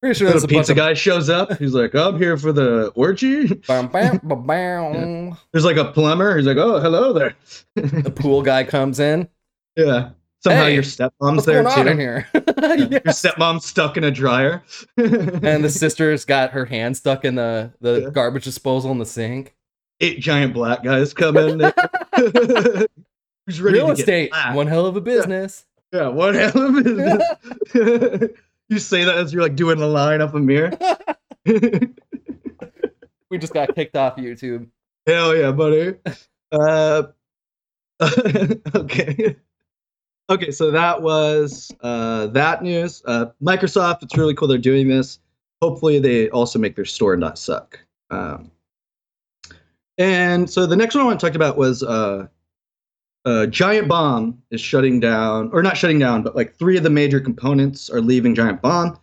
Pretty 0.00 0.16
sure 0.16 0.32
the 0.32 0.46
pizza 0.46 0.74
guy 0.74 0.94
shows 0.94 1.28
up. 1.28 1.58
He's 1.58 1.74
like, 1.74 1.92
oh, 1.94 2.10
"I'm 2.10 2.18
here 2.18 2.36
for 2.36 2.52
the 2.52 2.92
orgy." 2.94 3.52
Bam, 3.54 3.88
bam, 3.88 4.18
bam, 4.22 4.46
bam. 4.46 5.36
There's 5.52 5.64
like 5.64 5.76
a 5.76 5.86
plumber. 5.86 6.36
He's 6.36 6.46
like, 6.46 6.56
"Oh, 6.56 6.78
hello 6.78 7.12
there." 7.12 7.34
the 7.74 8.10
pool 8.10 8.42
guy 8.42 8.62
comes 8.62 9.00
in. 9.00 9.28
Yeah. 9.76 10.10
Somehow 10.40 10.64
hey, 10.64 10.74
your 10.74 10.84
stepmom's 10.84 11.44
there 11.44 11.64
too. 11.64 11.88
In 11.88 11.98
here? 11.98 12.28
yes. 12.34 12.90
Your 12.90 13.00
stepmom's 13.00 13.64
stuck 13.64 13.96
in 13.96 14.04
a 14.04 14.10
dryer. 14.10 14.62
and 14.96 15.64
the 15.64 15.70
sister's 15.70 16.24
got 16.24 16.52
her 16.52 16.64
hand 16.64 16.96
stuck 16.96 17.24
in 17.24 17.34
the 17.34 17.72
the 17.80 18.02
yeah. 18.02 18.10
garbage 18.10 18.44
disposal 18.44 18.92
in 18.92 18.98
the 18.98 19.06
sink 19.06 19.56
eight 20.00 20.20
giant 20.20 20.54
black 20.54 20.82
guys 20.82 21.12
come 21.12 21.36
in. 21.36 21.60
Who's 22.16 23.60
ready 23.60 23.78
Real 23.78 23.90
estate, 23.90 24.32
one 24.52 24.66
hell 24.66 24.86
of 24.86 24.96
a 24.96 25.00
business. 25.00 25.64
Yeah, 25.92 26.02
yeah 26.02 26.08
one 26.08 26.34
hell 26.34 26.56
of 26.56 26.76
a 26.76 26.82
business. 26.82 28.30
you 28.68 28.78
say 28.78 29.04
that 29.04 29.16
as 29.16 29.32
you're 29.32 29.42
like 29.42 29.56
doing 29.56 29.80
a 29.80 29.86
line 29.86 30.20
up 30.20 30.34
a 30.34 30.38
mirror. 30.38 30.70
we 33.30 33.38
just 33.38 33.54
got 33.54 33.74
kicked 33.74 33.96
off 33.96 34.16
YouTube. 34.16 34.68
Hell 35.06 35.34
yeah, 35.34 35.50
buddy. 35.50 35.94
Uh, 36.52 37.04
okay. 38.74 39.36
Okay, 40.30 40.50
so 40.50 40.70
that 40.70 41.00
was 41.00 41.72
uh, 41.80 42.26
that 42.28 42.62
news. 42.62 43.02
Uh, 43.06 43.26
Microsoft, 43.42 44.02
it's 44.02 44.16
really 44.16 44.34
cool 44.34 44.46
they're 44.46 44.58
doing 44.58 44.88
this. 44.88 45.20
Hopefully, 45.62 45.98
they 45.98 46.28
also 46.30 46.58
make 46.58 46.76
their 46.76 46.84
store 46.84 47.16
not 47.16 47.38
suck. 47.38 47.80
Um, 48.10 48.50
and 49.96 50.48
so 50.48 50.66
the 50.66 50.76
next 50.76 50.94
one 50.94 51.02
I 51.02 51.06
want 51.06 51.18
to 51.18 51.26
talk 51.26 51.34
about 51.34 51.56
was 51.56 51.82
uh, 51.82 52.26
uh, 53.24 53.46
Giant 53.46 53.88
Bomb 53.88 54.40
is 54.50 54.60
shutting 54.60 55.00
down, 55.00 55.50
or 55.52 55.62
not 55.62 55.76
shutting 55.76 55.98
down, 55.98 56.22
but 56.22 56.36
like 56.36 56.54
three 56.54 56.76
of 56.76 56.82
the 56.82 56.90
major 56.90 57.20
components 57.20 57.88
are 57.88 58.02
leaving 58.02 58.34
Giant 58.34 58.60
Bomb. 58.60 58.98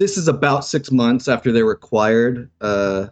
This 0.00 0.18
is 0.18 0.26
about 0.26 0.64
six 0.64 0.90
months 0.90 1.28
after 1.28 1.52
they 1.52 1.62
were 1.62 1.72
acquired. 1.72 2.50
Uh, 2.60 3.06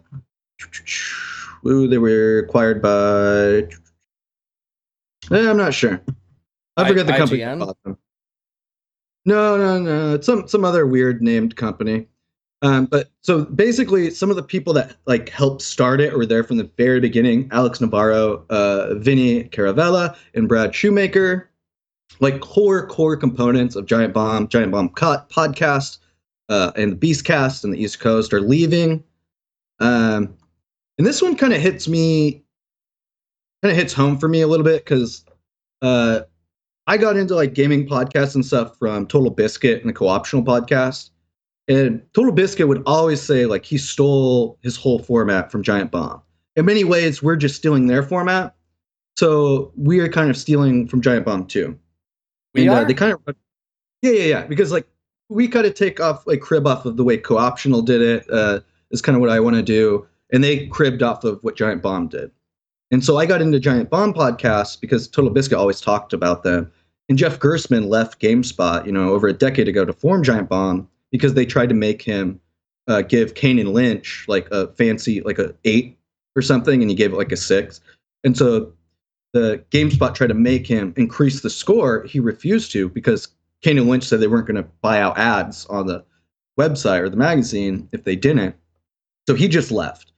they 1.63 1.97
were 1.97 2.39
acquired 2.39 2.81
by. 2.81 3.69
Eh, 5.31 5.49
I'm 5.49 5.55
not 5.55 5.73
sure. 5.73 6.01
I 6.77 6.87
forget 6.87 7.07
the 7.07 7.13
company. 7.13 7.43
No, 9.25 9.57
no, 9.57 9.79
no. 9.79 10.15
It's 10.15 10.25
some 10.25 10.47
some 10.47 10.65
other 10.65 10.85
weird 10.85 11.21
named 11.21 11.55
company. 11.55 12.07
Um, 12.61 12.85
but 12.85 13.11
so 13.21 13.43
basically, 13.45 14.09
some 14.09 14.29
of 14.29 14.35
the 14.37 14.43
people 14.43 14.73
that 14.73 14.95
like 15.05 15.29
helped 15.29 15.61
start 15.61 15.99
it 15.99 16.15
were 16.15 16.25
there 16.25 16.43
from 16.43 16.57
the 16.57 16.69
very 16.77 16.99
beginning: 16.99 17.49
Alex 17.51 17.79
Navarro, 17.81 18.45
uh, 18.49 18.95
Vinny 18.95 19.45
Caravella, 19.45 20.15
and 20.33 20.47
Brad 20.47 20.73
Shoemaker. 20.73 21.49
Like 22.19 22.41
core 22.41 22.87
core 22.87 23.17
components 23.17 23.75
of 23.75 23.85
Giant 23.85 24.13
Bomb, 24.13 24.47
Giant 24.47 24.71
Bombcast 24.71 25.29
podcast, 25.29 25.97
uh, 26.47 26.71
and 26.75 26.91
the 26.93 26.95
Beastcast 26.95 27.63
and 27.63 27.73
the 27.73 27.81
East 27.81 27.99
Coast 27.99 28.33
are 28.33 28.41
leaving. 28.41 29.03
Um, 29.79 30.35
and 30.97 31.07
this 31.07 31.21
one 31.21 31.35
kind 31.35 31.53
of 31.53 31.61
hits 31.61 31.87
me, 31.87 32.43
kind 33.61 33.71
of 33.71 33.75
hits 33.75 33.93
home 33.93 34.19
for 34.19 34.27
me 34.27 34.41
a 34.41 34.47
little 34.47 34.63
bit 34.63 34.85
because 34.85 35.25
uh, 35.81 36.21
I 36.87 36.97
got 36.97 37.17
into 37.17 37.35
like 37.35 37.53
gaming 37.53 37.87
podcasts 37.87 38.35
and 38.35 38.45
stuff 38.45 38.77
from 38.77 39.07
Total 39.07 39.31
Biscuit 39.31 39.81
and 39.81 39.89
the 39.89 39.93
Co-optional 39.93 40.43
podcast 40.43 41.11
and 41.67 42.01
Total 42.13 42.31
Biscuit 42.31 42.67
would 42.67 42.83
always 42.85 43.21
say 43.21 43.45
like 43.45 43.65
he 43.65 43.77
stole 43.77 44.57
his 44.61 44.75
whole 44.75 44.99
format 44.99 45.51
from 45.51 45.63
Giant 45.63 45.91
Bomb. 45.91 46.21
In 46.55 46.65
many 46.65 46.83
ways, 46.83 47.23
we're 47.23 47.35
just 47.35 47.55
stealing 47.55 47.87
their 47.87 48.03
format. 48.03 48.55
So 49.17 49.71
we 49.77 49.99
are 49.99 50.09
kind 50.09 50.29
of 50.29 50.37
stealing 50.37 50.87
from 50.87 51.01
Giant 51.01 51.25
Bomb 51.25 51.45
too. 51.45 51.77
We 52.53 52.63
and, 52.63 52.71
are. 52.71 52.81
Uh, 52.81 52.83
they 52.85 52.93
kind 52.93 53.13
of, 53.13 53.35
yeah, 54.01 54.11
yeah, 54.11 54.23
yeah. 54.23 54.45
Because 54.45 54.71
like 54.71 54.87
we 55.29 55.47
kind 55.47 55.65
of 55.65 55.73
take 55.73 55.99
off 55.99 56.27
like 56.27 56.41
crib 56.41 56.67
off 56.67 56.85
of 56.85 56.97
the 56.97 57.03
way 57.03 57.17
co-optional 57.17 57.81
did 57.81 58.01
it. 58.01 58.29
Uh, 58.29 58.59
is 58.91 59.01
kind 59.01 59.15
of 59.15 59.21
what 59.21 59.31
I 59.31 59.39
want 59.39 59.55
to 59.55 59.63
do, 59.63 60.05
and 60.31 60.43
they 60.43 60.67
cribbed 60.67 61.01
off 61.01 61.23
of 61.23 61.39
what 61.41 61.55
Giant 61.55 61.81
Bomb 61.81 62.09
did. 62.09 62.29
And 62.93 63.03
so 63.03 63.17
I 63.17 63.25
got 63.25 63.41
into 63.41 63.59
Giant 63.59 63.89
Bomb 63.89 64.13
podcasts 64.13 64.79
because 64.79 65.07
Total 65.07 65.31
Biscuit 65.31 65.57
always 65.57 65.81
talked 65.81 66.13
about 66.13 66.43
them. 66.43 66.71
And 67.09 67.17
Jeff 67.17 67.39
Gerstmann 67.39 67.87
left 67.87 68.21
GameSpot, 68.21 68.85
you 68.85 68.91
know, 68.91 69.09
over 69.09 69.27
a 69.27 69.33
decade 69.33 69.67
ago 69.67 69.83
to 69.83 69.91
form 69.91 70.21
Giant 70.21 70.47
Bomb 70.47 70.87
because 71.11 71.33
they 71.33 71.43
tried 71.43 71.69
to 71.69 71.75
make 71.75 72.03
him 72.03 72.39
uh, 72.87 73.01
give 73.01 73.33
Kane 73.33 73.57
and 73.57 73.73
Lynch 73.73 74.25
like 74.27 74.47
a 74.51 74.67
fancy 74.73 75.21
like 75.21 75.39
a 75.39 75.55
eight 75.63 75.97
or 76.35 76.43
something, 76.43 76.83
and 76.83 76.89
he 76.91 76.95
gave 76.95 77.11
it 77.11 77.17
like 77.17 77.31
a 77.31 77.35
six. 77.35 77.81
And 78.23 78.37
so 78.37 78.71
the 79.31 79.63
GameSpot 79.71 80.13
tried 80.13 80.27
to 80.27 80.35
make 80.35 80.67
him 80.67 80.93
increase 80.95 81.41
the 81.41 81.49
score. 81.49 82.03
He 82.03 82.19
refused 82.19 82.71
to 82.73 82.89
because 82.89 83.27
Kane 83.63 83.79
and 83.79 83.89
Lynch 83.89 84.03
said 84.03 84.19
they 84.19 84.27
weren't 84.27 84.45
going 84.45 84.63
to 84.63 84.69
buy 84.81 85.01
out 85.01 85.17
ads 85.17 85.65
on 85.65 85.87
the 85.87 86.05
website 86.59 86.99
or 86.99 87.09
the 87.09 87.17
magazine 87.17 87.89
if 87.91 88.03
they 88.03 88.15
didn't. 88.15 88.55
So 89.27 89.33
he 89.33 89.47
just 89.47 89.71
left. 89.71 90.12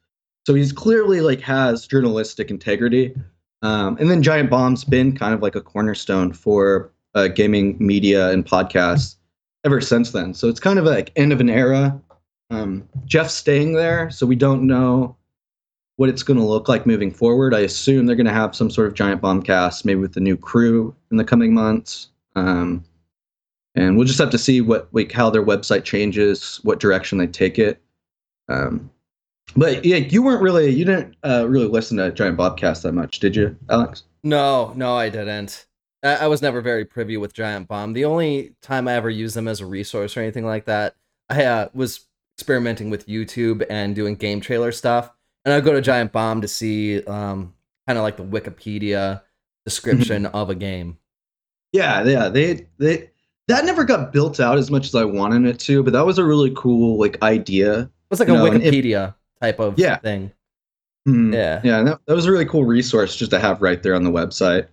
So 0.45 0.53
he's 0.53 0.71
clearly 0.71 1.21
like 1.21 1.41
has 1.41 1.87
journalistic 1.87 2.49
integrity. 2.49 3.15
Um, 3.61 3.97
and 3.99 4.11
then 4.11 4.21
Giant 4.21 4.49
Bomb's 4.49 4.83
been 4.83 5.15
kind 5.17 5.33
of 5.33 5.41
like 5.41 5.55
a 5.55 5.61
cornerstone 5.61 6.33
for 6.33 6.91
uh, 7.15 7.27
gaming 7.29 7.77
media 7.79 8.29
and 8.29 8.45
podcasts 8.45 9.15
ever 9.63 9.81
since 9.81 10.11
then. 10.11 10.33
So 10.33 10.47
it's 10.47 10.59
kind 10.59 10.77
of 10.77 10.85
like 10.85 11.11
end 11.15 11.33
of 11.33 11.39
an 11.41 11.49
era. 11.49 11.99
Um, 12.51 12.87
Jeff's 13.05 13.33
staying 13.33 13.73
there, 13.73 14.11
so 14.11 14.27
we 14.27 14.35
don't 14.35 14.67
know 14.67 15.15
what 15.95 16.09
it's 16.09 16.23
going 16.23 16.37
to 16.37 16.45
look 16.45 16.67
like 16.67 16.85
moving 16.85 17.09
forward. 17.09 17.53
I 17.55 17.61
assume 17.61 18.05
they're 18.05 18.15
going 18.15 18.25
to 18.27 18.33
have 18.33 18.55
some 18.55 18.69
sort 18.69 18.87
of 18.87 18.93
giant 18.93 19.21
bomb 19.21 19.41
cast, 19.41 19.85
maybe 19.85 19.99
with 19.99 20.13
the 20.13 20.19
new 20.19 20.37
crew 20.37 20.93
in 21.09 21.17
the 21.17 21.23
coming 21.23 21.53
months. 21.53 22.09
Um, 22.35 22.83
and 23.75 23.97
we'll 23.97 24.05
just 24.05 24.19
have 24.19 24.29
to 24.29 24.37
see 24.37 24.61
what 24.61 24.89
like 24.91 25.11
how 25.11 25.29
their 25.29 25.43
website 25.43 25.83
changes, 25.83 26.59
what 26.63 26.79
direction 26.79 27.17
they 27.17 27.27
take 27.27 27.57
it. 27.57 27.81
Um, 28.47 28.91
but 29.55 29.85
yeah, 29.85 29.97
you 29.97 30.21
weren't 30.23 30.41
really 30.41 30.69
you 30.69 30.85
didn't 30.85 31.15
uh, 31.25 31.47
really 31.47 31.67
listen 31.67 31.97
to 31.97 32.11
Giant 32.11 32.37
Bombcast 32.37 32.83
that 32.83 32.93
much, 32.93 33.19
did 33.19 33.35
you, 33.35 33.55
Alex? 33.69 34.03
No, 34.23 34.73
no, 34.75 34.95
I 34.95 35.09
didn't. 35.09 35.65
I, 36.03 36.15
I 36.15 36.27
was 36.27 36.41
never 36.41 36.61
very 36.61 36.85
privy 36.85 37.17
with 37.17 37.33
Giant 37.33 37.67
Bomb. 37.67 37.93
The 37.93 38.05
only 38.05 38.55
time 38.61 38.87
I 38.87 38.93
ever 38.93 39.09
used 39.09 39.35
them 39.35 39.47
as 39.47 39.61
a 39.61 39.65
resource 39.65 40.17
or 40.17 40.21
anything 40.21 40.45
like 40.45 40.65
that, 40.65 40.95
I 41.29 41.45
uh, 41.45 41.69
was 41.73 42.05
experimenting 42.37 42.89
with 42.89 43.07
YouTube 43.07 43.65
and 43.69 43.95
doing 43.95 44.15
game 44.15 44.41
trailer 44.41 44.71
stuff, 44.71 45.11
and 45.45 45.53
I'd 45.53 45.63
go 45.63 45.73
to 45.73 45.81
Giant 45.81 46.11
Bomb 46.11 46.41
to 46.41 46.47
see 46.47 47.03
um, 47.03 47.53
kind 47.87 47.97
of 47.97 48.03
like 48.03 48.17
the 48.17 48.23
Wikipedia 48.25 49.21
description 49.63 50.25
of 50.27 50.49
a 50.49 50.55
game. 50.55 50.97
Yeah, 51.71 52.03
yeah, 52.03 52.29
they 52.29 52.67
they 52.77 53.11
that 53.47 53.63
never 53.65 53.83
got 53.83 54.11
built 54.11 54.39
out 54.39 54.57
as 54.57 54.71
much 54.71 54.87
as 54.87 54.95
I 54.95 55.05
wanted 55.05 55.45
it 55.45 55.59
to, 55.61 55.83
but 55.83 55.93
that 55.93 56.05
was 56.05 56.17
a 56.17 56.23
really 56.25 56.51
cool 56.55 56.99
like 56.99 57.21
idea. 57.21 57.81
It 57.81 57.89
was 58.09 58.19
like 58.19 58.27
You 58.29 58.35
a 58.35 58.37
know, 58.37 58.45
and 58.47 58.63
if- 58.63 58.73
Wikipedia 58.73 59.13
type 59.45 59.59
of 59.59 59.77
Yeah. 59.79 59.97
thing. 59.97 60.31
Hmm. 61.05 61.33
Yeah. 61.33 61.61
Yeah, 61.63 61.83
that, 61.83 61.99
that 62.07 62.15
was 62.15 62.25
a 62.25 62.31
really 62.31 62.45
cool 62.45 62.65
resource 62.65 63.15
just 63.15 63.31
to 63.31 63.39
have 63.39 63.61
right 63.61 63.81
there 63.83 63.93
on 63.95 64.03
the 64.03 64.11
website. 64.11 64.67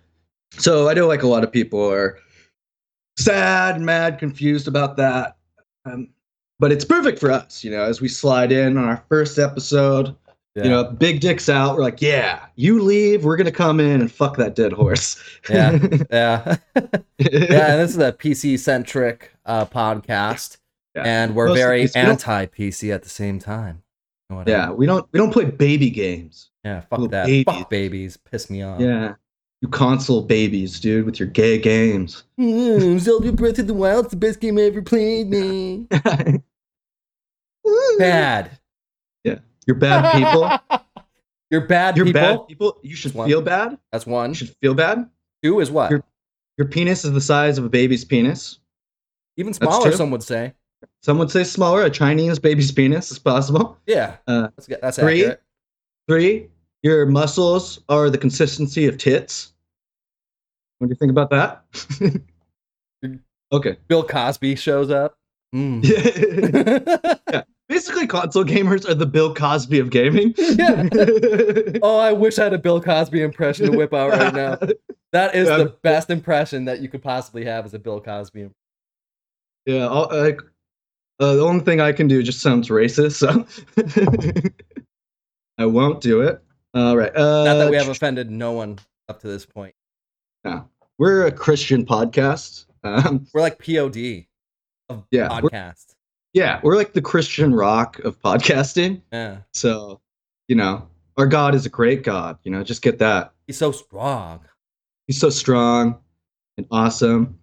So 0.57 0.89
I 0.89 0.93
know 0.93 1.07
like 1.07 1.23
a 1.23 1.27
lot 1.27 1.43
of 1.43 1.51
people 1.51 1.83
are 1.91 2.17
sad, 3.17 3.79
mad, 3.81 4.19
confused 4.19 4.67
about 4.67 4.97
that. 4.97 5.37
Um, 5.85 6.09
but 6.59 6.71
it's 6.71 6.85
perfect 6.85 7.19
for 7.19 7.31
us, 7.31 7.63
you 7.63 7.71
know, 7.71 7.83
as 7.83 8.01
we 8.01 8.07
slide 8.07 8.51
in 8.51 8.77
on 8.77 8.85
our 8.85 9.03
first 9.09 9.37
episode. 9.37 10.15
Yeah. 10.55 10.63
You 10.65 10.69
know, 10.69 10.83
big 10.83 11.19
dicks 11.19 11.49
out. 11.49 11.75
We're 11.75 11.81
like, 11.81 11.99
yeah, 12.01 12.45
you 12.55 12.79
leave. 12.81 13.25
We're 13.25 13.37
gonna 13.37 13.51
come 13.51 13.79
in 13.79 14.01
and 14.01 14.11
fuck 14.11 14.37
that 14.37 14.53
dead 14.55 14.71
horse. 14.71 15.21
Yeah. 15.49 15.79
yeah. 16.11 16.57
yeah, 17.17 17.75
this 17.77 17.89
is 17.91 17.97
a 17.97 18.11
PC 18.13 18.59
centric 18.59 19.31
uh, 19.47 19.65
podcast, 19.65 20.57
Yeah. 20.95 21.03
and 21.05 21.35
we're 21.35 21.47
Mostly 21.47 21.61
very 21.61 21.83
PC. 21.85 21.95
We 21.95 22.01
don't- 22.01 22.09
anti 22.11 22.45
PC 22.47 22.93
at 22.93 23.01
the 23.03 23.09
same 23.09 23.39
time. 23.39 23.81
You 24.33 24.45
know 24.45 24.53
what 24.53 24.61
I 24.61 24.67
yeah, 24.67 24.71
we 24.71 24.85
don't 24.85 25.07
we 25.11 25.17
don't 25.19 25.31
play 25.31 25.45
baby 25.45 25.89
games. 25.89 26.49
yeah. 26.63 26.81
Fuck 26.81 26.99
little 26.99 27.07
that. 27.09 27.25
babies. 27.27 27.45
Fuck 27.45 27.69
babies. 27.69 28.17
Piss 28.17 28.49
me 28.49 28.61
off. 28.63 28.79
Yeah. 28.79 29.15
You 29.61 29.69
console 29.69 30.21
babies, 30.23 30.79
dude, 30.79 31.05
with 31.05 31.19
your 31.19 31.29
gay 31.29 31.57
games. 31.57 32.23
Mm, 32.39 32.99
Zelda 32.99 33.31
Breath 33.31 33.59
of 33.59 33.67
the 33.67 33.73
Wild's 33.73 34.09
the 34.09 34.17
best 34.17 34.39
game 34.41 34.57
I 34.57 34.63
ever 34.63 34.81
played, 34.81 35.29
man. 35.29 35.87
Bad. 37.97 38.59
Yeah. 39.23 39.39
You're 39.65 39.77
bad 39.77 40.11
people. 40.13 40.81
You're 41.51 41.67
bad 41.67 41.95
You're 41.95 42.05
people. 42.07 42.21
bad 42.21 42.47
people. 42.47 42.77
You 42.81 42.95
should 42.95 43.13
feel 43.13 43.41
bad. 43.41 43.77
That's 43.91 44.05
one. 44.05 44.31
You 44.31 44.35
should 44.35 44.55
feel 44.61 44.73
bad. 44.73 45.07
Two 45.43 45.59
is 45.59 45.69
what? 45.71 45.91
You're- 45.91 46.03
Your 46.57 46.67
penis 46.67 47.05
is 47.05 47.11
the 47.13 47.21
size 47.21 47.57
of 47.57 47.63
a 47.65 47.69
baby's 47.69 48.03
penis. 48.03 48.59
Even 49.37 49.53
smaller, 49.53 49.91
some 49.91 50.11
would 50.11 50.23
say. 50.23 50.53
Some 51.01 51.17
would 51.19 51.31
say 51.31 51.43
smaller. 51.43 51.83
A 51.83 51.89
Chinese 51.89 52.39
baby's 52.39 52.71
penis 52.71 53.11
is 53.11 53.19
possible. 53.19 53.77
Yeah. 53.85 54.17
Uh, 54.27 54.49
that's. 54.57 54.67
That's 54.81 54.97
three. 54.99 55.21
accurate. 55.21 55.41
Three, 56.07 56.47
your 56.81 57.05
muscles 57.05 57.79
are 57.89 58.09
the 58.09 58.17
consistency 58.17 58.87
of 58.87 58.97
tits. 58.97 59.53
What 60.79 60.87
do 60.87 60.91
you 60.91 60.95
think 60.97 61.11
about 61.11 61.29
that? 61.29 61.63
okay. 63.51 63.77
Bill 63.87 64.03
Cosby 64.03 64.55
shows 64.55 64.89
up. 64.91 65.17
Mm. 65.53 65.83
Basically, 67.69 68.07
console 68.07 68.43
gamers 68.43 68.89
are 68.89 68.95
the 68.95 69.05
Bill 69.05 69.35
Cosby 69.35 69.77
of 69.77 69.91
gaming. 69.91 70.33
Yeah. 70.39 70.89
oh, 71.83 71.99
I 71.99 72.11
wish 72.11 72.39
I 72.39 72.45
had 72.45 72.53
a 72.53 72.57
Bill 72.57 72.81
Cosby 72.81 73.21
impression 73.21 73.71
to 73.71 73.77
whip 73.77 73.93
out 73.93 74.11
right 74.11 74.33
now. 74.33 74.57
That 75.11 75.35
is 75.35 75.47
Yeah. 75.47 75.57
the 75.57 75.65
best 75.83 76.09
impression 76.09 76.65
that 76.65 76.81
you 76.81 76.89
could 76.89 77.03
possibly 77.03 77.45
have 77.45 77.65
as 77.65 77.73
a 77.75 77.79
Bill 77.79 78.01
Cosby. 78.01 78.49
Yeah, 79.67 79.85
like 79.87 80.41
uh, 81.23 81.35
the 81.35 81.43
only 81.45 81.63
thing 81.63 81.79
I 81.81 81.91
can 81.91 82.07
do 82.07 82.21
just 82.23 82.41
sounds 82.41 82.69
racist, 82.69 83.13
so 83.13 83.45
I 85.57 85.65
won't 85.65 86.01
do 86.01 86.21
it. 86.21 86.41
All 86.73 86.97
right. 86.97 87.15
Uh, 87.15 87.43
Not 87.45 87.53
that 87.55 87.69
we 87.71 87.77
have 87.77 87.87
offended 87.89 88.31
no 88.31 88.53
one 88.53 88.79
up 89.07 89.21
to 89.21 89.27
this 89.27 89.45
point. 89.45 89.75
No, 90.43 90.67
we're 90.97 91.27
a 91.27 91.31
Christian 91.31 91.85
podcast. 91.85 92.65
Um, 92.83 93.25
We're 93.33 93.41
like 93.41 93.59
POD 93.59 94.25
of 94.89 95.05
Yeah, 95.11 95.39
we're- 95.41 95.49
podcast. 95.49 95.93
yeah, 96.33 96.59
we're 96.63 96.75
like 96.75 96.93
the 96.93 97.01
Christian 97.01 97.53
rock 97.55 97.99
of 97.99 98.19
podcasting. 98.19 99.01
Yeah. 99.11 99.37
So, 99.53 100.01
you 100.49 100.55
know, 100.55 100.89
our 101.17 101.27
God 101.27 101.55
is 101.55 101.65
a 101.65 101.69
great 101.69 102.03
God. 102.03 102.39
You 102.43 102.51
know, 102.51 102.63
just 102.63 102.81
get 102.81 102.99
that. 102.99 103.31
He's 103.47 103.57
so 103.57 103.71
strong. 103.71 104.41
He's 105.07 105.19
so 105.19 105.29
strong 105.29 105.99
and 106.57 106.65
awesome. 106.71 107.39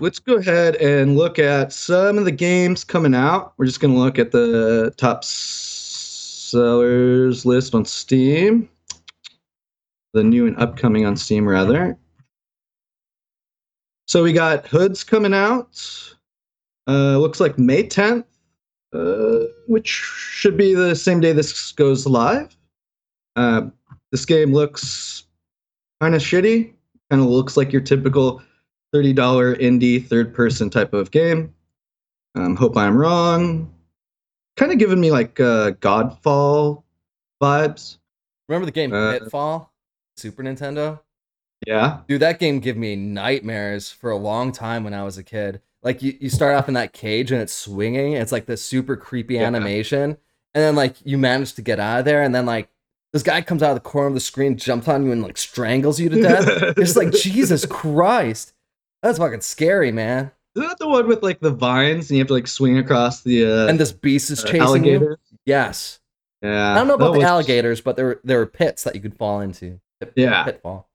Let's 0.00 0.20
go 0.20 0.36
ahead 0.36 0.76
and 0.76 1.16
look 1.16 1.40
at 1.40 1.72
some 1.72 2.18
of 2.18 2.24
the 2.24 2.30
games 2.30 2.84
coming 2.84 3.16
out. 3.16 3.52
We're 3.56 3.66
just 3.66 3.80
going 3.80 3.94
to 3.94 3.98
look 3.98 4.20
at 4.20 4.30
the 4.30 4.94
top 4.96 5.24
sellers 5.24 7.44
list 7.44 7.74
on 7.74 7.84
Steam. 7.84 8.68
The 10.14 10.22
new 10.22 10.46
and 10.46 10.56
upcoming 10.56 11.04
on 11.04 11.16
Steam, 11.16 11.48
rather. 11.48 11.98
So 14.06 14.22
we 14.22 14.32
got 14.32 14.68
Hoods 14.68 15.02
coming 15.02 15.34
out. 15.34 15.84
Uh, 16.86 17.18
looks 17.18 17.40
like 17.40 17.58
May 17.58 17.82
10th, 17.82 18.24
uh, 18.92 19.38
which 19.66 19.88
should 19.88 20.56
be 20.56 20.74
the 20.74 20.94
same 20.94 21.18
day 21.18 21.32
this 21.32 21.72
goes 21.72 22.06
live. 22.06 22.56
Uh, 23.34 23.62
this 24.12 24.24
game 24.24 24.52
looks 24.52 25.24
kind 26.00 26.14
of 26.14 26.22
shitty. 26.22 26.72
Kind 27.10 27.20
of 27.20 27.28
looks 27.28 27.56
like 27.56 27.72
your 27.72 27.82
typical 27.82 28.40
$30 28.94 29.14
indie 29.60 30.04
third 30.06 30.34
person 30.34 30.70
type 30.70 30.92
of 30.94 31.10
game. 31.10 31.52
Um, 32.34 32.56
hope 32.56 32.76
I'm 32.76 32.96
wrong. 32.96 33.72
Kind 34.56 34.72
of 34.72 34.78
giving 34.78 35.00
me 35.00 35.10
like 35.10 35.38
uh, 35.40 35.72
Godfall 35.72 36.82
vibes. 37.42 37.98
Remember 38.48 38.66
the 38.66 38.72
game 38.72 38.92
Uh, 38.92 39.12
Pitfall? 39.18 39.72
Super 40.16 40.42
Nintendo? 40.42 41.00
Yeah. 41.66 41.98
Dude, 42.08 42.22
that 42.22 42.38
game 42.38 42.60
gave 42.60 42.76
me 42.76 42.96
nightmares 42.96 43.90
for 43.90 44.10
a 44.10 44.16
long 44.16 44.52
time 44.52 44.84
when 44.84 44.94
I 44.94 45.04
was 45.04 45.18
a 45.18 45.22
kid. 45.22 45.60
Like 45.82 46.02
you, 46.02 46.16
you 46.20 46.28
start 46.30 46.54
off 46.56 46.68
in 46.68 46.74
that 46.74 46.92
cage 46.92 47.30
and 47.30 47.40
it's 47.40 47.52
swinging. 47.52 48.12
It's 48.14 48.32
like 48.32 48.46
this 48.46 48.64
super 48.64 48.96
creepy 48.96 49.34
Yeah. 49.34 49.44
animation, 49.46 50.16
and 50.54 50.64
then 50.64 50.74
like 50.74 50.94
you 51.04 51.18
manage 51.18 51.54
to 51.54 51.62
get 51.62 51.78
out 51.78 52.00
of 52.00 52.04
there, 52.04 52.22
and 52.22 52.34
then 52.34 52.46
like 52.46 52.68
this 53.12 53.22
guy 53.22 53.40
comes 53.42 53.62
out 53.62 53.70
of 53.70 53.76
the 53.76 53.80
corner 53.88 54.08
of 54.08 54.14
the 54.14 54.20
screen, 54.20 54.56
jumps 54.56 54.88
on 54.88 55.04
you, 55.04 55.12
and 55.12 55.22
like 55.22 55.36
strangles 55.38 56.00
you 56.00 56.08
to 56.08 56.20
death. 56.20 56.48
it's 56.76 56.96
like 56.96 57.12
Jesus 57.22 57.64
Christ, 57.64 58.54
that's 59.02 59.18
fucking 59.18 59.40
scary, 59.42 59.92
man. 59.92 60.30
Isn't 60.56 60.68
that 60.68 60.78
the 60.78 60.88
one 60.88 61.06
with 61.06 61.22
like 61.22 61.40
the 61.40 61.50
vines 61.50 62.10
and 62.10 62.16
you 62.16 62.20
have 62.22 62.28
to 62.28 62.34
like 62.34 62.46
swing 62.48 62.78
across 62.78 63.22
the 63.22 63.44
uh, 63.46 63.66
And 63.68 63.78
this 63.78 63.92
beast 63.92 64.30
is 64.30 64.42
uh, 64.44 64.46
chasing 64.46 64.60
you. 64.60 64.62
alligator? 64.64 65.18
Yes, 65.46 66.00
Yeah. 66.42 66.72
I 66.72 66.74
don't 66.74 66.88
know 66.88 66.94
about 66.94 67.12
the 67.12 67.18
was- 67.18 67.26
alligators, 67.26 67.80
but 67.80 67.96
there 67.96 68.04
were 68.06 68.20
there 68.24 68.38
were 68.38 68.46
pits 68.46 68.82
that 68.84 68.94
you 68.94 69.00
could 69.00 69.14
fall 69.16 69.40
into. 69.40 69.78
Pit- 70.00 70.12
Yeah. 70.16 70.44
pitfall. 70.44 70.88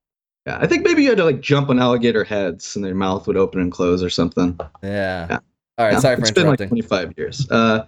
Yeah, 0.45 0.57
I 0.59 0.67
think 0.67 0.83
maybe 0.83 1.03
you 1.03 1.09
had 1.09 1.17
to 1.19 1.23
like 1.23 1.39
jump 1.39 1.69
on 1.69 1.79
alligator 1.79 2.25
heads 2.25 2.75
and 2.75 2.83
their 2.83 2.93
mouth 2.95 3.25
would 3.27 3.37
open 3.37 3.61
and 3.61 3.71
close 3.71 4.03
or 4.03 4.09
something. 4.09 4.59
Yeah. 4.81 5.27
Yeah. 5.29 5.39
All 5.77 5.85
right, 5.85 5.93
Yeah, 5.93 5.99
sorry 5.99 6.15
for 6.17 6.21
it's 6.23 6.31
been 6.31 6.47
like 6.47 6.57
25 6.67 7.13
years. 7.17 7.47
Uh, 7.51 7.83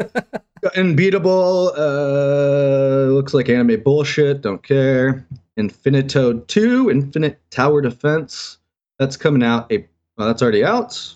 unbeatable. 0.76 1.74
Uh, 1.78 3.11
looks 3.13 3.34
like 3.34 3.49
anime 3.49 3.82
bullshit. 3.84 4.41
Don't 4.41 4.63
care. 4.63 5.26
Infinitode 5.59 6.47
2, 6.47 6.89
Infinite 6.89 7.39
Tower 7.51 7.82
Defense. 7.82 8.57
That's 8.99 9.18
coming 9.18 9.43
out. 9.43 9.72
A, 9.72 9.86
well, 10.18 10.28
that's 10.28 10.41
already 10.41 10.63
out. 10.63 11.16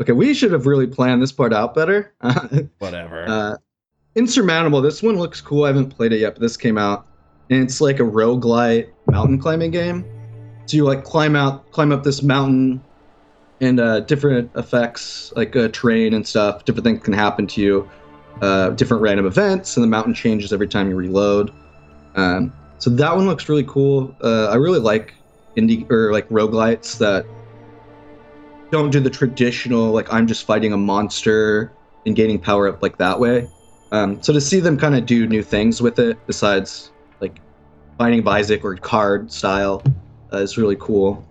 Okay, 0.00 0.12
we 0.12 0.34
should 0.34 0.52
have 0.52 0.66
really 0.66 0.86
planned 0.86 1.22
this 1.22 1.32
part 1.32 1.52
out 1.52 1.74
better. 1.74 2.12
Whatever. 2.78 3.24
uh, 3.28 3.56
Insurmountable. 4.16 4.80
This 4.80 5.02
one 5.02 5.16
looks 5.16 5.40
cool. 5.40 5.64
I 5.64 5.68
haven't 5.68 5.90
played 5.90 6.12
it 6.12 6.18
yet, 6.20 6.34
but 6.34 6.40
this 6.40 6.56
came 6.56 6.78
out, 6.78 7.06
and 7.50 7.62
it's 7.62 7.80
like 7.80 7.98
a 7.98 8.04
roguelite 8.04 8.88
mountain 9.10 9.38
climbing 9.40 9.72
game. 9.72 10.04
So 10.66 10.76
you 10.76 10.84
like 10.84 11.04
climb 11.04 11.34
out, 11.36 11.70
climb 11.72 11.90
up 11.92 12.04
this 12.04 12.22
mountain, 12.22 12.80
and 13.60 13.80
uh, 13.80 14.00
different 14.00 14.50
effects 14.56 15.32
like 15.36 15.56
uh, 15.56 15.68
terrain 15.68 16.14
and 16.14 16.26
stuff. 16.26 16.64
Different 16.64 16.84
things 16.84 17.02
can 17.02 17.12
happen 17.12 17.46
to 17.48 17.60
you. 17.60 17.90
Uh, 18.40 18.70
different 18.70 19.02
random 19.02 19.26
events, 19.26 19.76
and 19.76 19.82
the 19.82 19.88
mountain 19.88 20.14
changes 20.14 20.52
every 20.52 20.68
time 20.68 20.88
you 20.90 20.96
reload. 20.96 21.52
Um, 22.14 22.52
so 22.78 22.90
that 22.90 23.14
one 23.16 23.26
looks 23.26 23.48
really 23.48 23.64
cool. 23.64 24.14
Uh, 24.22 24.46
I 24.46 24.56
really 24.56 24.80
like 24.80 25.14
indie 25.56 25.88
or 25.90 26.12
like 26.12 26.28
roguelites 26.28 26.98
that 26.98 27.26
don't 28.70 28.90
do 28.90 29.00
the 29.00 29.10
traditional 29.10 29.92
like 29.92 30.12
I'm 30.12 30.26
just 30.26 30.44
fighting 30.44 30.72
a 30.72 30.76
monster 30.76 31.72
and 32.06 32.14
gaining 32.14 32.38
power 32.38 32.68
up 32.68 32.82
like 32.82 32.98
that 32.98 33.20
way. 33.20 33.48
Um, 33.92 34.22
so 34.22 34.32
to 34.32 34.40
see 34.40 34.60
them 34.60 34.76
kind 34.76 34.94
of 34.94 35.06
do 35.06 35.26
new 35.26 35.42
things 35.42 35.80
with 35.80 35.98
it, 35.98 36.18
besides 36.26 36.90
like 37.20 37.40
Binding 37.96 38.26
Isaac 38.26 38.64
or 38.64 38.74
card 38.76 39.30
style, 39.30 39.82
uh, 40.32 40.38
is 40.38 40.58
really 40.58 40.76
cool. 40.76 41.24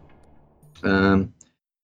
Um, 0.84 1.34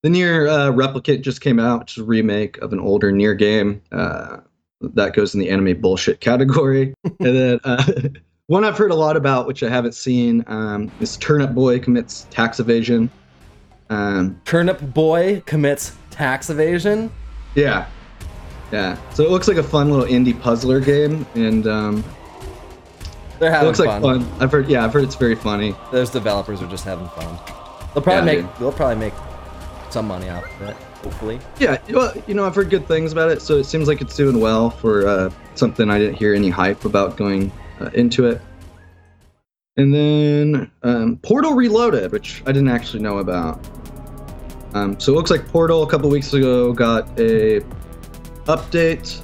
the 0.04 0.10
NieR 0.10 0.50
uh, 0.50 0.72
Replicant 0.72 1.22
just 1.22 1.42
came 1.42 1.60
out, 1.60 1.82
which 1.82 1.98
is 1.98 2.04
a 2.04 2.06
remake 2.06 2.58
of 2.60 2.72
an 2.72 2.80
older 2.80 3.12
NieR 3.12 3.38
game. 3.38 3.82
Uh, 3.92 4.38
that 4.82 5.14
goes 5.14 5.34
in 5.34 5.42
the 5.42 5.50
anime 5.50 5.80
bullshit 5.82 6.22
category. 6.22 6.94
and 7.04 7.18
then 7.20 7.60
uh, 7.66 7.84
one 8.48 8.64
I've 8.64 8.78
heard 8.78 8.92
a 8.92 8.96
lot 8.96 9.18
about, 9.18 9.48
which 9.48 9.62
I 9.64 9.70
haven't 9.70 9.94
seen, 9.94 10.44
um, 10.48 10.90
is 11.02 11.18
Turnip 11.18 11.54
Boy 11.54 11.80
commits 11.80 12.26
tax 12.30 12.60
evasion. 12.60 13.12
Um, 13.90 14.40
Turnip 14.46 14.80
Boy 14.82 15.42
commits 15.46 15.96
tax 16.12 16.50
evasion. 16.50 17.12
yeah, 17.56 17.88
yeah. 18.72 18.98
So 19.14 19.24
it 19.24 19.32
looks 19.32 19.48
like 19.48 19.58
a 19.58 19.64
fun 19.64 19.90
little 19.90 20.06
indie 20.06 20.40
puzzler 20.40 20.80
game, 20.80 21.26
and 21.36 21.66
um, 21.68 22.04
They're 23.40 23.50
it 23.50 23.54
having 23.54 23.68
looks 23.68 23.80
like 23.80 24.02
fun. 24.02 24.30
I've 24.40 24.52
heard, 24.52 24.70
yeah, 24.70 24.84
I've 24.86 24.94
heard 24.94 25.04
it's 25.04 25.16
very 25.16 25.36
funny. 25.36 25.76
Those 25.92 26.10
developers 26.12 26.62
are 26.62 26.68
just 26.68 26.86
having 26.86 27.08
fun. 27.10 27.38
They'll 27.94 28.04
probably 28.04 28.36
Yeah, 28.36 28.42
make 28.44 28.58
they'll 28.60 28.72
probably 28.72 28.98
make 28.98 29.14
some 29.90 30.08
money 30.08 30.30
off 30.30 30.44
of 30.62 30.70
it. 30.70 30.76
Hopefully. 31.04 31.40
Yeah, 31.60 31.78
well, 31.92 32.14
you 32.28 32.34
know, 32.34 32.46
I've 32.46 32.54
heard 32.54 32.70
good 32.70 32.86
things 32.88 33.12
about 33.14 33.32
it, 33.32 33.42
so 33.42 33.56
it 33.58 33.64
seems 33.64 33.88
like 33.88 34.02
it's 34.02 34.16
doing 34.18 34.40
well 34.42 34.70
for 34.70 35.08
uh, 35.08 35.30
something 35.56 35.90
I 35.90 35.98
didn't 35.98 36.16
hear 36.16 36.36
any 36.36 36.50
hype 36.50 36.84
about 36.84 37.16
going 37.16 37.52
uh, 37.80 37.90
into 37.94 38.28
it. 38.28 38.42
And 39.78 39.94
then 39.94 40.70
um, 40.84 41.16
Portal 41.24 41.54
Reloaded, 41.54 42.12
which 42.12 42.44
I 42.46 42.52
didn't 42.52 42.68
actually 42.68 43.02
know 43.02 43.20
about. 43.20 43.66
Um, 44.74 45.00
so 45.00 45.14
it 45.14 45.16
looks 45.16 45.32
like 45.32 45.48
Portal 45.48 45.84
a 45.84 45.90
couple 45.90 46.10
weeks 46.10 46.34
ago 46.34 46.74
got 46.74 47.08
a 47.20 47.62
update, 48.46 49.22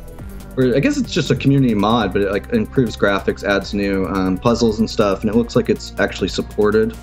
or 0.58 0.76
I 0.76 0.80
guess 0.80 0.98
it's 0.98 1.12
just 1.12 1.30
a 1.32 1.36
community 1.36 1.76
mod, 1.76 2.14
but 2.14 2.22
it 2.22 2.32
like 2.32 2.52
improves 2.54 2.98
graphics, 2.98 3.43
adds 3.43 3.74
new 3.74 4.08
um, 4.08 4.38
puzzles 4.38 4.80
and 4.80 4.89
stuff, 4.89 5.22
and 5.22 5.30
it 5.30 5.36
looks 5.36 5.56
like 5.56 5.70
it's 5.70 5.93
actually 6.00 6.30
supported 6.30 6.96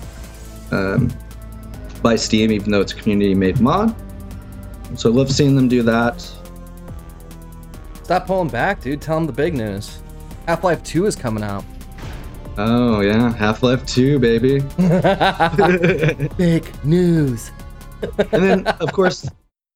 um, 0.71 1.11
by 2.01 2.15
Steam, 2.15 2.51
even 2.51 2.71
though 2.71 2.81
it's 2.81 2.91
a 2.91 2.95
community-made 2.95 3.61
mod. 3.61 3.95
So 4.95 5.09
I 5.09 5.13
love 5.13 5.31
seeing 5.31 5.55
them 5.55 5.67
do 5.67 5.81
that. 5.83 6.21
Stop 8.03 8.27
pulling 8.27 8.49
back, 8.49 8.81
dude. 8.81 9.01
Tell 9.01 9.15
them 9.15 9.25
the 9.25 9.33
big 9.33 9.53
news. 9.53 9.99
Half 10.47 10.63
Life 10.63 10.83
2 10.83 11.05
is 11.05 11.15
coming 11.15 11.43
out. 11.43 11.63
Oh 12.57 12.99
yeah, 12.99 13.33
Half 13.33 13.63
Life 13.63 13.85
2, 13.85 14.19
baby. 14.19 14.59
big 16.37 16.85
news. 16.85 17.51
And 18.31 18.43
then 18.43 18.67
of 18.67 18.91
course 18.93 19.27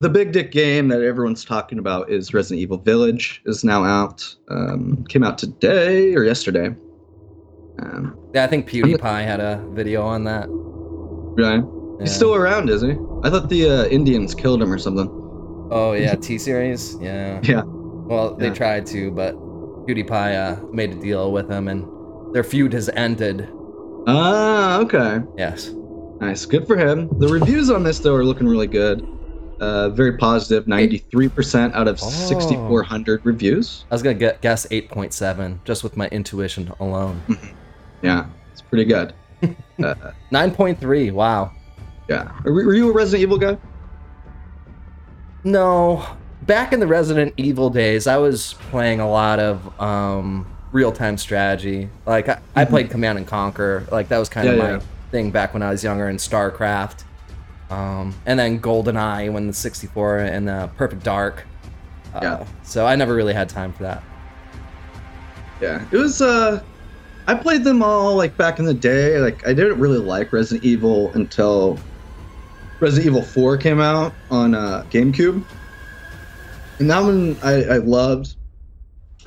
the 0.02 0.10
big 0.10 0.32
dick 0.32 0.52
game 0.52 0.90
that 0.90 1.02
everyone's 1.02 1.44
talking 1.44 1.80
about 1.80 2.10
is 2.12 2.34
Resident 2.34 2.62
Evil 2.62 2.78
Village 2.78 3.42
is 3.46 3.64
now 3.64 3.84
out. 3.84 4.24
Um, 4.50 5.04
came 5.10 5.24
out 5.24 5.38
today 5.40 6.14
or 6.14 6.24
yesterday. 6.24 6.76
Um, 7.80 8.16
Yeah, 8.34 8.44
I 8.44 8.48
think 8.48 8.70
PewDiePie 8.70 9.24
had 9.26 9.40
a 9.40 9.64
video 9.72 10.04
on 10.04 10.24
that. 10.26 10.48
right. 10.50 11.64
Yeah. 11.64 12.04
He's 12.04 12.14
still 12.16 12.36
around, 12.36 12.70
is 12.70 12.84
he? 12.84 12.92
I 13.24 13.30
thought 13.32 13.50
the 13.50 13.68
uh, 13.70 13.86
Indians 13.88 14.36
killed 14.36 14.62
him 14.62 14.72
or 14.72 14.78
something. 14.78 15.08
Oh 15.72 15.94
yeah, 15.94 16.14
T 16.14 16.38
series. 16.38 16.96
Yeah. 17.02 17.40
Yeah. 17.44 17.64
Well, 17.66 18.36
they 18.36 18.48
Yeah. 18.48 18.54
tried 18.54 18.86
to, 18.88 19.10
but 19.12 19.34
PewDiePie 19.88 20.36
uh, 20.62 20.64
made 20.72 20.92
a 20.92 20.96
deal 20.96 21.32
with 21.32 21.50
him, 21.50 21.68
and 21.68 21.86
their 22.36 22.44
feud 22.44 22.72
has 22.74 22.88
ended. 22.90 23.50
Ah, 24.06 24.80
okay. 24.82 25.22
Yes. 25.38 25.72
Nice. 26.20 26.46
Good 26.46 26.66
for 26.68 26.76
him. 26.78 27.10
The 27.20 27.28
reviews 27.28 27.70
on 27.70 27.84
this 27.84 28.00
though 28.00 28.16
are 28.16 28.24
looking 28.26 28.48
really 28.48 28.68
good. 28.68 29.08
Uh, 29.60 29.90
very 29.90 30.18
positive. 30.18 30.66
93% 30.66 31.74
out 31.74 31.88
of 31.88 32.00
Oh. 32.02 32.10
6,400 32.10 33.26
reviews. 33.26 33.86
I 33.90 33.96
was 33.96 34.04
gonna 34.04 34.14
get, 34.16 34.42
guess 34.42 34.68
8.7 34.68 35.60
just 35.66 35.84
with 35.84 35.98
my 35.98 36.08
intuition 36.10 36.72
alone. 36.80 37.22
Yeah, 38.04 38.28
it's 38.52 38.62
pretty 38.62 38.86
good. 38.86 39.14
uh, 39.44 39.96
9.3. 40.32 41.12
Wow. 41.12 41.52
yeah. 42.08 42.32
Were, 42.44 42.52
were 42.54 42.74
you 42.76 42.90
a 42.90 42.94
Resident 42.94 43.22
Evil 43.24 43.38
guy? 43.40 43.58
No, 45.44 46.06
back 46.44 46.74
in 46.74 46.80
the 46.80 46.88
Resident 46.88 47.34
Evil 47.38 47.70
days, 47.70 48.06
I 48.08 48.18
was 48.18 48.54
playing 48.70 49.00
a 49.00 49.10
lot 49.10 49.40
of 49.40 49.80
um, 49.82 50.46
real-time 50.72 51.18
strategy. 51.18 51.90
Like 52.06 52.28
I, 52.30 52.40
I 52.56 52.66
played 52.66 52.90
Command 52.90 53.18
and 53.18 53.28
Conquer. 53.28 53.88
Like 53.92 54.10
that 54.10 54.18
was 54.18 54.30
kind 54.30 54.48
of 54.48 54.56
Mm-hmm. 54.56 54.64
My 54.64 54.72
yeah. 54.74 54.82
Thing 55.12 55.32
back 55.32 55.54
when 55.54 55.64
I 55.64 55.70
was 55.72 55.84
younger 55.84 56.10
in 56.10 56.18
StarCraft. 56.18 57.04
Um, 57.70 58.16
and 58.26 58.40
then 58.40 58.60
GoldenEye 58.62 59.32
when 59.32 59.48
the 59.48 59.54
64 59.54 60.20
and 60.20 60.48
the 60.48 60.70
Perfect 60.78 61.04
Dark. 61.04 61.46
Uh, 62.14 62.20
Yeah. 62.24 62.46
So 62.64 62.86
I 62.86 62.96
never 62.96 63.14
really 63.14 63.34
had 63.34 63.50
time 63.50 63.74
for 63.74 63.84
that. 63.84 64.04
Yeah, 65.62 65.84
it 65.92 65.98
was. 65.98 66.22
uh 66.22 66.62
I 67.30 67.36
played 67.36 67.66
them 67.66 67.84
all 67.84 68.16
like 68.16 68.38
back 68.38 68.58
in 68.58 68.64
the 68.64 68.74
day. 68.74 69.20
Like 69.20 69.46
I 69.46 69.54
didn't 69.54 69.80
really 69.80 69.98
like 69.98 70.32
Resident 70.32 70.64
Evil 70.64 71.12
until 71.14 71.78
Resident 72.80 73.06
Evil 73.08 73.22
4 73.22 73.58
came 73.58 73.82
out 73.82 74.14
on 74.32 74.56
uh, 74.56 74.86
GameCube, 74.90 75.44
and 76.80 76.90
that 76.90 77.04
one 77.04 77.36
I, 77.44 77.64
I 77.64 77.78
loved. 77.80 78.36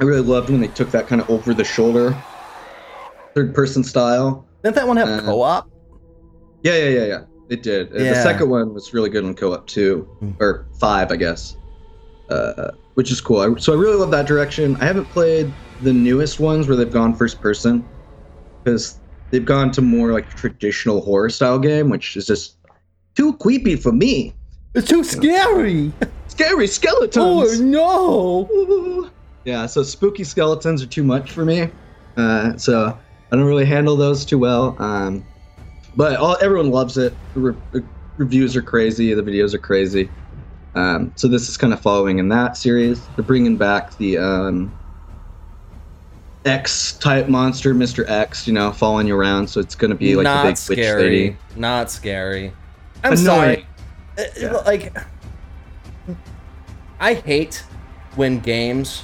I 0.00 0.04
really 0.04 0.22
loved 0.22 0.48
when 0.48 0.62
they 0.62 0.68
took 0.68 0.90
that 0.92 1.08
kind 1.08 1.20
of 1.20 1.28
over-the-shoulder 1.28 2.16
third-person 3.34 3.84
style. 3.84 4.46
Didn't 4.62 4.76
that 4.76 4.86
one 4.86 4.96
have 4.96 5.08
Uh, 5.08 5.22
co-op? 5.22 5.70
Yeah, 6.62 6.76
yeah, 6.76 6.88
yeah, 6.88 7.04
yeah. 7.06 7.20
It 7.48 7.62
did. 7.62 7.88
Uh, 7.94 7.98
The 7.98 8.14
second 8.22 8.48
one 8.50 8.72
was 8.74 8.92
really 8.94 9.10
good 9.10 9.24
on 9.24 9.34
co-op 9.34 9.66
too, 9.66 10.06
Mm. 10.22 10.34
or 10.40 10.66
five, 10.78 11.10
I 11.10 11.16
guess. 11.16 11.56
Uh, 12.28 12.70
which 12.94 13.10
is 13.10 13.20
cool. 13.20 13.40
I, 13.40 13.58
so 13.58 13.72
I 13.72 13.76
really 13.76 13.96
love 13.96 14.10
that 14.12 14.26
direction. 14.26 14.76
I 14.80 14.84
haven't 14.84 15.06
played 15.06 15.52
the 15.82 15.92
newest 15.92 16.38
ones 16.38 16.68
where 16.68 16.76
they've 16.76 16.92
gone 16.92 17.14
first 17.14 17.40
person 17.40 17.84
because 18.62 18.98
they've 19.30 19.44
gone 19.44 19.72
to 19.72 19.82
more 19.82 20.12
like 20.12 20.28
traditional 20.30 21.00
horror 21.00 21.30
style 21.30 21.58
game, 21.58 21.88
which 21.90 22.16
is 22.16 22.26
just 22.26 22.56
too 23.16 23.32
creepy 23.38 23.74
for 23.74 23.90
me. 23.90 24.34
It's 24.74 24.86
too 24.88 25.02
scary. 25.02 25.92
Scary 26.28 26.66
skeletons. 26.68 27.60
no. 27.60 29.10
Yeah, 29.46 29.64
so 29.64 29.82
spooky 29.82 30.22
skeletons 30.22 30.82
are 30.82 30.86
too 30.86 31.02
much 31.02 31.32
for 31.32 31.46
me. 31.46 31.70
Uh, 32.18 32.56
so 32.58 32.96
I 33.32 33.36
don't 33.36 33.44
really 33.44 33.64
handle 33.64 33.96
those 33.96 34.24
too 34.24 34.38
well. 34.38 34.76
Um, 34.82 35.24
but 35.96 36.16
all, 36.16 36.36
everyone 36.40 36.70
loves 36.70 36.96
it. 36.98 37.14
The, 37.34 37.40
re- 37.40 37.54
the 37.72 37.84
reviews 38.16 38.56
are 38.56 38.62
crazy. 38.62 39.12
The 39.14 39.22
videos 39.22 39.54
are 39.54 39.58
crazy. 39.58 40.10
Um, 40.74 41.12
so 41.16 41.26
this 41.28 41.48
is 41.48 41.56
kind 41.56 41.72
of 41.72 41.80
following 41.80 42.18
in 42.18 42.28
that 42.28 42.56
series. 42.56 43.04
They're 43.16 43.24
bringing 43.24 43.56
back 43.56 43.96
the 43.98 44.18
um, 44.18 44.72
X 46.44 46.92
type 46.98 47.28
monster, 47.28 47.74
Mr. 47.74 48.08
X. 48.08 48.46
You 48.46 48.52
know, 48.52 48.72
following 48.72 49.06
you 49.06 49.16
around. 49.16 49.48
So 49.48 49.60
it's 49.60 49.74
going 49.74 49.90
to 49.90 49.96
be 49.96 50.14
like 50.16 50.24
Not 50.24 50.42
the 50.42 50.48
big 50.48 50.78
witch 50.78 50.86
scary. 50.86 51.02
lady. 51.02 51.36
Not 51.56 51.90
scary. 51.90 52.52
I'm 53.04 53.12
Annoying. 53.12 53.24
sorry. 53.24 53.66
Uh, 54.18 54.22
Yeah. 54.38 54.52
Like, 54.58 54.96
I 56.98 57.14
hate 57.14 57.64
when 58.16 58.40
games 58.40 59.02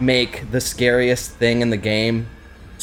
make 0.00 0.50
the 0.50 0.60
scariest 0.60 1.32
thing 1.32 1.60
in 1.62 1.70
the 1.70 1.76
game 1.76 2.26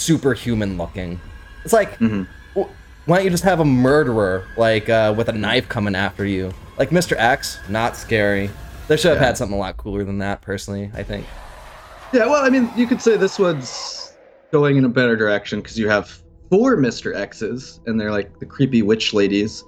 superhuman 0.02 0.78
looking. 0.78 1.20
It's 1.64 1.74
like, 1.74 1.97
Mhm. 1.99 2.28
wh- 2.56 2.68
why 3.06 3.18
don't 3.18 3.24
you 3.26 3.30
just 3.32 3.43
have 3.43 3.60
a 3.60 3.66
murderer 3.66 4.43
like 4.58 4.89
uh, 4.89 5.14
with 5.16 5.30
a 5.30 5.34
knife 5.34 5.70
coming 5.70 5.95
after 5.95 6.26
you? 6.26 6.52
Like 6.78 6.89
Mr. 6.89 7.16
X, 7.18 7.60
not 7.70 7.95
scary. 7.95 8.49
They 8.88 8.97
should 8.97 9.10
have 9.12 9.22
Yeah. 9.22 9.28
had 9.28 9.38
something 9.38 9.56
a 9.56 9.60
lot 9.60 9.78
cooler 9.78 10.04
than 10.04 10.18
that. 10.20 10.41
Personally, 10.41 10.91
I 10.95 11.04
think. 11.04 11.26
Yeah, 12.12 12.26
well, 12.26 12.43
I 12.43 12.49
mean, 12.49 12.70
you 12.76 12.88
could 12.88 13.02
say 13.02 13.16
this 13.16 13.39
one's 13.39 14.14
going 14.52 14.76
in 14.78 14.84
a 14.86 14.89
better 14.89 15.16
direction 15.16 15.62
because 15.62 15.78
you 15.80 15.88
have 15.88 16.12
four 16.49 16.76
Mister 16.76 17.14
X's, 17.14 17.80
and 17.86 17.99
they're 17.99 18.12
like 18.12 18.38
the 18.39 18.45
creepy 18.45 18.82
witch 18.82 19.14
ladies. 19.14 19.64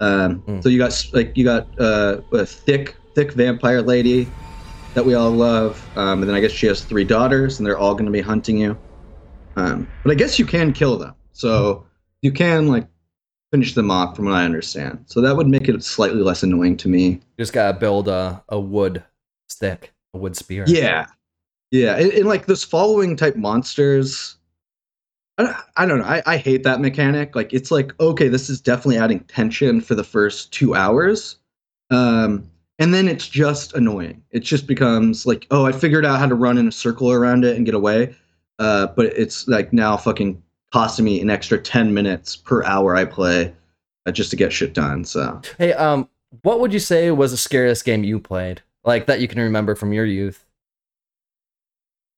Um, 0.00 0.42
Mm. 0.48 0.62
So 0.62 0.68
you 0.70 0.78
got 0.78 1.06
like 1.12 1.36
you 1.36 1.44
got 1.44 1.68
uh, 1.78 2.22
a 2.32 2.46
thick, 2.46 2.96
thick 3.14 3.32
vampire 3.32 3.82
lady 3.82 4.26
that 4.94 5.04
we 5.04 5.14
all 5.14 5.30
love, 5.30 5.80
um, 5.96 6.20
and 6.22 6.28
then 6.28 6.34
I 6.34 6.40
guess 6.40 6.50
she 6.50 6.66
has 6.66 6.80
three 6.82 7.04
daughters, 7.04 7.58
and 7.60 7.66
they're 7.66 7.78
all 7.78 7.92
going 7.94 8.06
to 8.06 8.10
be 8.10 8.22
hunting 8.22 8.56
you. 8.58 8.76
Um, 9.56 9.88
but 10.04 10.12
I 10.12 10.14
guess 10.14 10.38
you 10.38 10.46
can 10.46 10.72
kill 10.72 10.96
them, 10.96 11.14
so 11.32 11.84
you 12.22 12.32
can 12.32 12.68
like 12.68 12.86
finish 13.50 13.74
them 13.74 13.90
off, 13.90 14.16
from 14.16 14.26
what 14.26 14.34
I 14.34 14.44
understand. 14.44 15.04
So 15.06 15.20
that 15.20 15.36
would 15.36 15.48
make 15.48 15.68
it 15.68 15.82
slightly 15.82 16.22
less 16.22 16.42
annoying 16.42 16.76
to 16.78 16.88
me. 16.88 17.08
You 17.08 17.20
just 17.38 17.52
gotta 17.52 17.78
build 17.78 18.08
a, 18.08 18.42
a 18.48 18.60
wood 18.60 19.02
stick, 19.48 19.92
a 20.14 20.18
wood 20.18 20.36
spear. 20.36 20.64
Yeah, 20.66 21.06
yeah, 21.70 21.96
and, 21.96 22.12
and 22.12 22.26
like 22.26 22.46
those 22.46 22.64
following 22.64 23.16
type 23.16 23.36
monsters. 23.36 24.36
I 25.38 25.44
don't, 25.44 25.56
I 25.76 25.86
don't 25.86 25.98
know. 26.00 26.04
I, 26.04 26.22
I 26.26 26.36
hate 26.36 26.64
that 26.64 26.80
mechanic. 26.80 27.34
Like 27.34 27.52
it's 27.52 27.70
like 27.70 27.98
okay, 28.00 28.28
this 28.28 28.50
is 28.50 28.60
definitely 28.60 28.98
adding 28.98 29.20
tension 29.20 29.80
for 29.80 29.94
the 29.94 30.04
first 30.04 30.52
two 30.52 30.74
hours, 30.74 31.36
um, 31.90 32.48
and 32.78 32.92
then 32.92 33.08
it's 33.08 33.28
just 33.28 33.74
annoying. 33.74 34.22
It 34.30 34.40
just 34.40 34.66
becomes 34.66 35.26
like 35.26 35.46
oh, 35.50 35.66
I 35.66 35.72
figured 35.72 36.04
out 36.04 36.18
how 36.18 36.26
to 36.26 36.34
run 36.34 36.58
in 36.58 36.68
a 36.68 36.72
circle 36.72 37.10
around 37.10 37.44
it 37.44 37.56
and 37.56 37.64
get 37.64 37.74
away, 37.74 38.14
uh, 38.60 38.86
but 38.94 39.06
it's 39.06 39.48
like 39.48 39.72
now 39.72 39.96
fucking 39.96 40.40
costing 40.72 41.04
me 41.04 41.20
an 41.20 41.30
extra 41.30 41.58
ten 41.58 41.92
minutes 41.92 42.36
per 42.36 42.62
hour 42.62 42.94
I 42.94 43.04
play 43.04 43.52
uh, 44.06 44.12
just 44.12 44.30
to 44.30 44.36
get 44.36 44.52
shit 44.52 44.72
done. 44.74 45.04
So 45.04 45.40
Hey, 45.58 45.72
um, 45.72 46.08
what 46.42 46.60
would 46.60 46.72
you 46.72 46.78
say 46.78 47.10
was 47.10 47.32
the 47.32 47.36
scariest 47.36 47.84
game 47.84 48.04
you 48.04 48.20
played? 48.20 48.62
Like 48.84 49.06
that 49.06 49.20
you 49.20 49.26
can 49.26 49.40
remember 49.40 49.74
from 49.74 49.92
your 49.92 50.04
youth? 50.04 50.46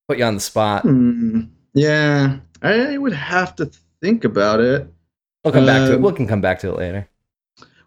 Put 0.09 0.19
you 0.19 0.25
on 0.25 0.35
the 0.35 0.41
spot. 0.41 0.83
Hmm, 0.83 1.43
yeah, 1.75 2.39
I 2.61 2.99
would 2.99 3.15
have 3.15 3.57
to 3.57 3.71
think 4.01 4.25
about 4.25 4.61
it. 4.61 4.87
We'll 5.45 5.55
come 5.55 5.67
back 5.67 5.87
to 5.87 5.93
it. 5.93 5.97
Um, 5.97 6.03
We 6.03 6.13
can 6.13 6.29
come 6.29 6.41
back 6.41 6.59
to 6.61 6.69
it 6.69 6.77
later. 6.77 7.09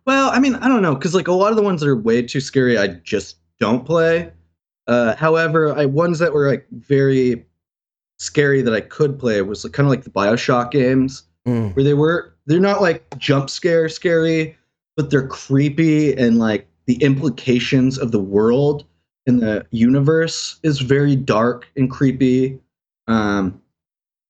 Well, 0.06 0.30
I 0.30 0.40
mean, 0.40 0.56
I 0.56 0.68
don't 0.68 0.82
know, 0.82 0.96
because 0.96 1.14
like 1.16 1.28
a 1.28 1.34
lot 1.34 1.52
of 1.52 1.58
the 1.58 1.64
ones 1.64 1.82
that 1.82 1.88
are 1.88 1.96
way 1.96 2.22
too 2.22 2.40
scary, 2.40 2.78
I 2.78 2.88
just 2.88 3.38
don't 3.60 3.86
play. 3.86 4.32
Uh, 4.88 5.16
however, 5.16 5.74
I 5.74 5.86
ones 5.86 6.20
that 6.20 6.34
were 6.34 6.48
like 6.48 6.68
very 6.72 7.46
scary 8.18 8.62
that 8.62 8.74
I 8.74 8.82
could 8.82 9.20
play 9.20 9.42
was 9.42 9.64
like, 9.64 9.74
kind 9.74 9.86
of 9.86 9.92
like 9.92 10.04
the 10.04 10.10
Bioshock 10.10 10.72
games, 10.72 11.24
Mm. 11.48 11.76
where 11.76 11.84
they 11.84 11.94
were 11.94 12.34
they're 12.48 12.60
not 12.60 12.82
like 12.82 13.06
jump 13.20 13.52
scare 13.52 13.88
scary, 13.88 14.58
but 14.98 15.12
they're 15.12 15.28
creepy 15.28 16.16
and 16.18 16.40
like 16.40 16.68
the 16.88 16.96
implications 17.04 18.00
of 18.00 18.12
the 18.12 18.20
world 18.20 18.84
and 19.28 19.42
the 19.42 19.66
universe 19.72 20.60
is 20.64 20.80
very 20.82 21.16
dark 21.16 21.68
and 21.76 21.90
creepy. 21.90 22.60
Um, 23.08 23.62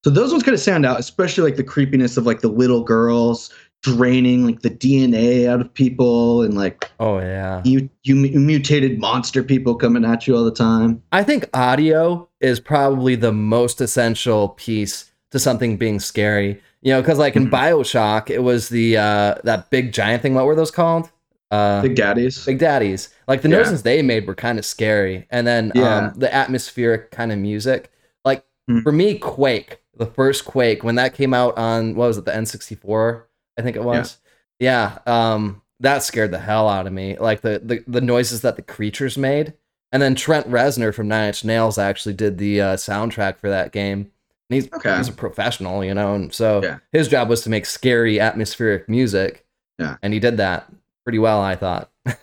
so 0.04 0.10
those 0.10 0.32
ones 0.32 0.44
kind 0.44 0.54
of 0.56 0.60
stand 0.62 0.86
out, 0.86 1.00
especially 1.00 1.44
like 1.44 1.58
the 1.58 1.64
creepiness 1.64 2.18
of 2.18 2.26
like 2.26 2.42
the 2.42 2.50
little 2.50 2.84
girls 2.84 3.50
draining 3.86 4.46
like 4.46 4.62
the 4.62 4.70
DNA 4.70 5.48
out 5.48 5.62
of 5.62 5.72
people 5.74 6.42
and 6.42 6.56
like 6.56 6.90
Oh 7.00 7.20
yeah. 7.20 7.62
you 7.64 7.88
you 8.04 8.16
mutated 8.16 9.00
monster 9.00 9.44
people 9.44 9.76
coming 9.76 10.04
at 10.04 10.28
you 10.28 10.36
all 10.36 10.44
the 10.44 10.52
time. 10.52 11.02
I 11.12 11.24
think 11.24 11.46
audio 11.54 12.28
is 12.42 12.60
probably 12.60 13.16
the 13.16 13.32
most 13.32 13.80
essential 13.82 14.50
piece 14.50 15.12
to 15.32 15.38
something 15.40 15.78
being 15.78 16.00
scary. 16.00 16.60
You 16.82 16.94
know, 16.94 17.02
because 17.02 17.20
like 17.20 17.36
in 17.36 17.48
Mhm. 17.48 17.52
Bioshock, 17.52 18.30
it 18.30 18.40
was 18.44 18.70
the 18.70 18.98
uh 18.98 19.36
that 19.44 19.70
big 19.70 19.94
giant 19.94 20.22
thing. 20.24 20.34
What 20.34 20.46
were 20.46 20.56
those 20.56 20.72
called? 20.72 21.10
Uh, 21.52 21.84
Big 21.84 21.96
Daddies. 21.96 22.44
Big 22.44 22.58
Daddies. 22.58 23.10
Like 23.28 23.44
the 23.44 23.50
Yeah. 23.50 23.58
noises 23.58 23.84
they 23.84 24.02
made 24.02 24.26
were 24.28 24.36
kind 24.36 24.58
of 24.58 24.66
scary, 24.66 25.28
and 25.30 25.46
then 25.46 25.72
Yeah. 25.76 25.98
um, 26.08 26.14
the 26.18 26.34
atmospheric 26.34 27.12
kind 27.12 27.32
of 27.32 27.38
music. 27.38 27.92
Like 28.26 28.44
Mhm. 28.70 28.82
for 28.84 28.92
me, 28.92 29.20
Quake, 29.20 29.80
the 29.96 30.08
first 30.08 30.44
Quake, 30.46 30.84
when 30.84 30.96
that 30.96 31.14
came 31.14 31.34
out 31.36 31.56
on 31.58 31.96
what 31.96 32.08
was 32.08 32.18
it, 32.18 32.26
the 32.26 32.36
N64, 32.36 33.28
I 33.58 33.62
think 33.62 33.76
it 33.76 33.84
was. 33.84 34.18
Yeah, 34.60 35.00
um, 35.06 35.62
that 35.82 36.04
scared 36.04 36.32
the 36.32 36.40
hell 36.40 36.70
out 36.70 36.88
of 36.88 36.94
me. 36.94 37.18
Like 37.18 37.42
the, 37.42 37.60
the 37.64 37.84
the 37.88 38.02
noises 38.02 38.42
that 38.42 38.56
the 38.56 38.62
creatures 38.62 39.18
made, 39.18 39.54
and 39.92 40.02
then 40.02 40.16
Trent 40.16 40.50
Reznor 40.50 40.94
from 40.94 41.08
Nine 41.08 41.28
Inch 41.28 41.44
Nails 41.44 41.78
actually 41.78 42.14
did 42.16 42.38
the 42.38 42.62
uh, 42.62 42.76
soundtrack 42.76 43.38
for 43.38 43.50
that 43.50 43.72
game. 43.72 44.12
And 44.50 44.56
he's 44.62 44.72
Okay. 44.74 44.96
he's 44.98 45.10
a 45.10 45.14
professional, 45.14 45.84
you 45.84 45.94
know, 45.94 46.14
and 46.16 46.34
so 46.34 46.62
Yeah. 46.64 46.78
his 46.92 47.08
job 47.08 47.30
was 47.30 47.42
to 47.44 47.50
make 47.50 47.66
scary 47.66 48.20
atmospheric 48.20 48.88
music. 48.88 49.46
Yeah. 49.78 49.98
and 50.02 50.14
he 50.14 50.20
did 50.22 50.38
that 50.38 50.72
pretty 51.04 51.20
well, 51.20 51.42
I 51.42 51.56
thought. 51.56 51.92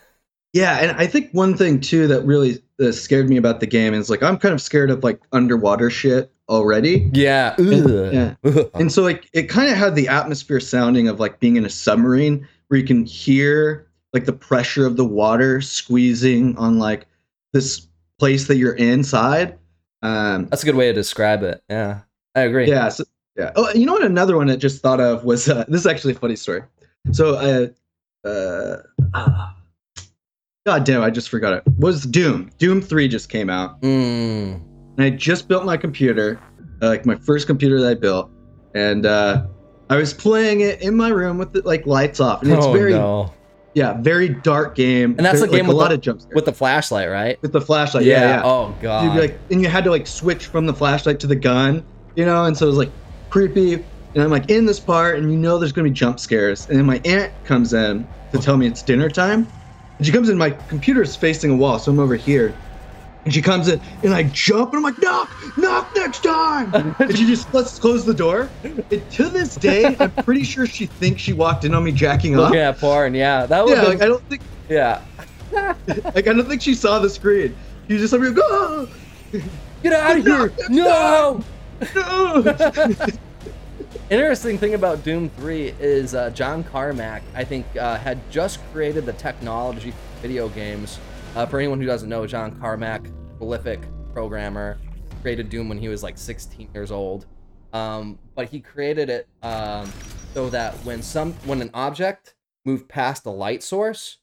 Yeah, 0.53 0.77
and 0.77 0.91
I 0.99 1.07
think 1.07 1.31
one 1.31 1.57
thing 1.57 1.79
too 1.79 2.05
that 2.07 2.21
really 2.25 2.61
uh, 2.79 2.91
scared 2.91 3.27
me 3.27 3.37
about 3.37 3.59
the 3.59 3.65
game 3.65 3.93
is 3.95 4.09
like 4.09 4.21
I'm 4.21 4.37
kind 4.37 4.53
of 4.53 4.61
scared 4.61 4.91
of 4.91 5.03
like 5.03 5.19
underwater 5.31 5.89
shit 5.89 6.31
already. 6.49 7.09
Yeah. 7.13 7.55
And- 7.57 8.13
yeah. 8.13 8.63
And 8.73 8.91
so 8.91 9.01
like 9.03 9.29
it 9.33 9.43
kind 9.49 9.71
of 9.71 9.77
had 9.77 9.95
the 9.95 10.07
atmosphere 10.07 10.59
sounding 10.59 11.07
of 11.07 11.19
like 11.19 11.39
being 11.39 11.55
in 11.55 11.65
a 11.65 11.69
submarine 11.69 12.47
where 12.67 12.79
you 12.79 12.85
can 12.85 13.05
hear 13.05 13.87
like 14.13 14.25
the 14.25 14.33
pressure 14.33 14.85
of 14.85 14.97
the 14.97 15.05
water 15.05 15.61
squeezing 15.61 16.55
on 16.57 16.79
like 16.79 17.07
this 17.53 17.87
place 18.19 18.47
that 18.47 18.57
you're 18.57 18.75
inside. 18.75 19.57
Um 20.01 20.45
That's 20.47 20.63
a 20.63 20.65
good 20.65 20.75
way 20.75 20.87
to 20.87 20.93
describe 20.93 21.43
it. 21.43 21.63
Yeah, 21.69 22.01
I 22.35 22.41
agree. 22.41 22.67
yeah, 22.67 22.89
so, 22.89 23.03
yeah. 23.37 23.51
Oh, 23.55 23.71
you 23.73 23.85
know 23.85 23.93
what 23.93 24.03
another 24.03 24.35
one 24.37 24.49
I 24.49 24.55
just 24.55 24.81
thought 24.81 24.99
of 24.99 25.23
was 25.23 25.47
uh, 25.49 25.63
this 25.67 25.81
is 25.81 25.87
actually 25.87 26.13
a 26.13 26.17
funny 26.19 26.35
story. 26.35 26.61
So 27.11 27.35
uh 27.35 28.27
uh 28.27 28.77
ah, 29.13 29.55
God 30.65 30.83
damn, 30.85 31.01
I 31.01 31.09
just 31.09 31.29
forgot 31.29 31.53
it. 31.53 31.63
Was 31.77 32.03
Doom. 32.03 32.49
Doom 32.57 32.81
3 32.81 33.07
just 33.07 33.29
came 33.29 33.49
out. 33.49 33.81
Mm. 33.81 34.61
And 34.97 35.05
I 35.05 35.09
just 35.09 35.47
built 35.47 35.65
my 35.65 35.77
computer, 35.77 36.39
uh, 36.81 36.87
like 36.87 37.05
my 37.05 37.15
first 37.15 37.47
computer 37.47 37.79
that 37.81 37.89
I 37.89 37.93
built, 37.95 38.29
and 38.75 39.05
uh, 39.05 39.45
I 39.89 39.97
was 39.97 40.13
playing 40.13 40.61
it 40.61 40.81
in 40.81 40.95
my 40.95 41.09
room 41.09 41.37
with 41.37 41.53
the 41.53 41.61
like 41.61 41.85
lights 41.85 42.19
off, 42.19 42.41
and 42.43 42.51
it's 42.51 42.65
oh 42.65 42.73
very 42.73 42.93
no! 42.93 43.33
yeah, 43.73 43.99
very 44.01 44.29
dark 44.29 44.75
game. 44.75 45.15
And 45.17 45.25
that's 45.25 45.39
very, 45.39 45.51
the 45.51 45.57
game 45.57 45.65
like, 45.65 45.67
with 45.69 45.75
a 45.75 45.79
lot 45.79 45.89
the- 45.89 45.95
of 45.95 46.01
jump 46.01 46.21
scares 46.21 46.35
With 46.35 46.45
the 46.45 46.53
flashlight, 46.53 47.09
right? 47.09 47.41
with 47.41 47.51
the 47.53 47.61
flashlight. 47.61 48.05
Yeah, 48.05 48.37
yeah. 48.37 48.41
Oh 48.43 48.67
You'd 48.69 48.81
god. 48.81 49.13
be 49.13 49.19
like, 49.21 49.39
and 49.49 49.61
you 49.61 49.67
had 49.67 49.83
to 49.83 49.89
like 49.91 50.07
switch 50.07 50.45
from 50.47 50.65
the 50.65 50.73
flashlight 50.73 51.19
to 51.21 51.27
the 51.27 51.35
gun, 51.35 51.85
you 52.15 52.25
know, 52.25 52.45
and 52.45 52.55
so 52.57 52.65
it 52.65 52.69
was 52.69 52.77
like 52.77 52.91
creepy. 53.29 53.73
And 54.15 54.21
I'm 54.23 54.29
like 54.29 54.51
in 54.51 54.67
this 54.67 54.79
part, 54.79 55.17
and 55.17 55.31
you 55.31 55.39
know 55.39 55.57
there's 55.57 55.71
gonna 55.71 55.89
be 55.89 55.93
jump 55.93 56.19
scares, 56.19 56.67
and 56.69 56.77
then 56.77 56.85
my 56.85 57.01
aunt 57.03 57.33
comes 57.45 57.73
in 57.73 58.07
to 58.31 58.37
tell 58.39 58.57
me 58.57 58.67
it's 58.67 58.83
dinner 58.83 59.09
time. 59.09 59.47
And 59.97 60.05
she 60.05 60.11
comes 60.11 60.29
in, 60.29 60.37
my 60.37 60.51
computer's 60.51 61.15
facing 61.15 61.49
a 61.51 61.55
wall, 61.55 61.79
so 61.79 61.91
I'm 61.91 61.99
over 61.99 62.15
here. 62.15 62.55
And 63.25 63.33
she 63.33 63.41
comes 63.41 63.69
in, 63.69 63.79
and 64.03 64.13
I 64.13 64.23
jump, 64.23 64.73
and 64.73 64.77
I'm 64.77 64.83
like, 64.83 65.01
knock, 65.01 65.31
knock 65.57 65.95
next 65.95 66.23
time. 66.23 66.73
and 66.99 67.17
she 67.17 67.25
just 67.25 67.53
let's 67.53 67.79
close 67.79 68.05
the 68.05 68.13
door. 68.13 68.49
And 68.63 69.11
to 69.11 69.29
this 69.29 69.55
day, 69.55 69.95
I'm 69.99 70.11
pretty 70.11 70.43
sure 70.43 70.65
she 70.65 70.87
thinks 70.87 71.21
she 71.21 71.33
walked 71.33 71.63
in 71.63 71.73
on 71.73 71.83
me 71.83 71.91
jacking 71.91 72.35
off. 72.37 72.49
Looking 72.49 72.59
at 72.59 72.79
porn. 72.79 73.13
Yeah, 73.13 73.45
that 73.45 73.63
was. 73.63 73.73
Yeah, 73.73 73.83
like 73.83 74.01
I 74.01 74.07
don't 74.07 74.23
think, 74.29 74.41
yeah. 74.67 75.01
like 75.53 76.27
I 76.27 76.33
don't 76.33 76.47
think 76.47 76.61
she 76.61 76.73
saw 76.73 76.99
the 76.99 77.09
screen. 77.09 77.55
She 77.87 77.93
was 77.93 78.09
just 78.09 78.13
like, 78.13 78.35
oh, 78.37 78.89
Get 79.83 79.93
out 79.93 80.17
of 80.17 80.25
here! 80.25 80.53
No. 80.69 81.43
no. 81.95 82.97
Interesting 84.09 84.57
thing 84.57 84.75
about 84.75 85.03
Doom 85.03 85.29
3 85.29 85.73
is 85.79 86.13
uh, 86.13 86.29
John 86.29 86.63
Carmack, 86.63 87.21
I 87.35 87.43
think, 87.43 87.65
uh, 87.75 87.97
had 87.97 88.19
just 88.29 88.59
created 88.71 89.05
the 89.05 89.13
technology 89.13 89.91
for 89.91 90.21
video 90.21 90.49
games. 90.49 90.99
Uh, 91.35 91.45
for 91.45 91.59
anyone 91.59 91.79
who 91.79 91.85
doesn't 91.87 92.09
know, 92.09 92.27
John 92.27 92.59
Carmack, 92.59 93.07
prolific 93.37 93.81
programmer, 94.13 94.77
created 95.21 95.49
Doom 95.49 95.67
when 95.69 95.77
he 95.77 95.87
was 95.87 96.03
like 96.03 96.17
16 96.17 96.69
years 96.73 96.91
old. 96.91 97.25
Um, 97.73 98.19
but 98.35 98.49
he 98.49 98.59
created 98.59 99.09
it 99.09 99.27
um, 99.41 99.91
so 100.33 100.49
that 100.51 100.73
when 100.85 101.01
some 101.01 101.33
when 101.45 101.61
an 101.61 101.71
object 101.73 102.35
moved 102.65 102.87
past 102.87 103.25
a 103.25 103.31
light 103.31 103.63
source, 103.63 104.17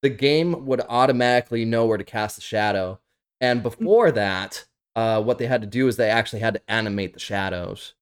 the 0.00 0.08
game 0.08 0.64
would 0.66 0.80
automatically 0.88 1.64
know 1.66 1.84
where 1.86 1.98
to 1.98 2.04
cast 2.04 2.36
the 2.36 2.42
shadow. 2.42 2.98
And 3.40 3.62
before 3.62 4.10
that, 4.12 4.64
uh, 4.96 5.22
what 5.22 5.38
they 5.38 5.46
had 5.46 5.60
to 5.60 5.66
do 5.66 5.86
is 5.86 5.96
they 5.96 6.08
actually 6.10 6.40
had 6.40 6.54
to 6.54 6.62
animate 6.68 7.12
the 7.12 7.20
shadows 7.20 7.94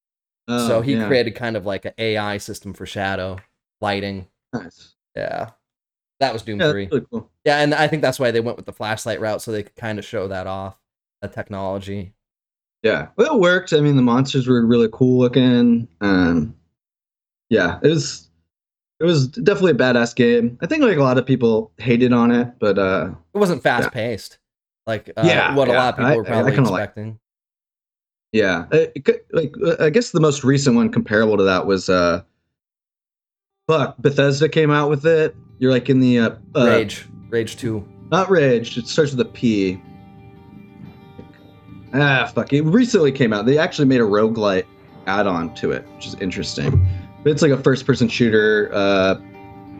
so 0.47 0.79
Oh, 0.79 0.81
he 0.81 0.93
yeah. 0.93 1.07
created 1.07 1.35
kind 1.35 1.55
of 1.55 1.65
like 1.65 1.85
an 1.85 1.93
AI 1.97 2.37
system 2.37 2.73
for 2.73 2.85
shadow 2.85 3.37
lighting. 3.79 4.27
Nice. 4.51 4.95
Yeah. 5.15 5.51
That 6.21 6.31
was 6.33 6.43
Doom 6.43 6.59
Yeah, 6.61 6.71
3. 6.71 6.87
really 6.91 7.05
cool. 7.11 7.29
Yeah, 7.45 7.57
and 7.57 7.73
I 7.73 7.87
think 7.87 8.01
that's 8.01 8.19
why 8.19 8.31
they 8.31 8.39
went 8.39 8.55
with 8.55 8.65
the 8.67 8.71
flashlight 8.73 9.19
route 9.19 9.41
so 9.41 9.51
they 9.51 9.63
could 9.63 9.75
kind 9.75 9.99
of 9.99 10.05
show 10.05 10.27
that 10.29 10.47
off, 10.47 10.77
the 11.21 11.27
technology. 11.27 12.13
Yeah, 12.83 13.07
well, 13.17 13.35
it 13.35 13.39
worked. 13.41 13.73
I 13.73 13.81
mean, 13.81 13.95
the 13.95 14.01
monsters 14.01 14.47
were 14.47 14.65
really 14.65 14.87
cool 14.91 15.19
looking. 15.19 15.87
Um, 15.99 16.55
yeah, 17.49 17.79
it 17.83 17.87
was 17.89 18.29
it 18.99 19.03
was 19.05 19.27
definitely 19.27 19.71
a 19.71 19.75
badass 19.75 20.15
game. 20.15 20.57
I 20.61 20.67
think 20.67 20.83
like 20.83 20.97
a 20.97 21.03
lot 21.03 21.17
of 21.17 21.25
people 21.25 21.71
hated 21.77 22.13
on 22.13 22.31
it, 22.31 22.47
but 22.59 22.77
uh, 22.79 23.09
It 23.33 23.37
wasn't 23.39 23.61
fast 23.63 23.91
paced. 23.91 24.37
Like 24.87 25.09
uh, 25.17 25.23
Yeah, 25.25 25.55
what 25.55 25.67
a 25.67 25.73
lot 25.73 25.89
of 25.93 25.97
people 25.97 26.11
I- 26.11 26.15
were 26.17 26.25
I 26.25 26.29
probably 26.29 26.51
kinda 26.53 26.69
like- 26.69 26.79
expecting. 26.83 27.19
yeah, 28.31 28.65
it, 28.71 28.91
it 28.95 29.25
like 29.31 29.53
uh, 29.63 29.75
I 29.79 29.89
guess 29.89 30.11
the 30.11 30.19
most 30.19 30.43
recent 30.43 30.75
one 30.75 30.89
comparable 30.91 31.37
to 31.37 31.43
that 31.43 31.65
was 31.65 31.89
uh, 31.89 32.21
fuck 33.67 33.97
Bethesda 33.97 34.49
came 34.49 34.71
out 34.71 34.89
with 34.89 35.05
it. 35.05 35.35
You're 35.61 35.71
like 35.71 35.91
in 35.91 35.99
the 35.99 36.17
uh, 36.17 36.29
uh 36.55 36.65
Rage. 36.65 37.07
Rage 37.29 37.55
2. 37.55 37.87
not 38.09 38.31
Rage. 38.31 38.79
It 38.79 38.87
starts 38.87 39.11
with 39.11 39.21
a 39.21 39.29
P. 39.29 39.79
Ah, 41.93 42.31
fuck. 42.33 42.51
It 42.51 42.63
recently 42.63 43.11
came 43.11 43.31
out. 43.31 43.45
They 43.45 43.59
actually 43.59 43.85
made 43.85 44.01
a 44.01 44.05
roguelite 44.05 44.65
add-on 45.05 45.53
to 45.55 45.71
it, 45.71 45.87
which 45.95 46.07
is 46.07 46.15
interesting. 46.15 46.83
But 47.23 47.31
it's 47.31 47.43
like 47.43 47.51
a 47.51 47.61
first-person 47.61 48.07
shooter, 48.07 48.71
uh, 48.73 49.15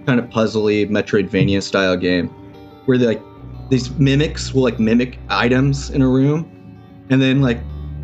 kind 0.05 0.19
of 0.19 0.29
puzzly 0.29 0.87
Metroidvania 0.87 1.63
style 1.63 1.97
game, 1.97 2.27
where 2.85 2.99
they 2.99 3.07
like 3.07 3.21
these 3.69 3.89
mimics 3.97 4.53
will 4.53 4.61
like 4.61 4.79
mimic 4.79 5.17
items 5.29 5.89
in 5.89 6.03
a 6.03 6.07
room, 6.07 6.45
and 7.09 7.19
then 7.19 7.41
like 7.41 7.59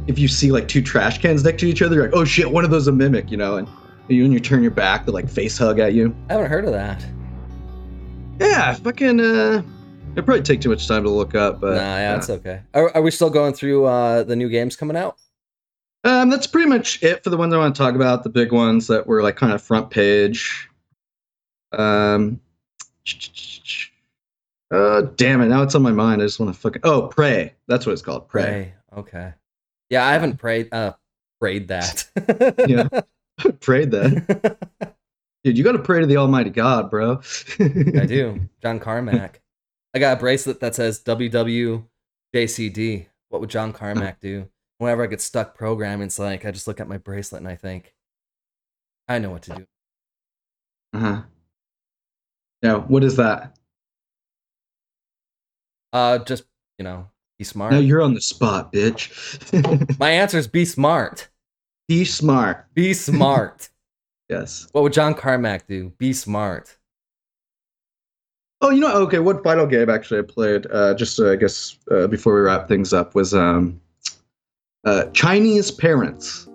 if 0.07 0.17
you 0.17 0.28
see 0.28 0.51
like 0.51 0.67
two 0.67 0.82
trash 0.82 1.21
cans 1.21 1.43
next 1.43 1.59
to 1.59 1.67
each 1.67 1.84
other, 1.84 1.97
you're 1.97 2.05
like, 2.05 2.15
oh 2.15 2.25
shit, 2.25 2.49
one 2.49 2.65
of 2.65 2.71
those 2.71 2.88
a 2.88 2.91
mimic, 2.91 3.30
you 3.30 3.38
know, 3.38 3.57
and 3.57 3.67
you 4.07 4.23
and 4.23 4.34
you 4.34 4.39
turn 4.39 4.63
your 4.63 4.71
back, 4.71 5.05
they 5.05 5.11
like 5.11 5.30
face 5.30 5.59
hug 5.59 5.78
at 5.78 5.93
you. 5.93 6.15
I 6.30 6.34
haven't 6.34 6.49
heard 6.49 6.65
of 6.65 6.71
that. 6.71 7.05
Yeah, 8.39 8.73
fucking. 8.75 9.19
Uh, 9.19 9.63
it'd 10.13 10.25
probably 10.25 10.41
take 10.43 10.61
too 10.61 10.69
much 10.69 10.88
time 10.88 11.03
to 11.03 11.09
look 11.09 11.35
up, 11.35 11.59
but 11.59 11.75
nah, 11.75 11.97
yeah, 11.97 12.13
uh, 12.13 12.17
it's 12.17 12.29
okay. 12.29 12.61
Are, 12.73 12.95
are 12.95 13.01
we 13.01 13.11
still 13.11 13.29
going 13.29 13.53
through 13.53 13.85
uh, 13.85 14.23
the 14.23 14.35
new 14.35 14.49
games 14.49 14.75
coming 14.75 14.97
out? 14.97 15.17
Um, 16.03 16.29
that's 16.29 16.47
pretty 16.47 16.69
much 16.69 17.01
it 17.03 17.23
for 17.23 17.29
the 17.29 17.38
ones 17.38 17.53
I 17.53 17.57
want 17.57 17.75
to 17.75 17.81
talk 17.81 17.95
about. 17.95 18.23
The 18.23 18.29
big 18.29 18.51
ones 18.51 18.88
that 18.88 19.07
were 19.07 19.21
like 19.21 19.35
kind 19.35 19.53
of 19.53 19.61
front 19.61 19.89
page. 19.89 20.69
Um, 21.71 22.39
uh, 24.71 25.01
damn 25.15 25.41
it! 25.41 25.47
Now 25.47 25.63
it's 25.63 25.75
on 25.75 25.81
my 25.81 25.91
mind. 25.91 26.21
I 26.21 26.25
just 26.25 26.39
want 26.39 26.53
to 26.53 26.59
fucking. 26.59 26.81
Oh, 26.83 27.07
Prey. 27.07 27.53
That's 27.67 27.85
what 27.85 27.93
it's 27.93 28.01
called. 28.01 28.27
Prey. 28.27 28.43
Prey. 28.43 28.73
Okay. 28.99 29.33
Yeah, 29.89 30.05
I 30.05 30.13
haven't 30.13 30.38
prayed 30.38 30.73
uh 30.73 30.93
prayed 31.39 31.67
that. 31.69 32.05
Yeah. 32.67 32.88
Prayed 33.59 33.91
that, 33.91 34.57
dude. 35.47 35.57
You 35.57 35.63
got 35.63 35.73
to 35.73 35.79
pray 35.79 36.01
to 36.01 36.05
the 36.05 36.17
Almighty 36.17 36.49
God, 36.49 36.89
bro. 36.89 37.21
I 37.59 37.63
do. 38.05 38.41
John 38.61 38.79
Carmack. 38.79 39.41
I 39.93 39.99
got 39.99 40.17
a 40.17 40.19
bracelet 40.19 40.59
that 40.59 40.75
says 40.75 41.01
WWJCD. 41.03 43.05
What 43.29 43.41
would 43.41 43.49
John 43.49 43.71
Carmack 43.71 44.19
do? 44.19 44.49
Whenever 44.77 45.03
I 45.03 45.07
get 45.07 45.21
stuck 45.21 45.55
programming, 45.55 46.07
it's 46.07 46.19
like 46.19 46.45
I 46.45 46.51
just 46.51 46.67
look 46.67 46.81
at 46.81 46.89
my 46.89 46.97
bracelet 46.97 47.41
and 47.41 47.49
I 47.49 47.55
think, 47.55 47.93
I 49.07 49.19
know 49.19 49.31
what 49.31 49.43
to 49.43 49.55
do. 49.55 49.67
Uh 50.93 50.99
huh. 50.99 51.21
Yeah. 52.61 52.75
What 52.75 53.03
is 53.03 53.15
that? 53.15 53.57
Uh, 55.93 56.19
just 56.19 56.43
you 56.77 56.83
know, 56.83 57.07
Be 57.39 57.45
smart. 57.45 57.71
Now 57.71 57.79
you're 57.79 58.01
on 58.01 58.13
the 58.13 58.21
spot, 58.21 58.73
bitch. 58.73 59.97
My 59.97 60.11
answer 60.11 60.37
is 60.37 60.47
be 60.47 60.65
smart. 60.65 61.29
Be 61.87 62.03
smart. 62.03 62.65
Be 62.73 62.93
smart. 62.93 63.69
Yes. 64.30 64.67
what 64.73 64.84
would 64.84 64.93
John 64.93 65.13
Carmack 65.13 65.67
do? 65.67 65.91
Be 65.97 66.11
smart. 66.11 66.78
Oh, 68.59 68.71
you 68.71 68.82
know, 68.82 68.93
okay. 69.03 69.19
What 69.19 69.43
final 69.43 69.67
game 69.67 69.89
actually 69.89 70.19
I 70.19 70.23
played? 70.23 70.65
Uh, 70.71 70.93
just 70.95 71.19
uh, 71.19 71.32
I 71.32 71.36
guess 71.36 71.78
uh, 71.91 72.07
before 72.07 72.34
we 72.34 72.41
wrap 72.41 72.67
things 72.67 72.91
up 72.91 73.13
was 73.13 73.34
um, 73.34 73.80
uh, 74.84 75.05
Chinese 75.13 75.69
Parents, 75.69 76.47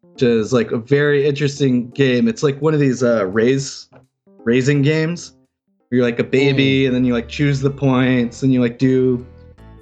which 0.00 0.22
is 0.22 0.52
like 0.52 0.72
a 0.72 0.78
very 0.78 1.26
interesting 1.26 1.90
game. 1.90 2.26
It's 2.26 2.42
like 2.42 2.60
one 2.62 2.72
of 2.72 2.80
these 2.80 3.02
uh, 3.02 3.26
raise 3.26 3.88
raising 4.38 4.80
games. 4.82 5.36
You're 5.90 6.04
like 6.04 6.18
a 6.18 6.24
baby, 6.24 6.86
and 6.86 6.94
then 6.94 7.04
you 7.04 7.12
like 7.12 7.28
choose 7.28 7.60
the 7.60 7.70
points, 7.70 8.42
and 8.42 8.52
you 8.52 8.60
like 8.60 8.78
do 8.78 9.26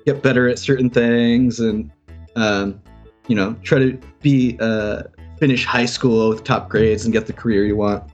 get 0.06 0.22
better 0.22 0.48
at 0.48 0.58
certain 0.58 0.90
things, 0.90 1.60
and 1.60 1.90
um, 2.34 2.82
you 3.28 3.36
know 3.36 3.54
try 3.62 3.78
to 3.78 4.00
be 4.22 4.56
uh, 4.60 5.02
finish 5.38 5.64
high 5.64 5.86
school 5.86 6.28
with 6.30 6.44
top 6.44 6.68
grades 6.68 7.04
and 7.04 7.12
get 7.12 7.26
the 7.26 7.32
career 7.32 7.64
you 7.64 7.76
want. 7.76 8.04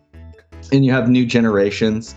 And 0.73 0.85
you 0.85 0.93
have 0.93 1.09
new 1.09 1.27
generations. 1.27 2.15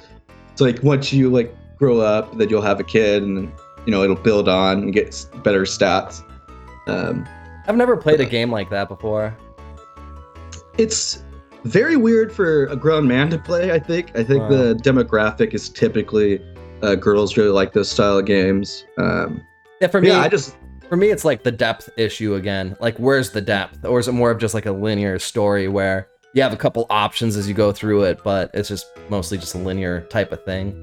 So 0.56 0.66
like 0.66 0.82
once 0.84 1.12
you 1.14 1.30
like 1.30 1.56
grow 1.78 2.00
up, 2.00 2.38
then 2.38 2.50
you'll 2.50 2.62
have 2.62 2.80
a 2.80 2.84
kid, 2.84 3.24
and 3.24 3.52
you 3.86 3.92
know 3.92 4.04
it'll 4.04 4.16
build 4.16 4.48
on 4.50 4.80
and 4.84 4.94
get 4.94 5.26
better 5.44 5.64
stats. 5.64 6.22
Um, 6.88 7.28
I've 7.68 7.76
never 7.76 7.98
played 7.98 8.22
a 8.22 8.26
game 8.26 8.52
like 8.52 8.70
that 8.70 8.88
before. 8.88 9.36
it's 10.78 11.24
very 11.64 11.98
weird 11.98 12.32
for 12.32 12.66
a 12.68 12.76
grown 12.76 13.08
man 13.08 13.30
to 13.32 13.38
play. 13.38 13.72
I 13.72 13.80
think. 13.80 14.12
I 14.16 14.24
think 14.24 14.44
Wow. 14.44 14.50
the 14.50 14.76
demographic 14.84 15.54
is 15.54 15.70
typically 15.70 16.40
uh, 16.82 16.96
girls 16.96 17.36
really 17.38 17.50
like 17.50 17.74
those 17.74 17.90
style 17.90 18.20
of 18.20 18.26
games. 18.26 18.86
Um, 18.98 19.42
Yeah, 19.82 19.88
for 19.88 20.00
me, 20.02 20.10
yeah, 20.10 20.20
I 20.22 20.30
just 20.30 20.56
for 20.90 20.96
me, 20.98 21.10
it's 21.10 21.26
like 21.26 21.44
the 21.44 21.52
depth 21.52 21.90
issue 21.98 22.36
again. 22.36 22.76
Like, 22.80 22.98
where's 22.98 23.32
the 23.32 23.42
depth, 23.42 23.84
or 23.86 24.00
is 24.00 24.08
it 24.08 24.14
more 24.14 24.32
of 24.32 24.40
just 24.40 24.54
like 24.54 24.66
a 24.66 24.72
linear 24.72 25.20
story 25.20 25.68
where 25.68 26.08
you 26.34 26.42
have 26.42 26.54
a 26.54 26.58
couple 26.58 26.86
options 26.90 27.36
as 27.36 27.48
you 27.48 27.54
go 27.54 27.72
through 27.72 28.04
it, 28.04 28.24
but 28.24 28.52
it's 28.54 28.70
just 28.70 28.88
mostly 29.10 29.38
just 29.38 29.56
a 29.56 29.58
linear 29.58 30.02
type 30.02 30.32
of 30.32 30.44
thing? 30.46 30.74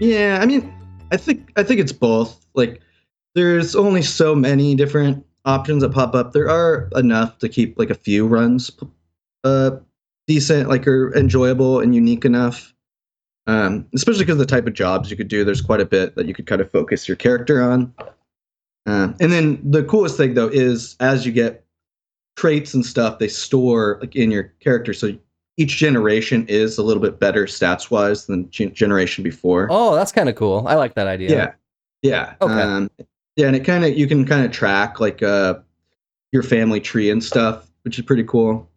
Yeah, 0.00 0.38
I 0.40 0.46
mean, 0.46 0.72
I 1.12 1.16
think 1.16 1.50
I 1.56 1.62
think 1.62 1.80
it's 1.80 1.92
both. 1.92 2.44
Like, 2.54 2.80
there's 3.34 3.74
only 3.74 4.02
so 4.02 4.34
many 4.34 4.74
different 4.74 5.24
options 5.44 5.82
that 5.82 5.92
pop 5.92 6.14
up. 6.14 6.32
There 6.32 6.48
are 6.48 6.88
enough 6.94 7.38
to 7.38 7.48
keep 7.48 7.78
like 7.78 7.90
a 7.90 7.94
few 7.94 8.26
runs, 8.26 8.70
uh, 9.44 9.72
decent, 10.26 10.68
like 10.68 10.86
or 10.86 11.14
enjoyable 11.14 11.80
and 11.80 11.94
unique 11.94 12.24
enough. 12.24 12.72
Um, 13.46 13.86
especially 13.94 14.24
because 14.24 14.38
the 14.38 14.46
type 14.46 14.66
of 14.66 14.72
jobs 14.72 15.10
you 15.10 15.18
could 15.18 15.28
do. 15.28 15.44
There's 15.44 15.60
quite 15.60 15.80
a 15.80 15.84
bit 15.84 16.16
that 16.16 16.26
you 16.26 16.32
could 16.32 16.46
kind 16.46 16.62
of 16.62 16.70
focus 16.70 17.06
your 17.06 17.16
character 17.16 17.62
on. 17.62 17.92
Um, 18.86 19.16
and 19.20 19.32
then 19.32 19.60
the 19.68 19.82
coolest 19.84 20.16
thing 20.16 20.34
though 20.34 20.48
is 20.48 20.96
as 21.00 21.24
you 21.24 21.32
get 21.32 21.64
traits 22.36 22.74
and 22.74 22.84
stuff, 22.84 23.18
they 23.18 23.28
store 23.28 23.98
like 24.00 24.14
in 24.16 24.30
your 24.30 24.52
character. 24.60 24.92
So 24.92 25.16
each 25.56 25.76
generation 25.76 26.46
is 26.48 26.78
a 26.78 26.82
little 26.82 27.02
bit 27.02 27.20
better 27.20 27.46
stats 27.46 27.90
wise 27.90 28.26
than 28.26 28.50
gen- 28.50 28.74
generation 28.74 29.22
before. 29.22 29.68
Oh, 29.70 29.94
that's 29.94 30.12
kind 30.12 30.28
of 30.28 30.34
cool. 30.34 30.64
I 30.66 30.74
like 30.74 30.94
that 30.94 31.06
idea. 31.06 31.30
Yeah. 31.30 31.52
Yeah. 32.02 32.34
Okay. 32.42 32.52
Um, 32.52 32.90
yeah, 33.36 33.46
and 33.46 33.56
it 33.56 33.64
kind 33.64 33.84
of 33.84 33.96
you 33.96 34.06
can 34.06 34.24
kind 34.26 34.44
of 34.44 34.52
track 34.52 35.00
like 35.00 35.22
uh 35.22 35.54
your 36.32 36.42
family 36.42 36.80
tree 36.80 37.10
and 37.10 37.22
stuff, 37.22 37.70
which 37.82 37.98
is 37.98 38.04
pretty 38.04 38.24
cool. 38.24 38.68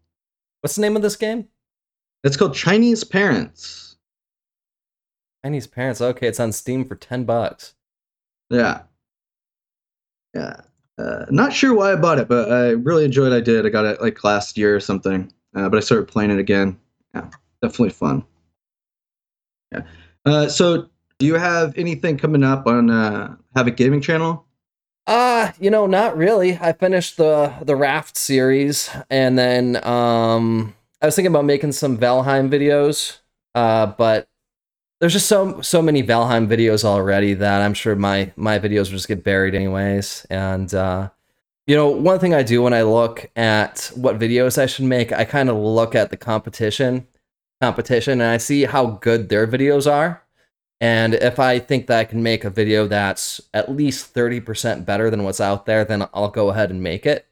What's 0.61 0.75
the 0.75 0.81
name 0.81 0.95
of 0.95 1.01
this 1.01 1.15
game? 1.15 1.47
It's 2.23 2.37
called 2.37 2.55
Chinese 2.55 3.03
Parents. 3.03 3.97
Chinese 5.43 5.67
Parents. 5.67 6.01
Okay, 6.01 6.27
it's 6.27 6.39
on 6.39 6.51
Steam 6.51 6.85
for 6.85 6.95
ten 6.95 7.23
bucks. 7.25 7.75
Yeah. 8.49 8.83
Yeah. 10.37 10.61
Uh, 10.99 11.25
not 11.31 11.51
sure 11.51 11.73
why 11.73 11.91
I 11.91 11.95
bought 11.95 12.19
it, 12.19 12.27
but 12.27 12.51
I 12.51 12.69
really 12.69 13.05
enjoyed. 13.05 13.33
I 13.33 13.39
did. 13.39 13.65
I 13.65 13.69
got 13.69 13.85
it 13.85 14.01
like 14.01 14.23
last 14.23 14.57
year 14.57 14.75
or 14.75 14.79
something, 14.79 15.31
uh, 15.55 15.67
but 15.67 15.77
I 15.77 15.79
started 15.79 16.07
playing 16.07 16.31
it 16.31 16.39
again. 16.39 16.79
Yeah, 17.13 17.29
definitely 17.61 17.89
fun. 17.89 18.23
Yeah. 19.71 19.81
Uh, 20.25 20.47
so, 20.47 20.89
do 21.19 21.25
you 21.25 21.35
have 21.35 21.75
anything 21.77 22.17
coming 22.17 22.43
up 22.43 22.67
on 22.67 22.89
uh, 22.89 23.35
Havoc 23.55 23.77
Gaming 23.77 24.01
Channel? 24.01 24.45
Uh, 25.07 25.51
you 25.59 25.69
know, 25.69 25.87
not 25.87 26.17
really. 26.17 26.57
I 26.59 26.73
finished 26.73 27.17
the 27.17 27.53
the 27.61 27.75
Raft 27.75 28.17
series, 28.17 28.89
and 29.09 29.37
then 29.37 29.83
um, 29.83 30.75
I 31.01 31.07
was 31.07 31.15
thinking 31.15 31.31
about 31.31 31.45
making 31.45 31.71
some 31.71 31.97
Valheim 31.97 32.49
videos. 32.49 33.19
Uh, 33.55 33.87
but 33.87 34.29
there's 34.99 35.13
just 35.13 35.27
so 35.27 35.61
so 35.61 35.81
many 35.81 36.03
Valheim 36.03 36.47
videos 36.47 36.83
already 36.83 37.33
that 37.35 37.61
I'm 37.61 37.73
sure 37.73 37.95
my 37.95 38.31
my 38.35 38.59
videos 38.59 38.85
will 38.85 38.97
just 38.97 39.07
get 39.07 39.23
buried 39.23 39.55
anyways. 39.55 40.25
And 40.29 40.73
uh, 40.73 41.09
you 41.67 41.75
know, 41.75 41.89
one 41.89 42.19
thing 42.19 42.33
I 42.33 42.43
do 42.43 42.61
when 42.61 42.73
I 42.73 42.83
look 42.83 43.29
at 43.35 43.91
what 43.95 44.19
videos 44.19 44.57
I 44.57 44.65
should 44.65 44.85
make, 44.85 45.11
I 45.11 45.25
kind 45.25 45.49
of 45.49 45.57
look 45.57 45.95
at 45.95 46.09
the 46.09 46.17
competition 46.17 47.07
competition, 47.61 48.21
and 48.21 48.29
I 48.29 48.37
see 48.37 48.65
how 48.65 48.85
good 48.85 49.29
their 49.29 49.47
videos 49.47 49.91
are. 49.91 50.23
And 50.79 51.15
if 51.15 51.39
I 51.39 51.59
think 51.59 51.87
that 51.87 51.99
I 51.99 52.03
can 52.05 52.21
make 52.21 52.43
a 52.43 52.51
video 52.51 52.87
that's 52.87 53.41
at 53.53 53.71
least 53.71 54.13
30% 54.13 54.85
better 54.85 55.09
than 55.09 55.23
what's 55.23 55.41
out 55.41 55.65
there, 55.65 55.83
then 55.83 56.07
I'll 56.13 56.29
go 56.29 56.49
ahead 56.49 56.69
and 56.69 56.83
make 56.83 57.05
it. 57.07 57.25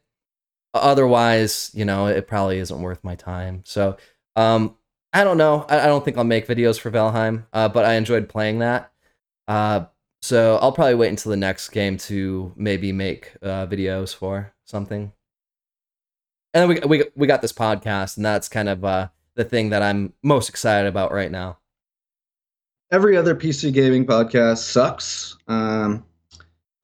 Otherwise, 0.73 1.69
you 1.73 1.85
know, 1.85 2.07
it 2.07 2.27
probably 2.27 2.57
isn't 2.57 2.81
worth 2.81 3.03
my 3.03 3.15
time. 3.15 3.61
So, 3.63 3.97
um, 4.35 4.75
I 5.15 5.23
don't 5.23 5.37
know. 5.37 5.65
I, 5.69 5.79
I 5.79 5.85
don't 5.85 6.03
think 6.03 6.17
I'll 6.17 6.25
make 6.25 6.45
videos 6.45 6.77
for 6.77 6.91
Valheim, 6.91 7.45
uh, 7.53 7.69
but 7.69 7.85
I 7.85 7.93
enjoyed 7.93 8.27
playing 8.27 8.59
that. 8.59 8.91
Uh, 9.47 9.85
so 10.21 10.57
I'll 10.61 10.73
probably 10.73 10.95
wait 10.95 11.07
until 11.07 11.29
the 11.29 11.37
next 11.37 11.69
game 11.69 11.95
to 11.99 12.51
maybe 12.57 12.91
make 12.91 13.31
uh, 13.41 13.65
videos 13.65 14.13
for 14.13 14.53
something. 14.65 15.13
And 16.53 16.69
then 16.69 16.81
we, 16.89 16.97
we, 16.99 17.05
we 17.15 17.27
got 17.27 17.41
this 17.41 17.53
podcast, 17.53 18.17
and 18.17 18.25
that's 18.25 18.49
kind 18.49 18.67
of 18.67 18.83
uh, 18.83 19.07
the 19.35 19.45
thing 19.45 19.69
that 19.69 19.81
I'm 19.81 20.11
most 20.21 20.49
excited 20.49 20.87
about 20.87 21.13
right 21.13 21.31
now. 21.31 21.59
every 22.91 23.15
other 23.15 23.35
PC 23.35 23.71
gaming 23.71 24.05
podcast 24.05 24.57
sucks. 24.57 25.37
Um, 25.47 26.05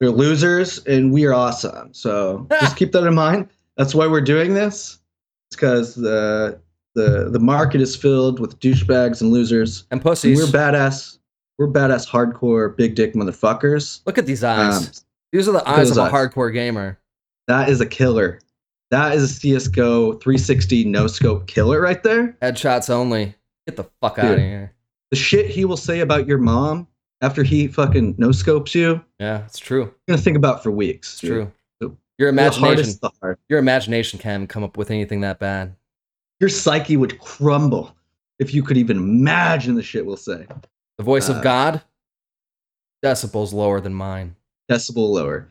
they're 0.00 0.10
losers, 0.10 0.78
and 0.86 1.12
we 1.12 1.26
are 1.26 1.34
awesome. 1.34 1.92
So 1.92 2.46
just 2.62 2.76
keep 2.76 2.92
that 2.92 3.06
in 3.06 3.14
mind. 3.14 3.50
That's 3.76 3.94
why 3.94 4.06
we're 4.06 4.22
doing 4.22 4.54
this. 4.54 5.00
It's 5.50 5.56
because 5.56 5.94
the 5.94 6.60
the 6.94 7.28
the 7.30 7.38
market 7.40 7.80
is 7.80 7.96
filled 7.96 8.38
with 8.40 8.58
douchebags 8.60 9.20
and 9.20 9.30
losers. 9.32 9.82
And 9.90 9.98
And 9.98 10.02
pussies. 10.02 10.38
we're 10.38 10.46
badass. 10.58 11.18
We're 11.58 11.68
badass, 11.68 12.08
hardcore, 12.08 12.76
big 12.76 12.94
dick 12.94 13.14
motherfuckers. 13.14 14.00
Look 14.06 14.18
at 14.18 14.26
these 14.26 14.42
eyes. 14.42 14.86
Um, 14.86 14.92
These 15.32 15.48
are 15.48 15.52
the 15.52 15.68
eyes 15.68 15.90
of 15.90 15.96
a 15.98 16.02
eyes. 16.02 16.12
hardcore 16.12 16.52
gamer. 16.52 16.98
that 17.48 17.68
is 17.68 17.80
a 17.80 17.86
killer. 17.86 18.40
That 18.90 19.14
is 19.14 19.22
a 19.22 19.28
CS:GO 19.28 20.14
360 20.14 20.84
no 20.84 21.06
scope 21.06 21.46
killer 21.46 21.80
right 21.80 22.02
there. 22.02 22.36
Headshots 22.42 22.90
only. 22.90 23.34
Get 23.66 23.76
the 23.76 23.84
fuck 24.00 24.18
out 24.18 24.32
of 24.34 24.38
here. 24.38 24.72
The 25.10 25.16
shit 25.16 25.46
he 25.46 25.64
will 25.64 25.76
say 25.76 26.00
about 26.00 26.26
your 26.26 26.38
mom 26.38 26.86
after 27.20 27.42
he 27.42 27.68
fucking 27.68 28.16
no 28.18 28.32
scopes 28.32 28.74
you, 28.74 29.00
Yeah, 29.20 29.44
it's 29.44 29.58
true. 29.58 29.94
gonna 30.08 30.20
think 30.20 30.36
about 30.36 30.62
for 30.62 30.70
weeks. 30.70 31.12
It's 31.14 31.20
dude. 31.20 31.30
true. 31.30 31.52
Your 32.18 32.28
The 32.30 32.34
imagination, 32.40 32.64
hardest, 32.64 33.00
the 33.00 33.10
hard. 33.20 33.38
your 33.48 33.58
imagination 33.58 34.18
can 34.18 34.46
come 34.46 34.62
up 34.64 34.76
with 34.76 34.90
anything 34.90 35.20
that 35.22 35.38
bad. 35.38 35.74
Your 36.42 36.48
psyche 36.50 36.96
would 36.98 37.18
crumble 37.20 37.94
if 38.40 38.52
you 38.52 38.62
could 38.64 38.76
even 38.76 38.96
imagine 38.98 39.76
the 39.76 39.82
shit 39.82 40.04
we'll 40.04 40.16
say. 40.16 40.44
The 40.98 41.04
voice 41.04 41.30
Uh, 41.30 41.34
of 41.34 41.42
God, 41.42 41.80
decibels 43.02 43.52
lower 43.52 43.80
than 43.80 43.94
mine. 43.94 44.34
Decibel 44.70 45.08
lower. 45.10 45.48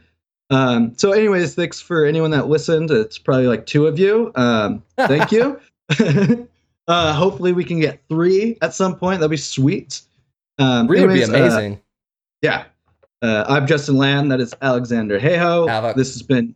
Um, 0.50 0.94
so, 0.98 1.14
anyways, 1.14 1.56
thanks 1.56 1.80
for 1.80 2.06
anyone 2.06 2.30
that 2.32 2.50
listened. 2.50 2.92
It's 2.92 3.18
probably 3.18 3.48
like 3.48 3.66
two 3.66 3.88
of 3.88 3.98
you. 3.98 4.34
Um, 4.36 4.84
thank 4.98 5.32
you. 5.32 5.60
uh, 6.88 7.14
hopefully, 7.14 7.54
we 7.54 7.64
can 7.64 7.80
get 7.80 8.02
three 8.10 8.58
at 8.62 8.74
some 8.74 8.96
point. 8.98 9.22
That'd 9.22 9.32
be 9.32 9.38
sweet. 9.38 10.02
Um, 10.60 10.88
Really 10.88 11.08
would 11.08 11.14
be 11.14 11.24
anyways, 11.24 11.54
uh, 11.54 11.56
amazing. 11.56 11.82
yeah. 12.42 12.66
Uh, 13.22 13.46
I'm 13.48 13.66
Justin 13.66 13.96
Land. 13.96 14.30
That 14.32 14.42
is 14.42 14.54
Alexander. 14.62 15.20
Havoc. 15.20 15.96
This 15.96 16.12
has 16.14 16.24
been 16.24 16.54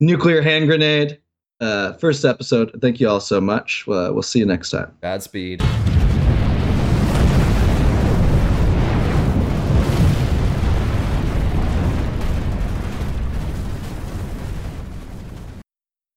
Nuclear 0.00 0.42
Hand 0.42 0.66
Grenade. 0.66 1.19
Uh, 1.60 1.92
first 1.94 2.24
episode. 2.24 2.78
Thank 2.80 3.00
you 3.00 3.08
all 3.08 3.20
so 3.20 3.40
much. 3.40 3.84
Uh, 3.86 4.10
we'll 4.12 4.22
see 4.22 4.38
you 4.38 4.46
next 4.46 4.70
time. 4.70 4.96
Godspeed. 5.02 5.62